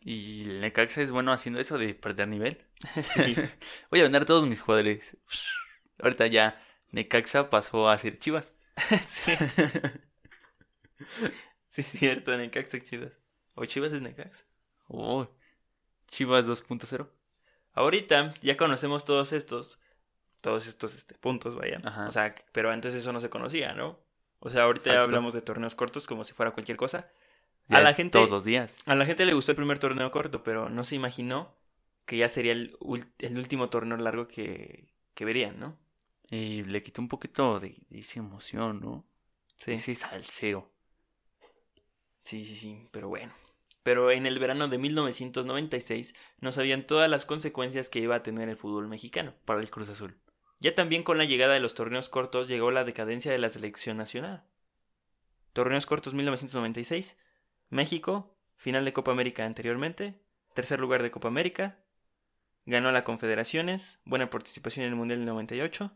Y 0.00 0.42
el 0.42 0.60
Necaxa 0.60 1.02
es 1.02 1.10
bueno 1.10 1.32
haciendo 1.32 1.60
eso 1.60 1.78
de 1.78 1.94
perder 1.94 2.28
nivel. 2.28 2.58
Sí. 3.02 3.36
Voy 3.90 4.00
a 4.00 4.04
vender 4.04 4.22
a 4.22 4.26
todos 4.26 4.46
mis 4.46 4.60
jugadores. 4.60 5.16
Ahorita 5.98 6.26
ya 6.28 6.65
Necaxa 6.92 7.50
pasó 7.50 7.88
a 7.88 7.98
ser 7.98 8.18
Chivas. 8.18 8.54
sí. 9.02 9.32
Sí, 11.68 11.80
es 11.82 11.86
cierto, 11.86 12.36
Necaxa 12.36 12.80
Chivas. 12.80 13.18
O 13.54 13.64
Chivas 13.64 13.92
es 13.92 14.02
Necaxa. 14.02 14.44
Oh, 14.88 15.28
Chivas 16.08 16.46
2.0. 16.46 17.08
Ahorita 17.72 18.34
ya 18.40 18.56
conocemos 18.56 19.04
todos 19.04 19.32
estos, 19.32 19.80
todos 20.40 20.66
estos 20.66 20.94
este, 20.94 21.14
puntos, 21.16 21.54
vaya. 21.54 21.78
Ajá. 21.84 22.06
O 22.06 22.10
sea, 22.10 22.34
pero 22.52 22.70
antes 22.70 22.94
eso 22.94 23.12
no 23.12 23.20
se 23.20 23.28
conocía, 23.28 23.74
¿no? 23.74 23.98
O 24.38 24.50
sea, 24.50 24.62
ahorita 24.62 24.92
ya 24.92 25.02
hablamos 25.02 25.34
de 25.34 25.42
torneos 25.42 25.74
cortos 25.74 26.06
como 26.06 26.24
si 26.24 26.32
fuera 26.32 26.52
cualquier 26.52 26.76
cosa. 26.76 27.10
Ya 27.66 27.78
A 27.78 27.80
la 27.80 27.94
gente- 27.94 28.18
Todos 28.18 28.30
los 28.30 28.44
días. 28.44 28.78
A 28.86 28.94
la 28.94 29.04
gente 29.04 29.26
le 29.26 29.34
gustó 29.34 29.52
el 29.52 29.56
primer 29.56 29.78
torneo 29.78 30.10
corto, 30.10 30.42
pero 30.42 30.68
no 30.70 30.84
se 30.84 30.94
imaginó 30.94 31.54
que 32.04 32.16
ya 32.16 32.28
sería 32.28 32.52
el, 32.52 32.78
el 33.18 33.38
último 33.38 33.68
torneo 33.68 33.98
largo 33.98 34.28
que, 34.28 34.94
que 35.14 35.24
verían, 35.24 35.58
¿no? 35.58 35.76
Y 36.30 36.64
le 36.64 36.82
quitó 36.82 37.00
un 37.00 37.08
poquito 37.08 37.60
de, 37.60 37.76
de 37.88 38.00
esa 38.00 38.18
emoción, 38.18 38.80
¿no? 38.80 39.06
Sí. 39.56 39.72
Ese 39.72 39.94
salseo. 39.94 40.70
Sí, 42.22 42.44
sí, 42.44 42.56
sí, 42.56 42.88
pero 42.90 43.08
bueno. 43.08 43.32
Pero 43.82 44.10
en 44.10 44.26
el 44.26 44.40
verano 44.40 44.66
de 44.66 44.78
1996 44.78 46.14
no 46.40 46.50
sabían 46.50 46.86
todas 46.86 47.08
las 47.08 47.24
consecuencias 47.24 47.88
que 47.88 48.00
iba 48.00 48.16
a 48.16 48.22
tener 48.24 48.48
el 48.48 48.56
fútbol 48.56 48.88
mexicano. 48.88 49.34
Para 49.44 49.60
el 49.60 49.70
Cruz 49.70 49.88
Azul. 49.88 50.18
Ya 50.58 50.74
también 50.74 51.04
con 51.04 51.18
la 51.18 51.24
llegada 51.24 51.54
de 51.54 51.60
los 51.60 51.74
torneos 51.74 52.08
cortos 52.08 52.48
llegó 52.48 52.70
la 52.70 52.82
decadencia 52.82 53.30
de 53.30 53.38
la 53.38 53.50
selección 53.50 53.96
nacional. 53.96 54.44
Torneos 55.52 55.86
cortos 55.86 56.14
1996. 56.14 57.16
México, 57.68 58.36
final 58.56 58.84
de 58.84 58.92
Copa 58.92 59.12
América 59.12 59.44
anteriormente, 59.44 60.20
tercer 60.54 60.80
lugar 60.80 61.02
de 61.02 61.10
Copa 61.10 61.28
América, 61.28 61.78
ganó 62.64 62.90
la 62.90 63.04
Confederaciones, 63.04 64.00
buena 64.04 64.30
participación 64.30 64.84
en 64.84 64.90
el 64.90 64.96
Mundial 64.96 65.20
del 65.20 65.28
98. 65.28 65.92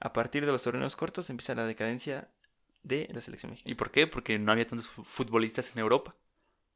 A 0.00 0.12
partir 0.12 0.44
de 0.46 0.52
los 0.52 0.62
torneos 0.62 0.96
cortos 0.96 1.30
empieza 1.30 1.54
la 1.54 1.66
decadencia 1.66 2.28
de 2.82 3.08
la 3.12 3.20
selección 3.20 3.50
mexicana. 3.50 3.72
¿Y 3.72 3.74
por 3.76 3.90
qué? 3.90 4.06
Porque 4.06 4.38
no 4.38 4.52
había 4.52 4.66
tantos 4.66 4.88
fu- 4.88 5.04
futbolistas 5.04 5.72
en 5.72 5.78
Europa. 5.78 6.14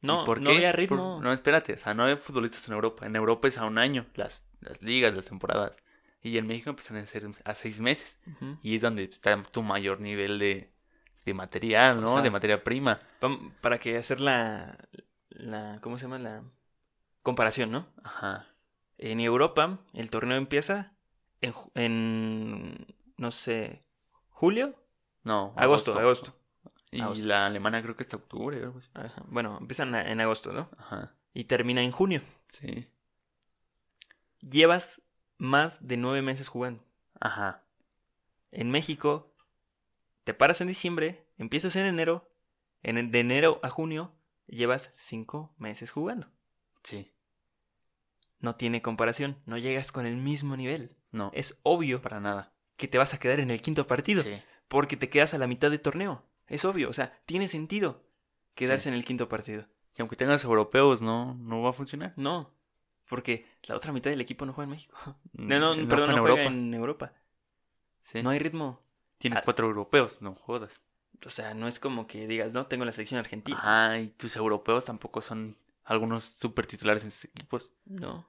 ¿Y 0.01 0.07
No, 0.07 0.25
por 0.25 0.41
no 0.41 0.51
qué? 0.51 0.57
había 0.57 0.71
Por- 0.71 0.79
ritmo. 0.79 1.21
no, 1.23 1.33
espérate, 1.33 1.75
o 1.75 1.79
sea, 1.79 1.93
no 1.95 2.05
había 2.05 2.17
futbolistas 2.17 2.67
en 2.69 2.75
Europa. 2.75 3.05
En 3.07 3.17
Europa 3.17 3.49
es 3.49 3.59
a 3.59 3.67
un 3.67 3.77
año, 3.79 4.07
las, 4.15 4.47
las 4.61 4.81
ligas, 4.83 5.15
las 5.15 5.27
temporadas. 5.27 5.83
Y 6.23 6.39
en 6.39 6.47
México 6.47 6.71
empiezan 6.71 6.97
a 6.97 7.07
ser 7.07 7.27
a 7.45 7.55
seis 7.55 7.81
meses. 7.81 8.19
Y 8.63 8.75
es 8.77 8.83
donde 8.83 9.05
está 9.05 9.41
tu 9.45 9.63
mayor 9.63 10.01
nivel 10.01 10.39
de, 10.39 10.73
de 11.27 11.35
material, 11.35 12.01
¿no? 12.01 12.09
sea, 12.09 12.23
de 12.23 12.31
materia 12.31 12.65
prima. 12.65 13.01
Para 13.61 13.79
que 13.79 13.97
hacer 13.97 14.21
la, 14.21 14.79
la. 15.31 15.79
¿Cómo 15.83 15.97
se 15.99 16.03
llama? 16.07 16.19
La 16.19 16.43
comparación, 17.23 17.71
¿no? 17.71 17.89
Ajá. 18.03 18.47
En 18.97 19.21
Europa, 19.21 19.79
el 19.93 20.11
torneo 20.11 20.37
empieza 20.39 20.93
en 21.75 22.87
no 23.19 23.31
sé, 23.31 23.85
julio, 24.31 24.75
No. 25.25 25.53
agosto, 25.57 25.99
agosto. 25.99 26.35
Y 26.91 27.03
Agosto. 27.03 27.27
la 27.27 27.45
alemana 27.45 27.83
creo 27.83 27.95
que 27.97 28.03
está 28.03 28.17
octubre 28.17 28.59
o 28.63 28.65
algo 28.65 28.79
así. 28.79 28.89
Ajá. 28.95 29.23
Bueno, 29.27 29.59
empiezan 29.61 29.95
en 29.95 30.21
agosto, 30.23 30.53
¿no? 30.55 30.71
Ajá. 30.79 31.15
Y 31.35 31.45
termina 31.45 31.83
en 31.83 31.93
junio. 31.93 32.23
Sí. 32.49 32.89
Llevas 34.41 35.03
más 35.37 35.87
de 35.87 35.97
nueve 35.97 36.23
meses 36.23 36.49
jugando. 36.49 36.83
Ajá. 37.21 37.63
En 38.51 38.71
México, 38.71 39.35
te 40.25 40.33
paras 40.33 40.61
en 40.63 40.69
diciembre, 40.69 41.27
empiezas 41.37 41.77
en 41.77 41.85
enero, 41.87 42.31
en, 42.83 43.11
de 43.11 43.21
enero 43.21 43.61
a 43.63 43.69
junio, 43.69 44.15
llevas 44.47 44.93
cinco 44.97 45.55
meses 45.59 45.91
jugando. 45.91 46.29
Sí. 46.83 47.13
No 48.41 48.55
tiene 48.55 48.81
comparación, 48.81 49.43
no 49.45 49.59
llegas 49.59 49.93
con 49.93 50.07
el 50.07 50.17
mismo 50.17 50.57
nivel. 50.57 50.97
No. 51.11 51.31
Es 51.35 51.59
obvio 51.65 52.01
para 52.01 52.21
nada. 52.21 52.55
Que 52.79 52.89
te 52.89 52.97
vas 52.97 53.13
a 53.13 53.19
quedar 53.19 53.41
en 53.41 53.51
el 53.51 53.61
quinto 53.61 53.87
partido. 53.87 54.23
Sí. 54.23 54.41
Porque 54.69 54.97
te 54.97 55.11
quedas 55.11 55.35
a 55.35 55.39
la 55.39 55.47
mitad 55.47 55.71
de 55.71 55.79
torneo. 55.79 56.25
Es 56.47 56.65
obvio, 56.65 56.89
o 56.89 56.93
sea, 56.95 57.13
tiene 57.27 57.49
sentido 57.49 58.03
quedarse 58.55 58.85
Sí. 58.85 58.89
en 58.89 58.95
el 58.95 59.05
quinto 59.05 59.29
partido. 59.29 59.67
Y 59.97 60.01
aunque 60.01 60.17
tengas 60.17 60.45
europeos, 60.45 61.03
no, 61.03 61.35
no 61.35 61.61
va 61.61 61.71
a 61.71 61.73
funcionar. 61.75 62.15
No, 62.17 62.51
porque 63.09 63.45
la 63.65 63.77
otra 63.77 63.93
mitad 63.93 64.11
del 64.11 64.21
equipo 64.21 64.47
no 64.47 64.53
juega 64.55 64.65
en 64.65 64.71
México. 64.71 64.97
Mm, 65.35 65.49
No, 65.49 65.59
no, 65.59 65.75
no 65.77 65.89
perdón, 65.89 66.07
juega 66.11 66.13
no 66.13 66.13
en 66.13 66.19
juega 66.21 66.43
Europa. 66.43 66.55
en 66.55 66.75
Europa. 66.75 67.13
Sí. 68.03 68.23
No 68.23 68.31
hay 68.31 68.39
ritmo. 68.39 68.81
Tienes 69.19 69.41
Ah. 69.41 69.43
cuatro 69.45 69.67
europeos, 69.67 70.23
no 70.23 70.35
jodas. 70.35 70.83
O 71.27 71.31
sea, 71.31 71.53
no 71.55 71.67
es 71.67 71.81
como 71.81 72.07
que 72.07 72.27
digas, 72.29 72.53
no, 72.55 72.67
tengo 72.67 72.85
la 72.85 72.93
selección 72.93 73.19
argentina. 73.19 73.59
Ajá, 73.59 73.99
y 73.99 74.09
tus 74.11 74.37
europeos 74.37 74.85
tampoco 74.85 75.21
son 75.21 75.57
algunos 75.85 76.23
super 76.25 76.65
titulares 76.67 77.03
en 77.05 77.11
sus 77.11 77.25
equipos. 77.25 77.73
No. 77.87 78.25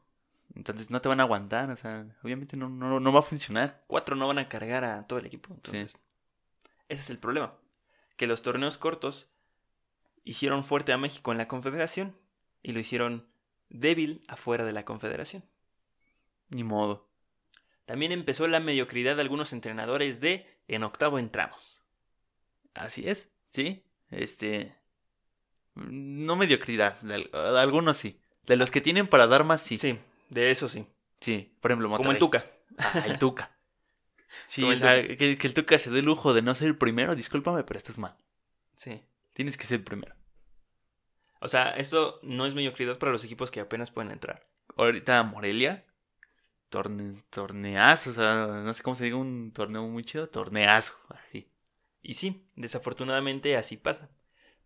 Entonces 0.56 0.90
no 0.90 1.02
te 1.02 1.10
van 1.10 1.20
a 1.20 1.24
aguantar, 1.24 1.70
o 1.70 1.76
sea, 1.78 2.06
obviamente 2.24 2.58
no, 2.58 2.70
no, 2.70 3.00
no 3.00 3.14
va 3.14 3.20
a 3.20 3.24
funcionar. 3.24 3.84
Cuatro 3.88 4.16
no 4.16 4.28
van 4.28 4.40
a 4.40 4.50
cargar 4.50 4.84
a 4.84 5.06
todo 5.08 5.20
el 5.20 5.26
equipo. 5.26 5.54
Entonces, 5.54 5.96
ese 6.90 7.02
es 7.02 7.10
el 7.10 7.20
problema. 7.20 7.54
Que 8.18 8.28
los 8.28 8.42
torneos 8.42 8.78
cortos 8.78 9.30
hicieron 10.24 10.64
fuerte 10.64 10.92
a 10.92 10.98
México 10.98 11.32
en 11.32 11.38
la 11.38 11.48
Confederación 11.48 12.16
y 12.64 12.72
lo 12.74 12.80
hicieron 12.80 13.28
débil 13.70 14.26
afuera 14.28 14.66
de 14.66 14.74
la 14.74 14.86
Confederación. 14.86 15.44
Ni 16.50 16.64
modo. 16.64 17.08
También 17.86 18.12
empezó 18.12 18.48
la 18.48 18.60
mediocridad 18.60 19.16
de 19.16 19.22
algunos 19.22 19.54
entrenadores 19.54 20.20
de 20.20 20.46
en 20.68 20.84
octavo 20.84 21.20
entramos. 21.20 21.82
Así 22.74 23.08
es, 23.08 23.32
sí. 23.50 23.84
Este. 24.10 24.76
No 25.76 26.36
mediocridad, 26.36 27.00
de, 27.02 27.14
al- 27.16 27.30
de 27.32 27.60
algunos 27.60 27.98
sí. 27.98 28.20
De 28.46 28.58
los 28.58 28.72
que 28.72 28.82
tienen 28.82 29.08
para 29.08 29.28
dar 29.28 29.44
más. 29.44 29.62
Sí, 29.62 29.78
Sí, 29.78 30.00
de 30.30 30.52
eso 30.52 30.68
sí. 30.70 30.88
por 31.60 31.72
ejemplo, 31.72 31.96
Como 31.96 32.12
el. 32.12 32.18
Tuca. 32.18 32.46
Ah, 32.78 33.04
el 33.06 33.20
Tuca. 33.20 33.52
Sí, 34.46 34.64
o 34.64 34.76
sea, 34.76 35.02
que, 35.02 35.38
que 35.40 35.48
el 35.48 35.54
Tuca 35.56 35.80
se 35.80 35.90
dé 35.90 36.00
el 36.00 36.06
lujo 36.06 36.36
de 36.36 36.44
no 36.44 36.54
ser 36.54 36.68
el 36.68 36.78
primero, 36.78 37.16
discúlpame, 37.16 37.64
pero 37.64 37.80
estás 37.80 37.98
mal. 37.98 38.16
Sí. 38.76 39.02
Tienes 39.34 39.58
que 39.58 39.66
ser 39.66 39.80
el 39.80 39.84
primero. 39.84 40.14
O 41.42 41.48
sea, 41.48 41.72
esto 41.72 42.20
no 42.22 42.46
es 42.46 42.54
mediocridad 42.54 43.00
para 43.00 43.12
los 43.12 43.24
equipos 43.24 43.50
que 43.50 43.60
apenas 43.60 43.90
pueden 43.90 44.12
entrar. 44.12 44.42
Ahorita 44.76 45.24
Morelia, 45.24 45.86
torne, 46.70 47.24
torneazo, 47.30 48.12
o 48.12 48.14
sea, 48.14 48.48
no 48.64 48.74
sé 48.74 48.84
cómo 48.84 48.96
se 48.96 49.06
diga, 49.06 49.18
un 49.18 49.52
torneo 49.52 49.88
muy 49.88 50.04
chido, 50.04 50.30
torneazo, 50.30 50.96
así. 51.10 51.50
Y 52.02 52.14
sí, 52.16 52.46
desafortunadamente 52.56 53.58
así 53.58 53.78
pasa. 53.78 54.10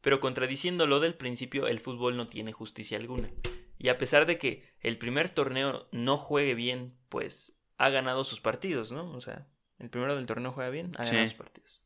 Pero 0.02 0.20
contradiciendo 0.20 0.86
lo 0.88 1.00
del 1.00 1.16
principio, 1.16 1.68
el 1.68 1.80
fútbol 1.80 2.18
no 2.18 2.28
tiene 2.28 2.52
justicia 2.52 2.98
alguna. 2.98 3.32
Y 3.78 3.90
a 3.90 3.98
pesar 3.98 4.26
de 4.26 4.38
que 4.38 4.73
el 4.84 4.98
primer 4.98 5.30
torneo 5.30 5.88
no 5.92 6.18
juegue 6.18 6.54
bien, 6.54 6.96
pues 7.10 7.54
ha 7.78 7.90
ganado 7.90 8.24
sus 8.24 8.40
partidos, 8.42 8.92
¿no? 8.92 9.12
O 9.12 9.22
sea, 9.22 9.48
el 9.80 9.90
primero 9.90 10.16
del 10.16 10.28
torneo 10.28 10.52
juega 10.52 10.70
bien, 10.70 10.92
ha 10.98 11.04
Sí. 11.04 11.12
ganado 11.12 11.30
sus 11.30 11.38
partidos. 11.38 11.82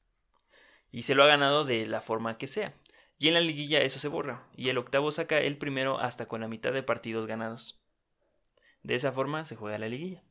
Y 0.92 1.04
se 1.04 1.16
lo 1.16 1.24
ha 1.24 1.28
ganado 1.28 1.64
de 1.66 1.86
la 1.86 2.02
forma 2.02 2.38
que 2.38 2.48
sea. 2.48 2.74
Y 3.20 3.28
en 3.30 3.34
la 3.34 3.42
liguilla 3.42 3.82
eso 3.82 4.00
se 4.00 4.08
borra. 4.08 4.48
Y 4.56 4.70
el 4.70 4.78
octavo 4.78 5.12
saca 5.12 5.40
el 5.40 5.58
primero 5.58 6.00
hasta 6.00 6.28
con 6.28 6.42
la 6.42 6.48
mitad 6.48 6.72
de 6.74 6.84
partidos 6.84 7.26
ganados. 7.26 7.80
De 8.84 8.96
esa 8.96 9.12
forma 9.12 9.44
se 9.46 9.56
juega 9.56 9.78
la 9.80 9.90
liguilla. 9.90 10.24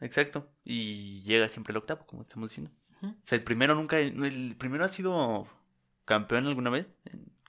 Exacto. 0.00 0.50
Y 0.64 1.22
llega 1.22 1.48
siempre 1.48 1.72
el 1.72 1.76
octavo, 1.76 2.06
como 2.06 2.22
estamos 2.22 2.50
diciendo. 2.50 2.72
O 3.02 3.14
sea, 3.24 3.36
el 3.36 3.44
primero 3.44 3.74
nunca, 3.74 3.98
el 3.98 4.54
primero 4.58 4.84
ha 4.84 4.88
sido 4.88 5.46
campeón 6.04 6.46
alguna 6.46 6.70
vez, 6.70 6.98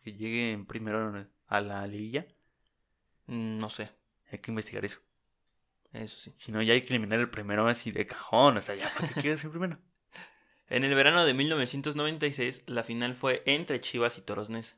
que 0.03 0.13
llegue 0.13 0.51
en 0.51 0.65
primero 0.65 1.27
a 1.47 1.61
la 1.61 1.85
liguilla. 1.87 2.27
Mm, 3.27 3.57
No 3.59 3.69
sé, 3.69 3.89
Hay 4.31 4.39
que 4.39 4.51
investigar 4.51 4.83
eso. 4.85 4.99
eso 5.93 6.17
sí. 6.19 6.33
Si 6.37 6.51
no, 6.51 6.61
ya 6.61 6.73
hay 6.73 6.81
que 6.81 6.89
eliminar 6.89 7.19
el 7.19 7.29
primero 7.29 7.67
así 7.67 7.91
de 7.91 8.05
cajón. 8.07 8.57
O 8.57 8.61
sea, 8.61 8.75
ya, 8.75 8.89
¿para 8.93 9.07
qué 9.09 9.21
quieres 9.21 9.41
ser 9.41 9.51
primero? 9.51 9.79
En 10.69 10.83
el 10.85 10.95
verano 10.95 11.23
de 11.25 11.33
1996, 11.35 12.63
la 12.67 12.83
final 12.83 13.15
fue 13.15 13.43
entre 13.45 13.79
Chivas 13.79 14.17
y 14.17 14.21
Toros 14.21 14.49
Neza. 14.49 14.75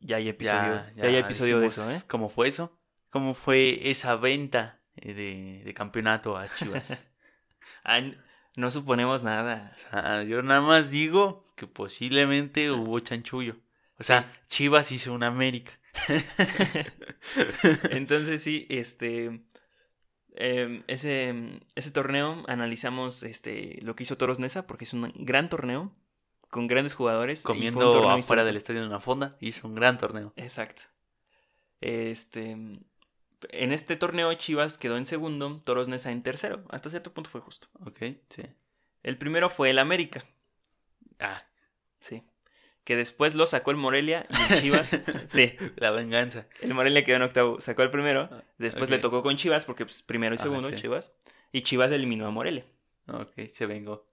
Ya 0.00 0.16
hay 0.16 0.28
episodio, 0.28 0.84
ya, 0.96 1.04
hay 1.04 1.16
episodio 1.16 1.60
de 1.60 1.66
eso, 1.68 1.88
¿eh? 1.88 2.00
¿Cómo 2.08 2.28
fue 2.30 2.48
eso? 2.48 2.76
¿Cómo 3.10 3.34
fue 3.34 3.90
esa 3.90 4.16
venta 4.16 4.80
eh, 4.96 5.14
de, 5.14 5.62
de 5.64 5.74
campeonato 5.74 6.36
a 6.36 6.48
Chivas? 6.48 7.04
Ay, 7.84 8.18
no 8.56 8.70
suponemos 8.72 9.22
nada. 9.22 9.76
o 9.76 9.78
sea, 9.80 10.22
yo 10.24 10.42
nada 10.42 10.62
más 10.62 10.90
digo 10.90 11.44
que 11.54 11.66
posiblemente 11.68 12.70
hubo 12.72 12.98
chanchullo. 12.98 13.56
O 13.98 14.02
sea, 14.02 14.32
Chivas 14.48 14.90
hizo 14.90 15.12
una 15.12 15.28
América. 15.28 15.78
Entonces 17.90 18.42
sí, 18.42 18.66
este... 18.68 19.42
em, 20.34 20.82
ese, 20.86 21.60
ese 21.74 21.90
torneo 21.90 22.44
analizamos 22.48 23.22
este, 23.22 23.78
lo 23.82 23.94
que 23.96 24.02
hizo 24.04 24.16
Toros 24.18 24.38
Neza 24.38 24.66
porque 24.66 24.84
es 24.84 24.92
un 24.92 25.12
gran 25.16 25.48
torneo 25.48 25.92
con 26.50 26.66
grandes 26.66 26.94
jugadores. 26.94 27.42
Comiendo 27.42 27.80
torneo 27.80 28.10
afuera 28.10 28.18
histórico. 28.18 28.44
del 28.46 28.56
estadio 28.56 28.80
de 28.82 28.86
una 28.86 29.00
fonda. 29.00 29.36
Hizo 29.40 29.66
un 29.66 29.74
gran 29.74 29.98
torneo. 29.98 30.32
Exacto. 30.36 30.82
Este, 31.80 32.52
en 32.52 33.72
este 33.72 33.96
torneo 33.96 34.32
Chivas 34.34 34.78
quedó 34.78 34.96
en 34.96 35.06
segundo, 35.06 35.60
Toros 35.64 35.88
Neza 35.88 36.12
en 36.12 36.22
tercero. 36.22 36.64
Hasta 36.70 36.90
cierto 36.90 37.12
punto 37.12 37.28
fue 37.30 37.40
justo. 37.40 37.68
Ok, 37.84 37.98
sí. 38.28 38.42
El 39.02 39.18
primero 39.18 39.50
fue 39.50 39.70
el 39.70 39.78
América. 39.78 40.24
Ah, 41.18 41.42
Sí. 42.00 42.22
Que 42.84 42.96
después 42.96 43.34
lo 43.34 43.46
sacó 43.46 43.70
el 43.70 43.78
Morelia 43.78 44.26
y 44.28 44.52
el 44.52 44.60
Chivas. 44.60 44.90
sí. 45.26 45.56
la 45.76 45.90
venganza. 45.90 46.46
El 46.60 46.74
Morelia 46.74 47.02
quedó 47.04 47.16
en 47.16 47.22
octavo. 47.22 47.60
Sacó 47.60 47.82
el 47.82 47.90
primero. 47.90 48.28
Después 48.58 48.90
le 48.90 48.98
tocó 48.98 49.22
con 49.22 49.36
Chivas, 49.36 49.64
porque 49.64 49.86
pues, 49.86 50.02
primero 50.02 50.34
y 50.34 50.38
Ajá, 50.38 50.44
segundo, 50.44 50.68
sí. 50.68 50.74
Chivas. 50.76 51.12
Y 51.50 51.62
Chivas 51.62 51.90
eliminó 51.90 52.26
a 52.26 52.30
Morelia. 52.30 52.66
Ok, 53.08 53.32
se 53.48 53.66
vengó. 53.66 54.06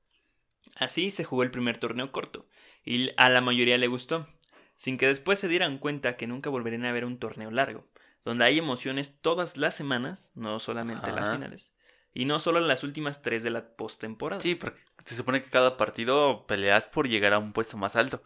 Así 0.75 1.11
se 1.11 1.23
jugó 1.23 1.43
el 1.43 1.51
primer 1.51 1.77
torneo 1.77 2.11
corto. 2.11 2.47
Y 2.85 3.11
a 3.17 3.29
la 3.29 3.41
mayoría 3.41 3.77
le 3.77 3.87
gustó. 3.87 4.27
Sin 4.75 4.97
que 4.97 5.07
después 5.07 5.37
se 5.37 5.47
dieran 5.47 5.77
cuenta 5.77 6.17
que 6.17 6.27
nunca 6.27 6.49
volverían 6.49 6.85
a 6.85 6.91
ver 6.91 7.05
un 7.05 7.19
torneo 7.19 7.51
largo. 7.51 7.85
Donde 8.23 8.45
hay 8.45 8.57
emociones 8.57 9.15
todas 9.21 9.57
las 9.57 9.75
semanas, 9.75 10.31
no 10.33 10.59
solamente 10.59 11.09
en 11.09 11.15
las 11.15 11.29
finales. 11.29 11.73
Y 12.13 12.25
no 12.25 12.39
solo 12.39 12.59
en 12.59 12.67
las 12.67 12.83
últimas 12.83 13.21
tres 13.21 13.43
de 13.43 13.51
la 13.51 13.75
postemporada. 13.75 14.41
Sí, 14.41 14.55
porque 14.55 14.79
se 15.05 15.15
supone 15.15 15.41
que 15.41 15.49
cada 15.49 15.77
partido 15.77 16.45
peleas 16.47 16.87
por 16.87 17.07
llegar 17.07 17.33
a 17.33 17.39
un 17.39 17.53
puesto 17.53 17.77
más 17.77 17.95
alto. 17.95 18.23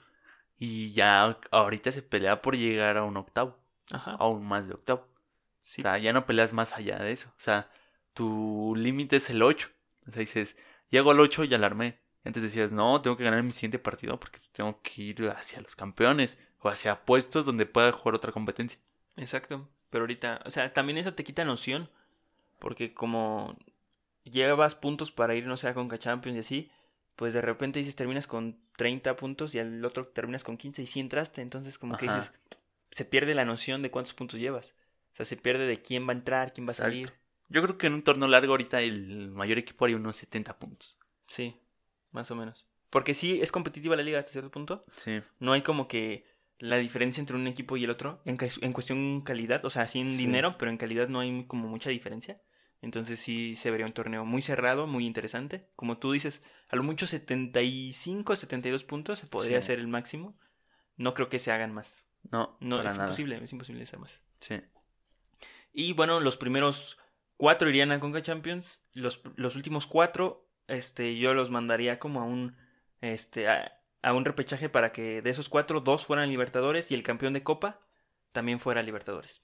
Y 0.58 0.94
ya 0.94 1.38
ahorita 1.52 1.92
se 1.92 2.02
pelea 2.02 2.42
por 2.42 2.56
llegar 2.56 2.98
a 2.98 3.04
un 3.04 3.18
octavo. 3.18 3.60
Ajá. 3.92 4.16
Aún 4.20 4.46
más 4.46 4.68
de 4.68 4.74
octavo. 4.74 5.08
Sí. 5.62 5.82
O 5.82 5.84
sea, 5.84 5.98
ya 5.98 6.14
no 6.14 6.26
peleas 6.26 6.54
más 6.54 6.74
allá 6.74 7.00
de 7.00 7.12
eso. 7.12 7.30
O 7.30 7.42
sea, 7.42 7.68
tu 8.14 8.74
límite 8.78 9.18
es 9.18 9.30
el 9.30 9.42
8. 9.42 9.70
O 10.08 10.12
sea, 10.12 10.20
dices, 10.20 10.58
llego 10.90 11.12
al 11.12 11.20
8 11.20 11.44
y 11.44 11.54
alarmé. 11.54 12.00
Antes 12.24 12.42
decías, 12.42 12.72
no, 12.72 13.02
tengo 13.02 13.18
que 13.18 13.24
ganar 13.24 13.44
mi 13.44 13.52
siguiente 13.52 13.78
partido 13.78 14.20
porque 14.20 14.40
tengo 14.52 14.82
que 14.82 15.02
ir 15.02 15.30
hacia 15.30 15.62
los 15.62 15.76
campeones 15.76 16.40
o 16.60 16.70
hacia 16.70 17.06
puestos 17.06 17.46
donde 17.46 17.68
pueda 17.68 17.92
jugar 17.92 18.16
otra 18.16 18.32
competencia. 18.32 18.80
Exacto. 19.18 19.70
Pero 19.92 20.04
ahorita, 20.04 20.42
o 20.46 20.50
sea, 20.50 20.74
también 20.74 20.98
eso 20.98 21.14
te 21.14 21.24
quita 21.24 21.46
noción. 21.46 21.90
Porque 22.60 22.94
como 22.94 23.58
llevas 24.24 24.76
puntos 24.76 25.12
para 25.12 25.36
ir, 25.36 25.46
no 25.46 25.58
sé, 25.58 25.68
a 25.68 25.74
Conca 25.74 26.00
Champions 26.00 26.38
y 26.38 26.40
así, 26.40 26.72
pues 27.16 27.34
de 27.34 27.42
repente 27.42 27.80
dices, 27.80 27.96
terminas 27.96 28.28
con 28.28 28.60
30 28.78 29.16
puntos 29.16 29.56
y 29.56 29.60
al 29.60 29.84
otro 29.86 30.06
terminas 30.08 30.44
con 30.44 30.58
15 30.58 30.82
y 30.82 30.86
sí 30.86 31.00
entraste. 31.00 31.42
Entonces, 31.42 31.78
como 31.80 31.98
que 31.98 32.06
dices, 32.08 32.32
se 32.92 33.06
pierde 33.06 33.34
la 33.36 33.46
noción 33.46 33.82
de 33.82 33.92
cuántos 33.92 34.14
puntos 34.14 34.40
llevas. 34.40 34.76
O 35.14 35.16
sea, 35.16 35.26
se 35.26 35.38
pierde 35.38 35.66
de 35.66 35.82
quién 35.82 36.08
va 36.08 36.12
a 36.12 36.16
entrar, 36.18 36.52
quién 36.54 36.68
va 36.68 36.72
a 36.72 36.76
salir. 36.76 37.14
Yo 37.48 37.62
creo 37.62 37.78
que 37.78 37.88
en 37.88 37.94
un 37.94 38.02
torneo 38.04 38.28
largo 38.28 38.54
ahorita 38.54 38.82
el 38.82 39.30
mayor 39.32 39.58
equipo 39.58 39.86
haría 39.86 39.98
unos 39.98 40.18
70 40.18 40.58
puntos. 40.60 40.98
Sí, 41.30 41.56
más 42.12 42.30
o 42.32 42.36
menos. 42.36 42.68
Porque 42.90 43.14
sí 43.14 43.40
es 43.42 43.52
competitiva 43.52 43.96
la 43.96 44.04
liga 44.04 44.20
hasta 44.20 44.32
cierto 44.32 44.52
punto. 44.52 44.84
Sí. 44.96 45.22
No 45.40 45.54
hay 45.54 45.62
como 45.62 45.88
que 45.88 46.26
la 46.60 46.78
diferencia 46.78 47.20
entre 47.22 47.36
un 47.36 47.48
equipo 47.48 47.78
y 47.78 47.84
el 47.84 47.90
otro 47.90 48.22
en, 48.26 48.38
en 48.62 48.74
cuestión 48.74 49.22
calidad, 49.22 49.64
o 49.66 49.70
sea, 49.70 49.88
sí 49.88 50.00
en 50.00 50.10
Sí. 50.10 50.18
dinero, 50.18 50.58
pero 50.58 50.72
en 50.72 50.78
calidad 50.78 51.08
no 51.10 51.20
hay 51.20 51.46
como 51.46 51.68
mucha 51.68 51.90
diferencia. 51.90 52.42
Entonces 52.86 53.20
sí 53.20 53.56
se 53.56 53.72
vería 53.72 53.88
un 53.88 53.94
torneo 53.94 54.26
muy 54.26 54.44
cerrado, 54.44 54.86
muy 54.86 55.08
interesante. 55.08 55.68
Como 55.76 55.98
tú 55.98 56.12
dices, 56.12 56.44
a 56.70 56.76
lo 56.76 56.84
mucho 56.84 57.08
75, 57.08 58.36
72 58.36 58.84
puntos 58.84 59.18
se 59.18 59.26
podría 59.26 59.60
Sí. 59.60 59.68
ser 59.68 59.80
el 59.80 59.88
máximo. 59.88 60.38
No 60.96 61.16
creo 61.16 61.28
que 61.28 61.40
se 61.40 61.52
hagan 61.52 61.74
más. 61.74 62.08
No, 62.32 62.58
No, 62.60 62.78
para 62.78 62.90
es 62.92 62.96
nada. 62.98 63.08
imposible, 63.08 63.44
es 63.44 63.52
imposible 63.52 63.82
hacer 63.84 63.98
más. 64.00 64.22
Sí. 64.40 64.62
Y 65.74 65.94
bueno, 65.94 66.20
los 66.20 66.38
primeros 66.38 67.00
cuatro 67.38 67.68
irían 67.70 67.92
a 67.92 68.00
Conca 68.00 68.22
Champions. 68.22 68.80
Los, 68.94 69.22
los 69.36 69.56
últimos 69.56 69.88
cuatro, 69.88 70.48
este, 70.68 71.18
yo 71.18 71.34
los 71.34 71.50
mandaría 71.50 71.98
como 71.98 72.22
a 72.22 72.24
un, 72.26 72.56
este, 73.02 73.48
a, 73.50 73.82
a 74.04 74.14
un 74.14 74.26
repechaje 74.26 74.70
para 74.70 74.92
que 74.92 75.24
de 75.24 75.30
esos 75.32 75.50
cuatro, 75.50 75.82
dos 75.82 76.06
fueran 76.06 76.30
Libertadores 76.30 76.92
y 76.92 76.94
el 76.94 77.02
campeón 77.04 77.34
de 77.34 77.42
Copa 77.44 77.82
también 78.32 78.60
fuera 78.60 78.84
Libertadores. 78.84 79.44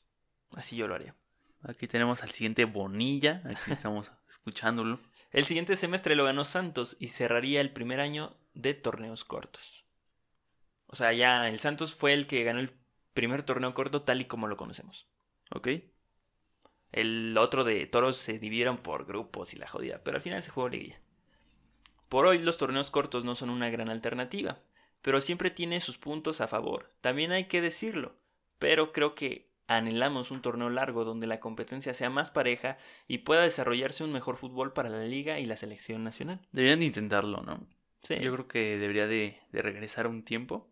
Así 0.52 0.76
yo 0.76 0.88
lo 0.88 0.94
haría. 0.94 1.16
Aquí 1.64 1.88
tenemos 1.88 2.24
al 2.24 2.32
siguiente 2.32 2.66
Bonilla. 2.66 3.41
Aquí 3.45 3.72
estamos 3.72 4.12
escuchándolo. 4.30 4.99
El 5.32 5.45
siguiente 5.45 5.76
semestre 5.76 6.16
lo 6.16 6.26
ganó 6.26 6.43
Santos 6.43 6.97
y 6.99 7.07
cerraría 7.07 7.62
el 7.62 7.72
primer 7.72 7.99
año 7.99 8.36
de 8.53 8.74
torneos 8.74 9.24
cortos. 9.24 9.86
O 10.88 10.95
sea, 10.95 11.14
ya 11.14 11.47
el 11.47 11.59
Santos 11.59 11.95
fue 11.95 12.14
el 12.14 12.28
que 12.28 12.43
ganó 12.43 12.59
el 12.59 12.74
primer 13.14 13.43
torneo 13.43 13.74
corto 13.74 14.01
tal 14.01 14.20
y 14.22 14.26
como 14.26 14.47
lo 14.47 14.57
conocemos. 14.57 15.07
¿Ok? 15.53 15.70
El 16.91 17.38
otro 17.38 17.64
de 17.64 17.86
toros 17.86 18.18
se 18.18 18.39
dividieron 18.39 18.78
por 18.78 19.05
grupos 19.05 19.53
y 19.53 19.57
la 19.57 19.68
jodida, 19.68 20.01
pero 20.03 20.18
al 20.18 20.22
final 20.22 20.43
se 20.43 20.51
jugó 20.51 20.68
liguilla. 20.68 20.99
Por 22.09 22.26
hoy 22.26 22.39
los 22.39 22.57
torneos 22.57 22.91
cortos 22.91 23.24
no 23.24 23.36
son 23.36 23.49
una 23.49 23.70
gran 23.70 23.89
alternativa, 23.89 24.59
pero 25.01 25.22
siempre 25.22 25.49
tiene 25.49 25.80
sus 25.80 25.97
puntos 25.97 26.41
a 26.41 26.49
favor. 26.49 26.89
También 26.99 27.32
hay 27.32 27.45
que 27.45 27.62
decirlo, 27.62 28.18
pero 28.59 28.91
creo 28.91 29.16
que 29.16 29.51
anhelamos 29.68 30.32
un 30.32 30.41
torneo 30.41 30.70
largo 30.70 31.05
donde 31.05 31.28
la 31.28 31.39
competencia 31.39 31.93
sea 31.93 32.09
más 32.09 32.32
pareja 32.32 32.78
y 33.07 33.20
pueda 33.20 33.43
desarrollarse 33.43 34.03
un 34.03 34.12
mejor 34.12 34.38
fútbol 34.38 34.74
para 34.74 34.89
la 34.89 35.03
liga 35.03 35.39
y 35.39 35.45
la 35.45 35.57
selección 35.57 36.03
nacional. 36.03 36.39
Deberían 36.51 36.80
de 36.80 36.86
intentarlo, 36.86 37.41
¿no? 37.43 37.68
Sí, 38.03 38.20
Yo 38.20 38.34
creo 38.34 38.47
que 38.47 38.78
debería 38.78 39.07
de, 39.07 39.39
de 39.51 39.62
regresar 39.62 40.07
un 40.07 40.24
tiempo. 40.24 40.72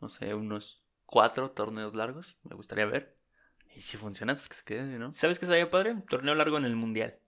No 0.00 0.08
sé, 0.08 0.34
unos 0.34 0.82
cuatro 1.06 1.50
torneos 1.50 1.94
largos. 1.94 2.38
Me 2.42 2.56
gustaría 2.56 2.86
ver. 2.86 3.18
Y 3.74 3.82
si 3.82 3.96
funciona, 3.96 4.34
pues 4.34 4.48
que 4.48 4.56
se 4.56 4.64
quede, 4.64 4.98
¿no? 4.98 5.12
¿Sabes 5.12 5.38
qué 5.38 5.44
estaría 5.44 5.70
padre? 5.70 5.96
Torneo 6.08 6.34
largo 6.34 6.58
en 6.58 6.64
el 6.64 6.76
mundial. 6.76 7.18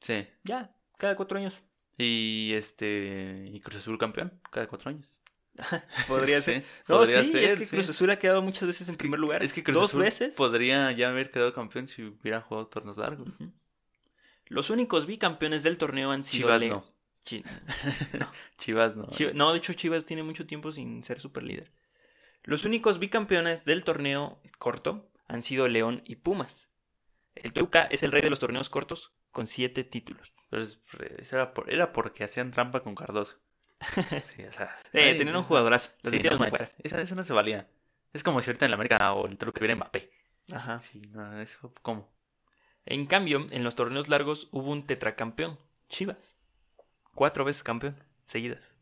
Sí. 0.00 0.26
Ya, 0.44 0.74
cada 0.96 1.16
cuatro 1.16 1.38
años. 1.38 1.60
Y 1.96 2.52
este. 2.54 3.50
Y 3.52 3.60
Cruz 3.60 3.76
Azul 3.76 3.98
campeón, 3.98 4.40
cada 4.50 4.68
cuatro 4.68 4.90
años. 4.90 5.20
Podría 6.08 6.40
Sí, 6.40 6.52
ser. 6.52 6.64
No, 6.88 6.98
podría 6.98 7.24
sí, 7.24 7.32
ser, 7.32 7.44
es 7.44 7.54
que 7.56 7.66
sí. 7.66 7.76
Cruz 7.76 7.88
Azul 7.90 8.10
ha 8.10 8.18
quedado 8.18 8.42
muchas 8.42 8.66
veces 8.66 8.88
en 8.88 8.96
primer 8.96 9.18
lugar. 9.20 9.42
Es 9.42 9.52
que 9.52 9.62
Cruz 9.62 9.74
Dos 9.76 9.90
Azul 9.90 10.02
veces. 10.02 10.34
podría 10.34 10.90
ya 10.92 11.08
haber 11.10 11.30
quedado 11.30 11.52
campeón 11.52 11.88
si 11.88 12.02
hubiera 12.04 12.40
jugado 12.40 12.66
torneos 12.68 12.96
largos. 12.96 13.28
Los 14.46 14.70
únicos 14.70 15.06
bicampeones 15.06 15.62
del 15.62 15.76
torneo 15.78 16.10
han 16.10 16.24
sido 16.24 16.48
Chivas 16.48 16.62
no. 16.64 16.84
Chi- 17.24 17.44
Chivas 18.58 18.96
no. 18.96 19.06
No, 19.34 19.52
de 19.52 19.58
hecho 19.58 19.72
Chivas 19.74 20.06
tiene 20.06 20.22
mucho 20.22 20.46
tiempo 20.46 20.72
sin 20.72 21.02
ser 21.04 21.20
super 21.20 21.42
líder. 21.42 21.72
Los 22.44 22.64
únicos 22.64 22.98
bicampeones 22.98 23.64
del 23.64 23.84
torneo 23.84 24.40
corto 24.58 25.10
han 25.26 25.42
sido 25.42 25.68
León 25.68 26.02
y 26.06 26.16
Pumas. 26.16 26.70
El 27.34 27.52
Toluca 27.52 27.82
es 27.82 28.02
el 28.02 28.12
rey 28.12 28.22
de 28.22 28.30
los 28.30 28.38
torneos 28.40 28.70
cortos 28.70 29.12
con 29.30 29.46
siete 29.46 29.84
títulos. 29.84 30.32
Pero 30.50 30.62
es- 30.62 30.78
era, 31.32 31.52
por- 31.52 31.70
era 31.72 31.92
porque 31.92 32.24
hacían 32.24 32.50
trampa 32.50 32.80
con 32.80 32.94
Cardoso. 32.94 33.38
Sí, 34.22 34.42
o 34.44 34.52
sea. 34.52 34.76
Eh, 34.92 35.24
un 35.34 35.42
jugadorazo. 35.42 35.92
Los 36.02 36.12
Sí, 36.12 36.20
no, 36.20 36.38
fuera. 36.38 36.68
eso, 36.82 36.98
eso 36.98 37.14
no 37.14 37.24
se 37.24 37.32
valía. 37.32 37.68
Es 38.12 38.22
como 38.22 38.40
si 38.42 38.50
ahorita 38.50 38.64
en 38.64 38.70
la 38.72 38.76
América 38.76 39.12
o 39.12 39.26
el 39.26 39.36
Toluca 39.36 39.60
hubiera 39.60 39.76
Mbappé. 39.76 40.10
Ajá. 40.52 40.80
Sí, 40.80 41.00
no, 41.10 41.40
eso, 41.40 41.72
¿cómo? 41.82 42.10
En 42.86 43.04
cambio, 43.06 43.46
en 43.50 43.64
los 43.64 43.76
torneos 43.76 44.08
largos 44.08 44.48
hubo 44.50 44.70
un 44.72 44.86
tetracampeón, 44.86 45.58
Chivas. 45.88 46.36
Cuatro 47.14 47.44
veces 47.44 47.62
campeón, 47.62 48.02
seguidas. 48.24 48.74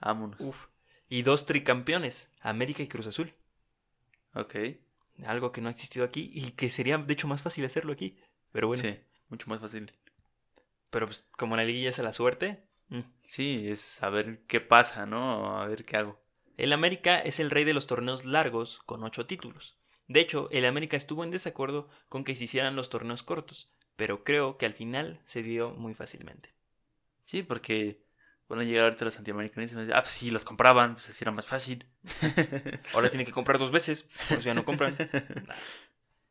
Vámonos. 0.00 0.40
Uf. 0.40 0.66
Y 1.08 1.22
dos 1.22 1.46
tricampeones, 1.46 2.30
América 2.40 2.82
y 2.82 2.88
Cruz 2.88 3.06
Azul. 3.06 3.34
Ok. 4.34 4.54
Algo 5.26 5.52
que 5.52 5.60
no 5.60 5.68
ha 5.68 5.72
existido 5.72 6.04
aquí 6.04 6.30
y 6.32 6.52
que 6.52 6.68
sería 6.70 6.98
de 6.98 7.12
hecho 7.12 7.28
más 7.28 7.42
fácil 7.42 7.64
hacerlo 7.64 7.92
aquí. 7.92 8.18
Pero 8.52 8.68
bueno, 8.68 8.82
Sí, 8.82 8.98
mucho 9.28 9.48
más 9.48 9.60
fácil. 9.60 9.92
pero 10.90 11.06
pues 11.06 11.26
como 11.32 11.56
la 11.56 11.64
liguilla 11.64 11.90
es 11.90 11.98
a 11.98 12.02
la 12.02 12.12
suerte. 12.12 12.65
Mm. 12.88 13.00
Sí, 13.26 13.66
es 13.68 13.80
saber 13.80 14.42
qué 14.46 14.60
pasa, 14.60 15.06
¿no? 15.06 15.58
A 15.58 15.66
ver 15.66 15.84
qué 15.84 15.96
hago. 15.96 16.20
El 16.56 16.72
América 16.72 17.18
es 17.18 17.40
el 17.40 17.50
rey 17.50 17.64
de 17.64 17.74
los 17.74 17.86
torneos 17.86 18.24
largos 18.24 18.80
con 18.86 19.04
ocho 19.04 19.26
títulos. 19.26 19.76
De 20.08 20.20
hecho, 20.20 20.48
el 20.52 20.64
América 20.64 20.96
estuvo 20.96 21.24
en 21.24 21.30
desacuerdo 21.30 21.88
con 22.08 22.24
que 22.24 22.36
se 22.36 22.44
hicieran 22.44 22.76
los 22.76 22.88
torneos 22.88 23.22
cortos, 23.22 23.72
pero 23.96 24.24
creo 24.24 24.56
que 24.56 24.66
al 24.66 24.74
final 24.74 25.20
se 25.26 25.42
dio 25.42 25.70
muy 25.70 25.94
fácilmente. 25.94 26.54
Sí, 27.24 27.42
porque 27.42 28.04
van 28.48 28.60
a 28.60 28.64
llegar 28.64 28.84
ahorita 28.84 29.04
los 29.04 29.18
antiamericanistas 29.18 29.88
y 29.88 29.92
ah, 29.92 30.02
pues 30.02 30.14
sí, 30.14 30.30
los 30.30 30.44
compraban, 30.44 30.94
pues 30.94 31.08
así 31.08 31.24
era 31.24 31.32
más 31.32 31.46
fácil. 31.46 31.86
Ahora 32.94 33.10
tiene 33.10 33.24
que 33.24 33.32
comprar 33.32 33.58
dos 33.58 33.72
veces, 33.72 34.08
por 34.28 34.40
ya 34.40 34.54
no 34.54 34.64
compran. 34.64 34.96
Nah. 35.46 35.54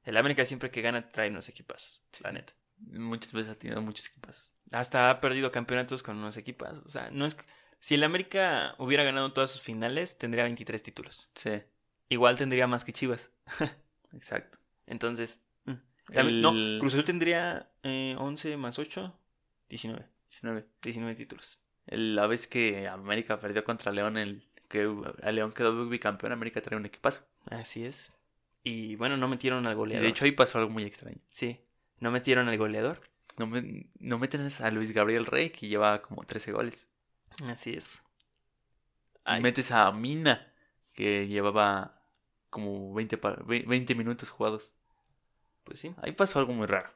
El 0.03 0.17
América 0.17 0.45
siempre 0.45 0.69
que 0.69 0.81
gana 0.81 1.11
trae 1.11 1.29
unos 1.29 1.49
equipazos, 1.49 2.03
la 2.21 2.31
neta. 2.31 2.53
Muchas 2.79 3.31
veces 3.33 3.51
ha 3.53 3.55
tenido 3.57 3.81
muchos 3.81 4.07
equipos. 4.07 4.51
Hasta 4.71 5.09
ha 5.09 5.21
perdido 5.21 5.51
campeonatos 5.51 6.03
con 6.03 6.17
unos 6.17 6.37
equipazos. 6.37 6.83
O 6.85 6.89
sea, 6.89 7.09
no 7.11 7.25
es... 7.25 7.37
Si 7.79 7.95
el 7.95 8.03
América 8.03 8.75
hubiera 8.79 9.03
ganado 9.03 9.31
todas 9.33 9.51
sus 9.51 9.61
finales, 9.61 10.17
tendría 10.17 10.43
23 10.45 10.81
títulos. 10.81 11.29
Sí, 11.35 11.61
Igual 12.09 12.35
tendría 12.37 12.67
más 12.67 12.83
que 12.85 12.93
Chivas. 12.93 13.31
exacto. 14.13 14.57
Entonces... 14.87 15.39
mm. 15.65 15.73
También- 16.13 16.41
No, 16.41 16.51
El- 16.51 16.77
Cruz 16.79 16.93
Azul 16.93 17.05
tendría 17.05 17.69
eh, 17.83 18.15
11 18.17 18.57
más 18.57 18.77
8, 18.79 19.17
19. 19.69 20.05
19. 20.29 20.65
19 20.81 21.15
títulos. 21.15 21.59
El- 21.87 22.15
La 22.15 22.27
vez 22.27 22.47
que 22.47 22.87
América 22.87 23.39
perdió 23.39 23.63
contra 23.63 23.91
León, 23.91 24.17
el 24.17 24.47
que 24.69 24.89
a 25.23 25.31
León 25.31 25.51
quedó 25.51 25.87
bicampeón, 25.87 26.31
América 26.31 26.61
trae 26.61 26.77
un 26.79 26.85
equipazo. 26.85 27.27
Así 27.45 27.85
es. 27.85 28.11
Y 28.63 28.95
bueno, 28.95 29.15
no 29.17 29.27
metieron 29.27 29.67
al 29.67 29.75
goleador. 29.75 30.03
de 30.03 30.09
hecho 30.09 30.25
ahí 30.25 30.31
pasó 30.31 30.57
algo 30.57 30.71
muy 30.71 30.83
extraño. 30.83 31.19
sí, 31.29 31.59
no 31.99 32.11
metieron 32.11 32.47
al 32.49 32.57
goleador. 32.57 33.01
No, 33.37 33.47
me- 33.47 33.87
no 33.99 34.17
meten 34.17 34.47
a 34.59 34.71
Luis 34.71 34.91
Gabriel 34.93 35.25
Rey, 35.25 35.49
que 35.49 35.67
lleva 35.67 36.01
como 36.01 36.23
13 36.23 36.51
goles. 36.53 36.87
Así 37.45 37.73
es. 37.73 38.01
Ay, 39.25 39.41
Metes 39.41 39.71
a 39.71 39.91
Mina, 39.91 40.53
que 40.93 41.27
llevaba 41.27 42.01
como 42.49 42.93
20, 42.93 43.17
pa- 43.17 43.37
ve- 43.45 43.65
20 43.67 43.95
minutos 43.95 44.29
jugados. 44.29 44.73
pues 45.65 45.79
sí. 45.79 45.93
Ahí 46.03 46.11
pasó 46.11 46.37
algo 46.39 46.53
muy 46.53 46.67
raro. 46.67 46.91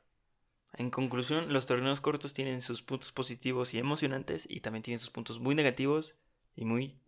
En 0.78 0.92
conclusión, 0.92 1.52
los 1.52 1.66
torneos 1.66 2.00
cortos 2.02 2.36
tienen 2.36 2.62
sus 2.62 2.84
puntos 2.84 3.12
positivos 3.12 3.74
y 3.74 3.80
emocionantes 3.80 4.46
y 4.48 4.60
también 4.60 4.84
tienen 4.84 5.00
sus 5.00 5.10
puntos 5.10 5.40
muy 5.40 5.56
negativos 5.56 6.14
y 6.56 6.66
muy 6.66 7.00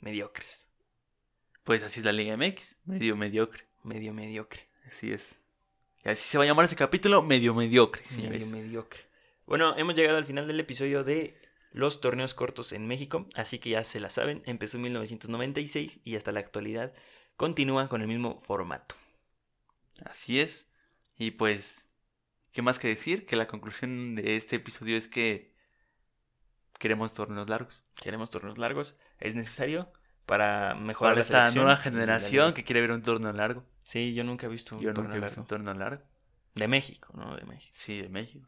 mediocres. 0.00 0.66
Pues 1.62 1.82
así 1.82 2.00
es 2.00 2.06
la 2.06 2.12
Liga 2.12 2.32
MX, 2.38 2.78
medio 2.86 3.16
mediocre. 3.16 3.66
Medio 3.84 4.14
mediocre. 4.14 4.66
Así 4.88 5.12
es. 5.12 5.42
Y 6.04 6.08
así 6.08 6.28
se 6.28 6.38
va 6.38 6.44
a 6.44 6.46
llamar 6.46 6.64
ese 6.64 6.76
capítulo, 6.76 7.22
medio 7.22 7.54
mediocre, 7.54 8.04
señores. 8.04 8.46
Medio 8.46 8.64
mediocre. 8.64 9.00
Bueno, 9.46 9.76
hemos 9.76 9.94
llegado 9.94 10.16
al 10.16 10.24
final 10.24 10.46
del 10.46 10.60
episodio 10.60 11.04
de 11.04 11.36
los 11.72 12.00
torneos 12.00 12.34
cortos 12.34 12.72
en 12.72 12.86
México, 12.86 13.26
así 13.34 13.58
que 13.58 13.70
ya 13.70 13.84
se 13.84 14.00
la 14.00 14.10
saben, 14.10 14.42
empezó 14.46 14.76
en 14.76 14.84
1996 14.84 16.00
y 16.04 16.16
hasta 16.16 16.32
la 16.32 16.40
actualidad 16.40 16.92
continúa 17.36 17.88
con 17.88 18.00
el 18.00 18.08
mismo 18.08 18.40
formato. 18.40 18.94
Así 20.04 20.40
es. 20.40 20.70
Y 21.16 21.32
pues, 21.32 21.90
¿qué 22.52 22.62
más 22.62 22.78
que 22.78 22.88
decir? 22.88 23.26
Que 23.26 23.36
la 23.36 23.46
conclusión 23.46 24.14
de 24.14 24.36
este 24.36 24.56
episodio 24.56 24.96
es 24.96 25.06
que 25.06 25.54
queremos 26.78 27.12
torneos 27.12 27.48
largos. 27.48 27.82
Queremos 28.02 28.30
torneos 28.30 28.56
largos, 28.56 28.96
es 29.18 29.34
necesario 29.34 29.92
para 30.30 30.74
mejorar 30.76 31.14
Para 31.14 31.16
la 31.16 31.20
esta 31.48 31.50
nueva 31.60 31.76
generación 31.76 32.54
que 32.54 32.62
quiere 32.62 32.80
ver 32.80 32.92
un 32.92 33.02
torneo 33.02 33.32
largo. 33.32 33.64
Sí, 33.82 34.14
yo 34.14 34.22
nunca 34.22 34.46
he 34.46 34.48
visto 34.48 34.76
un 34.76 34.80
Yo 34.82 34.94
torneo 34.94 35.08
nunca 35.14 35.18
he 35.18 35.20
visto 35.22 35.40
largo. 35.40 35.42
un 35.42 35.48
torneo 35.48 35.74
largo. 35.74 36.04
De 36.54 36.68
México, 36.68 37.12
¿no? 37.16 37.34
De 37.36 37.44
México. 37.44 37.72
Sí, 37.74 38.00
de 38.00 38.08
México. 38.08 38.46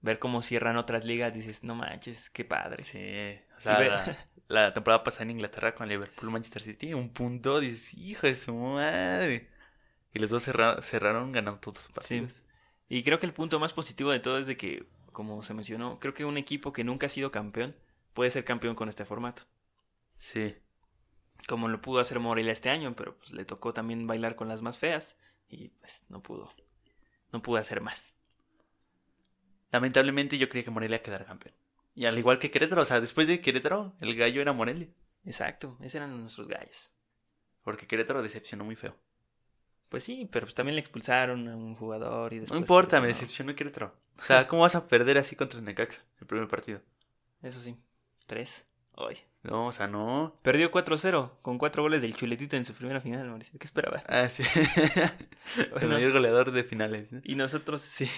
Ver 0.00 0.18
cómo 0.18 0.40
cierran 0.40 0.78
otras 0.78 1.04
ligas, 1.04 1.34
dices, 1.34 1.62
no 1.62 1.74
manches, 1.74 2.30
qué 2.30 2.46
padre. 2.46 2.82
Sí. 2.84 3.38
O 3.58 3.60
sea, 3.60 3.78
la, 3.80 4.28
la 4.48 4.72
temporada 4.72 5.04
pasada 5.04 5.24
en 5.24 5.32
Inglaterra 5.32 5.74
con 5.74 5.88
Liverpool 5.90 6.30
Manchester 6.30 6.62
City, 6.62 6.94
un 6.94 7.12
punto, 7.12 7.60
dices, 7.60 7.92
hijo 7.92 8.26
de 8.26 8.34
su 8.36 8.54
madre. 8.54 9.50
Y 10.14 10.18
los 10.20 10.30
dos 10.30 10.42
cerra- 10.42 10.80
cerraron 10.80 11.32
ganando 11.32 11.60
todos 11.60 11.76
sus 11.76 11.92
partidos. 11.92 12.42
Y 12.88 13.02
creo 13.02 13.18
que 13.18 13.26
el 13.26 13.34
punto 13.34 13.60
más 13.60 13.74
positivo 13.74 14.10
de 14.10 14.20
todo 14.20 14.38
es 14.38 14.46
de 14.46 14.56
que, 14.56 14.86
como 15.12 15.42
se 15.42 15.52
mencionó, 15.52 16.00
creo 16.00 16.14
que 16.14 16.24
un 16.24 16.38
equipo 16.38 16.72
que 16.72 16.82
nunca 16.82 17.04
ha 17.06 17.10
sido 17.10 17.30
campeón 17.30 17.76
puede 18.14 18.30
ser 18.30 18.44
campeón 18.46 18.74
con 18.74 18.88
este 18.88 19.04
formato. 19.04 19.42
Sí. 20.18 20.56
Como 21.48 21.68
lo 21.68 21.80
pudo 21.80 22.00
hacer 22.00 22.20
Morelia 22.20 22.52
este 22.52 22.70
año, 22.70 22.94
pero 22.96 23.16
pues 23.16 23.32
le 23.32 23.44
tocó 23.44 23.72
también 23.72 24.06
bailar 24.06 24.36
con 24.36 24.48
las 24.48 24.62
más 24.62 24.78
feas 24.78 25.16
y 25.48 25.68
pues 25.68 26.04
no 26.08 26.22
pudo. 26.22 26.52
No 27.32 27.42
pudo 27.42 27.58
hacer 27.58 27.80
más. 27.80 28.14
Lamentablemente 29.72 30.38
yo 30.38 30.48
creía 30.48 30.64
que 30.64 30.70
Morelia 30.70 31.02
quedara 31.02 31.24
campeón. 31.24 31.54
Y 31.94 32.06
al 32.06 32.18
igual 32.18 32.38
que 32.38 32.50
Querétaro, 32.50 32.82
o 32.82 32.86
sea, 32.86 33.00
después 33.00 33.28
de 33.28 33.40
Querétaro, 33.40 33.94
el 34.00 34.16
gallo 34.16 34.40
era 34.40 34.52
Morelia. 34.52 34.88
Exacto, 35.24 35.76
esos 35.80 35.96
eran 35.96 36.20
nuestros 36.20 36.48
gallos. 36.48 36.92
Porque 37.62 37.86
Querétaro 37.86 38.22
decepcionó 38.22 38.64
muy 38.64 38.76
feo. 38.76 38.96
Pues 39.90 40.04
sí, 40.04 40.28
pero 40.30 40.46
pues 40.46 40.54
también 40.54 40.76
le 40.76 40.80
expulsaron 40.80 41.48
a 41.48 41.56
un 41.56 41.74
jugador 41.74 42.32
y 42.32 42.38
después... 42.38 42.58
No 42.58 42.62
importa, 42.62 43.00
me 43.00 43.08
decepcionó 43.08 43.54
Querétaro. 43.54 43.94
O 44.20 44.22
sea, 44.22 44.46
¿cómo 44.46 44.62
vas 44.62 44.74
a 44.74 44.86
perder 44.86 45.16
así 45.16 45.34
contra 45.34 45.58
el 45.58 45.64
Necaxa 45.64 46.02
el 46.20 46.26
primer 46.26 46.46
partido? 46.46 46.82
Eso 47.42 47.58
sí, 47.58 47.74
tres. 48.26 48.66
No, 49.42 49.66
o 49.66 49.72
sea, 49.72 49.86
no. 49.86 50.36
Perdió 50.42 50.70
4-0 50.70 51.30
con 51.40 51.56
cuatro 51.56 51.82
goles 51.82 52.02
del 52.02 52.14
Chuletita 52.14 52.58
en 52.58 52.66
su 52.66 52.74
primera 52.74 53.00
final, 53.00 53.26
Mauricio. 53.26 53.58
¿Qué 53.58 53.64
esperabas? 53.64 54.04
Ah, 54.10 54.28
sí. 54.28 54.42
el 55.80 55.88
mayor 55.88 56.12
goleador 56.12 56.52
de 56.52 56.62
finales. 56.62 57.10
¿no? 57.10 57.22
Y 57.24 57.36
nosotros, 57.36 57.80
sí. 57.80 58.08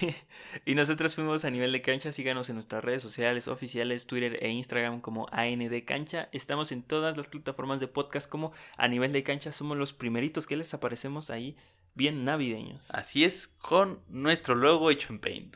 Y 0.65 0.75
nosotros 0.75 1.15
fuimos 1.15 1.45
a 1.45 1.49
nivel 1.49 1.71
de 1.71 1.81
cancha. 1.81 2.11
Síganos 2.11 2.49
en 2.49 2.55
nuestras 2.55 2.83
redes 2.83 3.01
sociales 3.01 3.47
oficiales, 3.47 4.05
Twitter 4.05 4.37
e 4.41 4.49
Instagram 4.49 4.99
como 4.99 5.27
AND 5.31 5.85
Cancha. 5.85 6.27
Estamos 6.33 6.73
en 6.73 6.83
todas 6.83 7.15
las 7.15 7.27
plataformas 7.27 7.79
de 7.79 7.87
podcast 7.87 8.29
como 8.29 8.51
a 8.77 8.89
nivel 8.89 9.13
de 9.13 9.23
cancha. 9.23 9.53
Somos 9.53 9.77
los 9.77 9.93
primeritos 9.93 10.45
que 10.45 10.57
les 10.57 10.73
aparecemos 10.73 11.29
ahí, 11.29 11.55
bien 11.95 12.25
navideños. 12.25 12.81
Así 12.89 13.23
es, 13.23 13.47
con 13.47 14.01
nuestro 14.09 14.55
logo 14.55 14.91
hecho 14.91 15.13
en 15.13 15.19
Paint. 15.19 15.55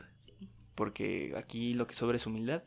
Porque 0.74 1.34
aquí 1.36 1.74
lo 1.74 1.86
que 1.86 1.94
sobra 1.94 2.16
es 2.16 2.26
humildad 2.26 2.62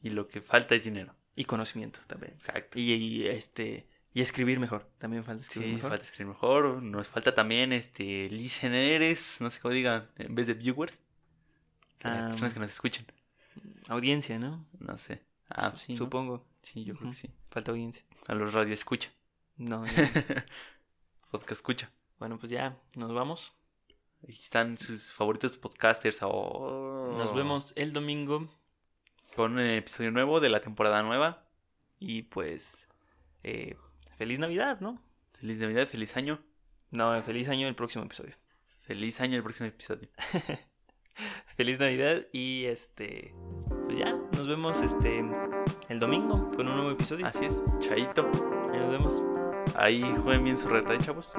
Y 0.00 0.10
lo 0.10 0.28
que 0.28 0.40
falta 0.40 0.76
es 0.76 0.84
dinero. 0.84 1.14
Y 1.34 1.44
conocimiento 1.44 2.00
también. 2.06 2.32
Exacto. 2.34 2.78
Y, 2.78 2.92
y, 2.92 3.26
este. 3.26 3.86
Y 4.14 4.20
escribir 4.20 4.60
mejor. 4.60 4.90
También 4.98 5.24
falta 5.24 5.42
escribir 5.42 5.70
Sí, 5.70 5.74
mejor. 5.76 5.90
falta 5.90 6.04
escribir 6.04 6.28
mejor. 6.28 6.82
Nos 6.82 7.08
falta 7.08 7.34
también 7.34 7.72
este 7.72 8.28
listeners, 8.28 9.40
no 9.40 9.48
sé 9.50 9.60
cómo 9.60 9.72
digan, 9.72 10.10
en 10.16 10.34
vez 10.34 10.46
de 10.46 10.54
viewers. 10.54 11.02
Ah, 12.04 12.28
personas 12.30 12.52
que 12.52 12.60
nos 12.60 12.70
escuchen. 12.70 13.06
Audiencia, 13.88 14.38
¿no? 14.38 14.66
No 14.78 14.98
sé. 14.98 15.22
Ah. 15.48 15.72
Supongo. 15.76 16.44
Sí, 16.62 16.84
yo 16.84 16.94
creo 16.94 17.10
que 17.10 17.16
sí. 17.16 17.30
Falta 17.50 17.70
audiencia. 17.70 18.04
A 18.26 18.34
los 18.34 18.52
radio 18.52 18.74
escucha. 18.74 19.10
No. 19.56 19.84
no. 19.86 19.86
Podcast 21.30 21.52
escucha. 21.52 21.90
bueno, 22.18 22.38
pues 22.38 22.50
ya, 22.50 22.78
nos 22.94 23.12
vamos. 23.14 23.52
Aquí 24.24 24.38
están 24.38 24.78
sus 24.78 25.12
favoritos 25.12 25.56
podcasters. 25.56 26.18
Oh. 26.22 27.14
Nos 27.16 27.34
vemos 27.34 27.72
el 27.76 27.92
domingo. 27.92 28.48
Con 29.34 29.52
un 29.52 29.60
episodio 29.60 30.10
nuevo 30.10 30.40
de 30.40 30.50
la 30.50 30.60
temporada 30.60 31.02
nueva. 31.02 31.44
Y 31.98 32.22
pues. 32.22 32.88
eh, 33.42 33.76
feliz 34.16 34.38
Navidad, 34.38 34.80
¿no? 34.80 35.00
Feliz 35.38 35.58
Navidad, 35.58 35.86
feliz 35.86 36.16
año. 36.16 36.40
No, 36.90 37.20
feliz 37.22 37.48
año 37.48 37.66
el 37.68 37.74
próximo 37.74 38.04
episodio. 38.04 38.34
Feliz 38.80 39.20
año 39.20 39.36
el 39.36 39.42
próximo 39.42 39.68
episodio. 39.68 40.08
Feliz 41.56 41.78
Navidad 41.78 42.26
y 42.32 42.64
este. 42.64 43.34
Pues 43.86 43.98
ya, 43.98 44.12
nos 44.36 44.48
vemos 44.48 44.80
este. 44.82 45.24
El 45.88 46.00
domingo 46.00 46.50
con 46.50 46.68
un 46.68 46.76
nuevo 46.76 46.90
episodio. 46.90 47.26
Así 47.26 47.44
es, 47.44 47.62
chaito. 47.78 48.30
Ahí 48.72 48.78
nos 48.78 48.90
vemos. 48.90 49.22
Ahí 49.76 50.02
jueguen 50.22 50.44
bien 50.44 50.58
su 50.58 50.68
reta, 50.68 50.98
chavos. 50.98 51.32